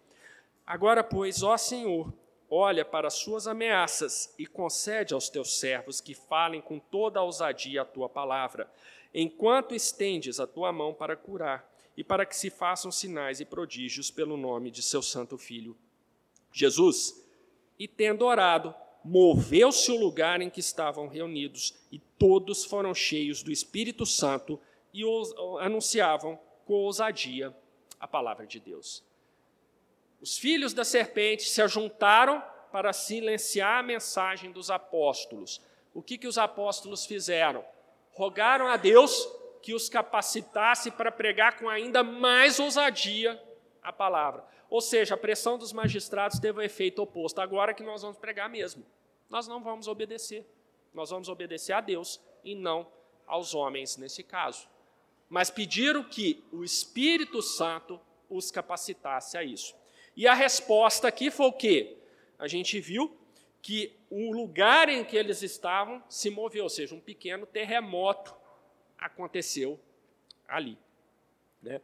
Agora, 0.65 1.03
pois, 1.03 1.43
ó 1.43 1.57
Senhor, 1.57 2.11
olha 2.49 2.83
para 2.83 3.07
as 3.07 3.15
suas 3.15 3.45
ameaças 3.45 4.33
e 4.39 4.47
concede 4.47 5.13
aos 5.13 5.29
teus 5.29 5.59
servos 5.59 6.01
que 6.01 6.15
falem 6.15 6.61
com 6.61 6.79
toda 6.79 7.19
a 7.19 7.23
ousadia 7.23 7.83
a 7.83 7.85
tua 7.85 8.09
palavra, 8.09 8.67
enquanto 9.13 9.75
estendes 9.75 10.39
a 10.39 10.47
tua 10.47 10.71
mão 10.71 10.93
para 10.93 11.15
curar 11.15 11.69
e 11.97 12.03
para 12.03 12.25
que 12.25 12.35
se 12.35 12.49
façam 12.49 12.91
sinais 12.91 13.39
e 13.39 13.45
prodígios 13.45 14.09
pelo 14.09 14.37
nome 14.37 14.71
de 14.71 14.81
seu 14.81 15.01
santo 15.01 15.37
filho 15.37 15.77
Jesus. 16.51 17.25
E 17.77 17.87
tendo 17.87 18.25
orado, 18.25 18.73
moveu-se 19.03 19.91
o 19.91 19.97
lugar 19.97 20.41
em 20.41 20.49
que 20.49 20.59
estavam 20.59 21.07
reunidos, 21.07 21.75
e 21.91 21.99
todos 22.17 22.65
foram 22.65 22.93
cheios 22.93 23.41
do 23.41 23.51
Espírito 23.51 24.05
Santo 24.05 24.59
e 24.93 25.03
anunciavam 25.61 26.39
com 26.65 26.73
ousadia 26.73 27.55
a 27.99 28.07
palavra 28.07 28.45
de 28.45 28.59
Deus. 28.59 29.03
Os 30.21 30.37
filhos 30.37 30.73
da 30.73 30.83
serpente 30.83 31.43
se 31.43 31.61
ajuntaram 31.61 32.43
para 32.71 32.91
silenciar 32.91 33.79
a 33.79 33.83
mensagem 33.83 34.51
dos 34.51 34.69
apóstolos. 34.69 35.61
O 35.93 36.01
que, 36.01 36.17
que 36.17 36.27
os 36.27 36.37
apóstolos 36.37 37.05
fizeram? 37.05 37.63
Rogaram 38.11 38.67
a 38.67 38.77
Deus 38.77 39.27
que 39.61 39.73
os 39.73 39.89
capacitasse 39.89 40.91
para 40.91 41.11
pregar 41.11 41.57
com 41.57 41.69
ainda 41.69 42.03
mais 42.03 42.59
ousadia 42.59 43.41
a 43.81 43.91
palavra. 43.91 44.45
Ou 44.69 44.81
seja, 44.81 45.15
a 45.15 45.17
pressão 45.17 45.57
dos 45.57 45.73
magistrados 45.73 46.39
teve 46.39 46.59
o 46.59 46.61
efeito 46.61 47.01
oposto. 47.01 47.39
Agora 47.39 47.73
que 47.73 47.83
nós 47.83 48.01
vamos 48.01 48.17
pregar 48.17 48.49
mesmo. 48.49 48.85
Nós 49.29 49.47
não 49.47 49.61
vamos 49.61 49.87
obedecer. 49.87 50.45
Nós 50.93 51.09
vamos 51.09 51.29
obedecer 51.29 51.73
a 51.73 51.81
Deus 51.81 52.21
e 52.43 52.55
não 52.55 52.87
aos 53.25 53.53
homens 53.53 53.97
nesse 53.97 54.23
caso. 54.23 54.67
Mas 55.27 55.49
pediram 55.49 56.03
que 56.03 56.43
o 56.51 56.63
Espírito 56.63 57.41
Santo 57.41 57.99
os 58.29 58.51
capacitasse 58.51 59.37
a 59.37 59.43
isso. 59.43 59.75
E 60.15 60.27
a 60.27 60.33
resposta 60.33 61.07
aqui 61.07 61.31
foi 61.31 61.47
o 61.47 61.53
quê? 61.53 61.97
A 62.37 62.47
gente 62.47 62.79
viu 62.79 63.15
que 63.61 63.95
o 64.09 64.31
lugar 64.31 64.89
em 64.89 65.03
que 65.03 65.17
eles 65.17 65.41
estavam 65.41 66.03
se 66.07 66.29
moveu, 66.29 66.63
ou 66.63 66.69
seja, 66.69 66.95
um 66.95 66.99
pequeno 66.99 67.45
terremoto 67.45 68.35
aconteceu 68.97 69.79
ali. 70.47 70.77
Né? 71.61 71.81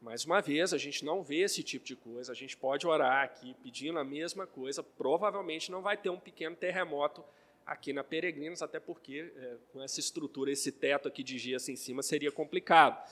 Mais 0.00 0.24
uma 0.24 0.42
vez, 0.42 0.74
a 0.74 0.78
gente 0.78 1.04
não 1.04 1.22
vê 1.22 1.40
esse 1.40 1.62
tipo 1.62 1.84
de 1.84 1.96
coisa, 1.96 2.32
a 2.32 2.34
gente 2.34 2.56
pode 2.56 2.86
orar 2.86 3.24
aqui 3.24 3.54
pedindo 3.62 3.98
a 3.98 4.04
mesma 4.04 4.46
coisa, 4.46 4.82
provavelmente 4.82 5.70
não 5.70 5.80
vai 5.80 5.96
ter 5.96 6.10
um 6.10 6.20
pequeno 6.20 6.54
terremoto 6.54 7.24
aqui 7.64 7.92
na 7.92 8.04
Peregrinos, 8.04 8.60
até 8.60 8.78
porque 8.78 9.32
é, 9.34 9.56
com 9.72 9.82
essa 9.82 10.00
estrutura, 10.00 10.50
esse 10.50 10.70
teto 10.70 11.08
aqui 11.08 11.22
de 11.22 11.38
gesso 11.38 11.70
em 11.70 11.76
cima 11.76 12.02
seria 12.02 12.30
complicado. 12.30 13.02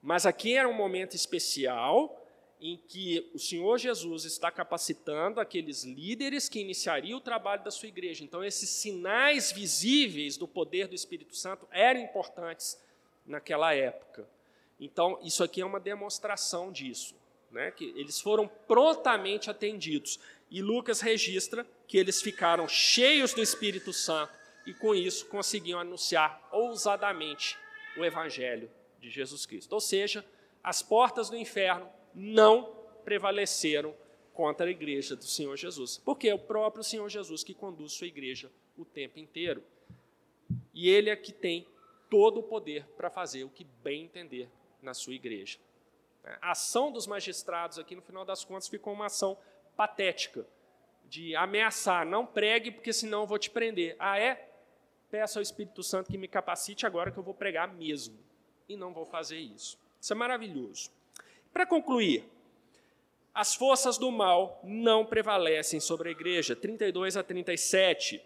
Mas 0.00 0.26
aqui 0.26 0.54
era 0.54 0.68
um 0.68 0.72
momento 0.72 1.16
especial 1.16 2.24
em 2.60 2.76
que 2.88 3.30
o 3.32 3.38
Senhor 3.38 3.78
Jesus 3.78 4.24
está 4.24 4.50
capacitando 4.50 5.40
aqueles 5.40 5.84
líderes 5.84 6.48
que 6.48 6.60
iniciariam 6.60 7.18
o 7.18 7.22
trabalho 7.22 7.62
da 7.62 7.70
sua 7.70 7.88
igreja. 7.88 8.24
Então, 8.24 8.44
esses 8.44 8.68
sinais 8.68 9.52
visíveis 9.52 10.36
do 10.36 10.48
poder 10.48 10.88
do 10.88 10.94
Espírito 10.94 11.36
Santo 11.36 11.68
eram 11.70 12.00
importantes 12.00 12.78
naquela 13.24 13.74
época. 13.74 14.28
Então, 14.80 15.18
isso 15.22 15.44
aqui 15.44 15.60
é 15.60 15.66
uma 15.66 15.80
demonstração 15.80 16.72
disso, 16.72 17.14
né? 17.50 17.70
que 17.70 17.92
eles 17.96 18.20
foram 18.20 18.48
prontamente 18.66 19.50
atendidos. 19.50 20.18
E 20.50 20.62
Lucas 20.62 21.00
registra 21.00 21.66
que 21.86 21.98
eles 21.98 22.20
ficaram 22.20 22.66
cheios 22.66 23.32
do 23.32 23.42
Espírito 23.42 23.92
Santo 23.92 24.32
e, 24.66 24.74
com 24.74 24.94
isso, 24.94 25.26
conseguiam 25.26 25.78
anunciar 25.78 26.48
ousadamente 26.50 27.56
o 27.96 28.04
Evangelho 28.04 28.70
de 29.00 29.10
Jesus 29.10 29.46
Cristo. 29.46 29.72
Ou 29.72 29.80
seja, 29.80 30.24
as 30.62 30.82
portas 30.82 31.28
do 31.30 31.36
inferno 31.36 31.88
não 32.14 32.74
prevaleceram 33.04 33.94
contra 34.32 34.66
a 34.66 34.70
igreja 34.70 35.16
do 35.16 35.24
Senhor 35.24 35.56
Jesus, 35.56 36.00
porque 36.04 36.28
é 36.28 36.34
o 36.34 36.38
próprio 36.38 36.84
Senhor 36.84 37.08
Jesus 37.08 37.42
que 37.42 37.54
conduz 37.54 37.92
sua 37.92 38.06
igreja 38.06 38.50
o 38.76 38.84
tempo 38.84 39.18
inteiro. 39.18 39.62
E 40.72 40.88
ele 40.88 41.10
é 41.10 41.16
que 41.16 41.32
tem 41.32 41.66
todo 42.08 42.40
o 42.40 42.42
poder 42.42 42.86
para 42.96 43.10
fazer 43.10 43.44
o 43.44 43.50
que 43.50 43.64
bem 43.82 44.04
entender 44.04 44.48
na 44.80 44.94
sua 44.94 45.14
igreja. 45.14 45.58
A 46.40 46.52
ação 46.52 46.92
dos 46.92 47.06
magistrados 47.06 47.78
aqui, 47.78 47.96
no 47.96 48.02
final 48.02 48.24
das 48.24 48.44
contas, 48.44 48.68
ficou 48.68 48.92
uma 48.92 49.06
ação 49.06 49.36
patética, 49.76 50.46
de 51.08 51.34
ameaçar, 51.34 52.04
não 52.04 52.26
pregue, 52.26 52.70
porque 52.70 52.92
senão 52.92 53.22
eu 53.22 53.26
vou 53.26 53.38
te 53.38 53.48
prender. 53.48 53.96
Ah, 53.98 54.18
é? 54.18 54.48
peço 55.10 55.38
ao 55.38 55.42
Espírito 55.42 55.82
Santo 55.82 56.10
que 56.10 56.18
me 56.18 56.28
capacite 56.28 56.86
agora 56.86 57.10
que 57.10 57.18
eu 57.18 57.22
vou 57.22 57.34
pregar 57.34 57.72
mesmo. 57.72 58.18
E 58.68 58.76
não 58.76 58.92
vou 58.92 59.04
fazer 59.04 59.38
isso. 59.38 59.78
Isso 60.00 60.12
é 60.12 60.16
maravilhoso. 60.16 60.90
Para 61.58 61.66
concluir, 61.66 62.24
as 63.34 63.52
forças 63.52 63.98
do 63.98 64.12
mal 64.12 64.60
não 64.62 65.04
prevalecem 65.04 65.80
sobre 65.80 66.08
a 66.08 66.12
igreja. 66.12 66.54
32 66.54 67.16
a 67.16 67.22
37. 67.24 68.22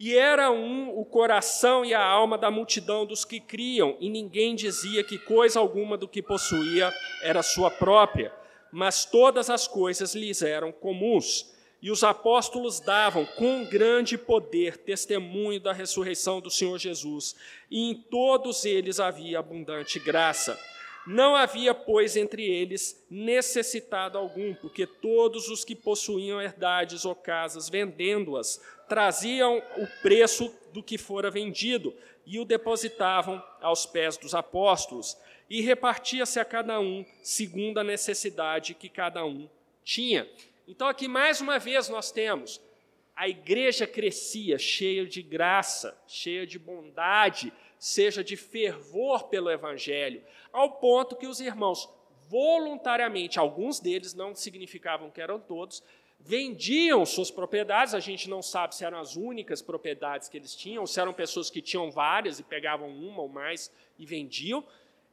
E 0.00 0.16
era 0.16 0.50
um 0.50 0.90
o 0.98 1.04
coração 1.04 1.84
e 1.84 1.94
a 1.94 2.04
alma 2.04 2.36
da 2.36 2.50
multidão 2.50 3.06
dos 3.06 3.24
que 3.24 3.38
criam, 3.38 3.96
e 4.00 4.10
ninguém 4.10 4.56
dizia 4.56 5.04
que 5.04 5.20
coisa 5.20 5.60
alguma 5.60 5.96
do 5.96 6.08
que 6.08 6.20
possuía 6.20 6.92
era 7.22 7.44
sua 7.44 7.70
própria, 7.70 8.34
mas 8.72 9.04
todas 9.04 9.48
as 9.48 9.68
coisas 9.68 10.16
lhes 10.16 10.42
eram 10.42 10.72
comuns. 10.72 11.54
E 11.80 11.92
os 11.92 12.02
apóstolos 12.02 12.80
davam 12.80 13.24
com 13.24 13.64
grande 13.66 14.18
poder 14.18 14.78
testemunho 14.78 15.60
da 15.60 15.72
ressurreição 15.72 16.40
do 16.40 16.50
Senhor 16.50 16.76
Jesus, 16.76 17.36
e 17.70 17.88
em 17.88 17.94
todos 17.94 18.64
eles 18.64 18.98
havia 18.98 19.38
abundante 19.38 20.00
graça. 20.00 20.58
Não 21.06 21.36
havia, 21.36 21.74
pois, 21.74 22.16
entre 22.16 22.42
eles 22.44 23.04
necessitado 23.10 24.16
algum, 24.16 24.54
porque 24.54 24.86
todos 24.86 25.48
os 25.48 25.64
que 25.64 25.74
possuíam 25.74 26.40
herdades 26.40 27.04
ou 27.04 27.14
casas, 27.14 27.68
vendendo-as, 27.68 28.60
traziam 28.88 29.62
o 29.76 29.86
preço 30.00 30.52
do 30.72 30.82
que 30.82 30.96
fora 30.96 31.30
vendido 31.30 31.94
e 32.24 32.38
o 32.38 32.44
depositavam 32.44 33.42
aos 33.60 33.84
pés 33.84 34.16
dos 34.16 34.34
apóstolos, 34.34 35.16
e 35.48 35.60
repartia-se 35.60 36.40
a 36.40 36.44
cada 36.44 36.80
um 36.80 37.04
segundo 37.22 37.78
a 37.78 37.84
necessidade 37.84 38.72
que 38.72 38.88
cada 38.88 39.24
um 39.26 39.48
tinha. 39.84 40.26
Então, 40.66 40.88
aqui 40.88 41.06
mais 41.06 41.40
uma 41.42 41.58
vez 41.58 41.90
nós 41.90 42.10
temos 42.10 42.60
a 43.14 43.28
igreja 43.28 43.86
crescia 43.86 44.58
cheia 44.58 45.06
de 45.06 45.22
graça, 45.22 45.96
cheia 46.06 46.46
de 46.46 46.58
bondade, 46.58 47.52
seja 47.84 48.24
de 48.24 48.34
fervor 48.34 49.24
pelo 49.24 49.50
evangelho, 49.50 50.24
ao 50.50 50.70
ponto 50.70 51.14
que 51.14 51.26
os 51.26 51.38
irmãos 51.38 51.86
voluntariamente, 52.30 53.38
alguns 53.38 53.78
deles 53.78 54.14
não 54.14 54.34
significavam 54.34 55.10
que 55.10 55.20
eram 55.20 55.38
todos, 55.38 55.82
vendiam 56.18 57.04
suas 57.04 57.30
propriedades, 57.30 57.92
a 57.92 58.00
gente 58.00 58.26
não 58.26 58.40
sabe 58.40 58.74
se 58.74 58.86
eram 58.86 58.98
as 58.98 59.16
únicas 59.16 59.60
propriedades 59.60 60.30
que 60.30 60.38
eles 60.38 60.56
tinham, 60.56 60.86
se 60.86 60.98
eram 60.98 61.12
pessoas 61.12 61.50
que 61.50 61.60
tinham 61.60 61.90
várias 61.90 62.38
e 62.38 62.42
pegavam 62.42 62.88
uma 62.88 63.20
ou 63.20 63.28
mais 63.28 63.70
e 63.98 64.06
vendiam, 64.06 64.64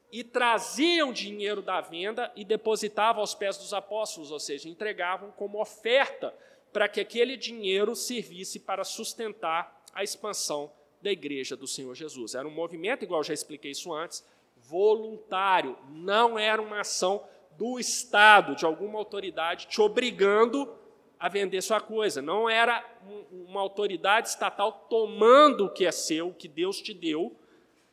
e 0.09 0.23
traziam 0.23 1.11
dinheiro 1.11 1.61
da 1.61 1.81
venda 1.81 2.31
e 2.37 2.45
depositavam 2.45 3.19
aos 3.19 3.35
pés 3.35 3.57
dos 3.57 3.73
apóstolos, 3.73 4.31
ou 4.31 4.39
seja, 4.39 4.69
entregavam 4.69 5.29
como 5.31 5.59
oferta 5.59 6.33
para 6.71 6.87
que 6.87 7.01
aquele 7.01 7.35
dinheiro 7.35 7.97
servisse 7.97 8.61
para 8.61 8.85
sustentar 8.85 9.83
a 9.93 10.05
expansão 10.05 10.71
da 11.01 11.11
igreja 11.11 11.55
do 11.55 11.67
Senhor 11.67 11.95
Jesus. 11.95 12.35
Era 12.35 12.47
um 12.47 12.51
movimento, 12.51 13.03
igual 13.03 13.23
já 13.23 13.33
expliquei 13.33 13.71
isso 13.71 13.93
antes, 13.93 14.25
voluntário, 14.57 15.77
não 15.89 16.37
era 16.37 16.61
uma 16.61 16.81
ação 16.81 17.23
do 17.57 17.79
Estado, 17.79 18.55
de 18.55 18.65
alguma 18.65 18.97
autoridade, 18.97 19.67
te 19.67 19.81
obrigando 19.81 20.73
a 21.19 21.29
vender 21.29 21.61
sua 21.61 21.79
coisa. 21.79 22.21
Não 22.21 22.49
era 22.49 22.83
uma 23.31 23.61
autoridade 23.61 24.29
estatal 24.29 24.87
tomando 24.89 25.65
o 25.65 25.69
que 25.69 25.85
é 25.85 25.91
seu, 25.91 26.29
o 26.29 26.33
que 26.33 26.47
Deus 26.47 26.81
te 26.81 26.93
deu, 26.93 27.35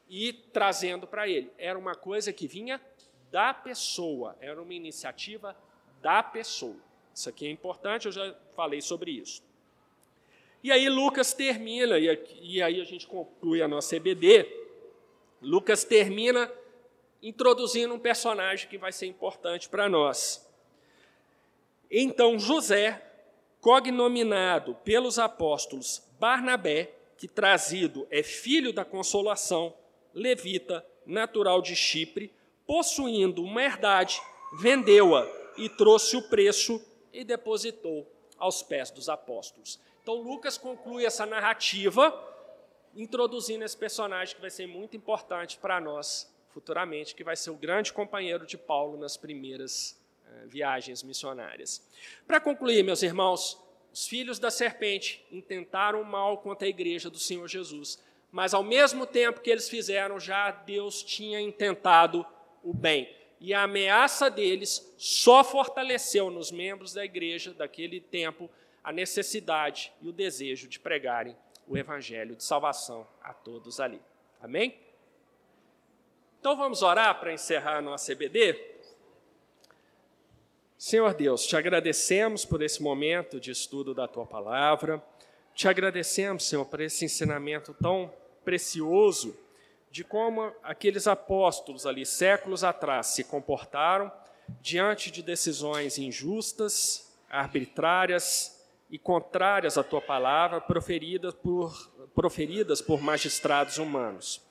e 0.09 0.33
trazendo 0.33 1.07
para 1.07 1.29
ele. 1.29 1.51
Era 1.59 1.79
uma 1.79 1.95
coisa 1.95 2.33
que 2.33 2.47
vinha 2.47 2.81
da 3.31 3.53
pessoa, 3.53 4.37
era 4.41 4.61
uma 4.61 4.73
iniciativa 4.73 5.55
da 6.01 6.23
pessoa. 6.23 6.77
Isso 7.15 7.29
aqui 7.29 7.47
é 7.47 7.51
importante, 7.51 8.07
eu 8.07 8.13
já 8.13 8.35
falei 8.55 8.81
sobre 8.81 9.11
isso. 9.11 9.43
E 10.63 10.73
aí 10.73 10.89
Lucas 10.89 11.33
termina, 11.33 11.99
e 11.99 12.63
aí 12.63 12.81
a 12.81 12.85
gente 12.85 13.07
conclui 13.07 13.63
a 13.63 13.69
nossa 13.69 13.97
EBD. 13.97 14.47
Lucas 15.41 15.85
termina 15.85 16.51
introduzindo 17.23 17.95
um 17.95 17.99
personagem 17.99 18.69
que 18.69 18.79
vai 18.79 18.93
ser 18.93 19.07
importante 19.07 19.69
para 19.69 19.89
nós. 19.89 20.47
Então 21.91 22.39
José, 22.39 23.03
cognominado 23.61 24.75
pelos 24.85 25.19
apóstolos 25.19 26.03
Barnabé, 26.19 26.93
que 27.17 27.29
trazido 27.29 28.07
é 28.11 28.23
filho 28.23 28.73
da 28.73 28.85
consolação, 28.85 29.75
levita, 30.13 30.85
natural 31.07 31.63
de 31.63 31.75
Chipre, 31.75 32.33
possuindo 32.67 33.43
uma 33.43 33.63
herdade, 33.63 34.21
vendeu-a 34.61 35.27
e 35.57 35.69
trouxe 35.69 36.17
o 36.17 36.29
preço 36.29 36.85
e 37.13 37.25
depositou 37.25 38.07
aos 38.37 38.63
pés 38.63 38.91
dos 38.91 39.09
apóstolos. 39.09 39.81
Então 40.09 40.23
Lucas 40.23 40.57
conclui 40.57 41.05
essa 41.05 41.27
narrativa 41.27 42.19
introduzindo 42.97 43.63
esse 43.63 43.77
personagem 43.77 44.35
que 44.35 44.41
vai 44.41 44.49
ser 44.49 44.67
muito 44.67 44.97
importante 44.97 45.59
para 45.59 45.79
nós 45.83 46.35
futuramente, 46.49 47.15
que 47.15 47.23
vai 47.23 47.37
ser 47.37 47.51
o 47.51 47.55
grande 47.55 47.93
companheiro 47.93 48.47
de 48.47 48.57
Paulo 48.57 48.97
nas 48.97 49.19
primeiras 49.19 50.01
eh, 50.27 50.47
viagens 50.47 51.03
missionárias. 51.03 51.87
Para 52.27 52.41
concluir, 52.41 52.83
meus 52.83 53.03
irmãos, 53.03 53.63
os 53.93 54.09
filhos 54.09 54.39
da 54.39 54.51
serpente 54.51 55.23
intentaram 55.31 56.03
mal 56.05 56.39
contra 56.39 56.67
a 56.67 56.71
igreja 56.71 57.11
do 57.11 57.19
Senhor 57.19 57.47
Jesus, 57.47 58.03
mas 58.33 58.55
ao 58.55 58.63
mesmo 58.63 59.05
tempo 59.05 59.43
que 59.43 59.51
eles 59.51 59.69
fizeram, 59.69 60.19
já 60.19 60.51
Deus 60.51 61.03
tinha 61.03 61.39
intentado 61.39 62.25
o 62.65 62.73
bem. 62.73 63.15
E 63.39 63.53
a 63.53 63.65
ameaça 63.65 64.31
deles 64.31 64.91
só 64.97 65.45
fortaleceu 65.45 66.31
nos 66.31 66.51
membros 66.51 66.95
da 66.95 67.05
igreja 67.05 67.53
daquele 67.53 68.01
tempo 68.01 68.49
a 68.89 68.93
necessidade 68.93 69.93
e 70.01 70.09
o 70.09 70.12
desejo 70.12 70.66
de 70.66 70.80
pregarem 70.80 71.36
o 71.66 71.76
evangelho 71.76 72.34
de 72.34 72.43
salvação 72.43 73.07
a 73.22 73.34
todos 73.34 73.80
ali. 73.80 74.01
Amém? 74.41 74.80
Então 76.41 76.57
vamos 76.57 76.80
orar 76.80 77.20
para 77.20 77.30
encerrar 77.30 77.76
a 77.76 77.82
nossa 77.82 78.12
EBD? 78.12 78.59
Senhor 80.78 81.12
Deus, 81.12 81.47
te 81.47 81.55
agradecemos 81.55 82.47
por 82.47 82.62
esse 82.62 82.82
momento 82.82 83.39
de 83.39 83.51
estudo 83.51 83.93
da 83.93 84.09
tua 84.09 84.24
palavra. 84.24 85.05
Te 85.55 85.68
agradecemos, 85.68 86.49
Senhor, 86.49 86.64
por 86.64 86.80
esse 86.80 87.05
ensinamento 87.05 87.74
tão 87.74 88.11
precioso 88.43 89.39
de 89.91 90.03
como 90.03 90.51
aqueles 90.62 91.07
apóstolos 91.07 91.84
ali, 91.84 92.07
séculos 92.07 92.64
atrás, 92.64 93.09
se 93.09 93.22
comportaram 93.24 94.11
diante 94.62 95.11
de 95.11 95.22
decisões 95.22 95.99
injustas, 95.99 97.14
arbitrárias 97.28 98.58
e 98.91 98.99
contrárias 98.99 99.76
à 99.76 99.84
tua 99.84 100.01
palavra, 100.01 100.61
proferidas 100.61 101.34
por, 101.34 101.74
proferidas 102.14 102.80
por 102.80 103.01
magistrados 103.01 103.78
humanos. 103.78 104.43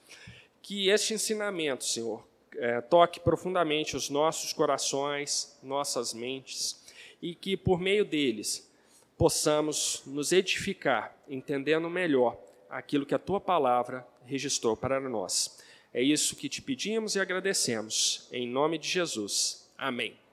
Que 0.61 0.89
este 0.89 1.13
ensinamento, 1.13 1.85
Senhor, 1.85 2.27
é, 2.55 2.81
toque 2.81 3.19
profundamente 3.19 3.95
os 3.95 4.09
nossos 4.09 4.53
corações, 4.53 5.57
nossas 5.63 6.13
mentes, 6.13 6.85
e 7.21 7.33
que 7.33 7.57
por 7.57 7.79
meio 7.79 8.05
deles 8.05 8.71
possamos 9.17 10.03
nos 10.05 10.31
edificar, 10.31 11.15
entendendo 11.27 11.89
melhor 11.89 12.37
aquilo 12.69 13.05
que 13.05 13.15
a 13.15 13.19
tua 13.19 13.39
palavra 13.39 14.05
registrou 14.25 14.75
para 14.77 14.99
nós. 14.99 15.57
É 15.93 16.01
isso 16.01 16.35
que 16.35 16.49
te 16.49 16.61
pedimos 16.61 17.15
e 17.15 17.19
agradecemos. 17.19 18.27
Em 18.31 18.47
nome 18.47 18.77
de 18.77 18.87
Jesus. 18.87 19.71
Amém. 19.77 20.26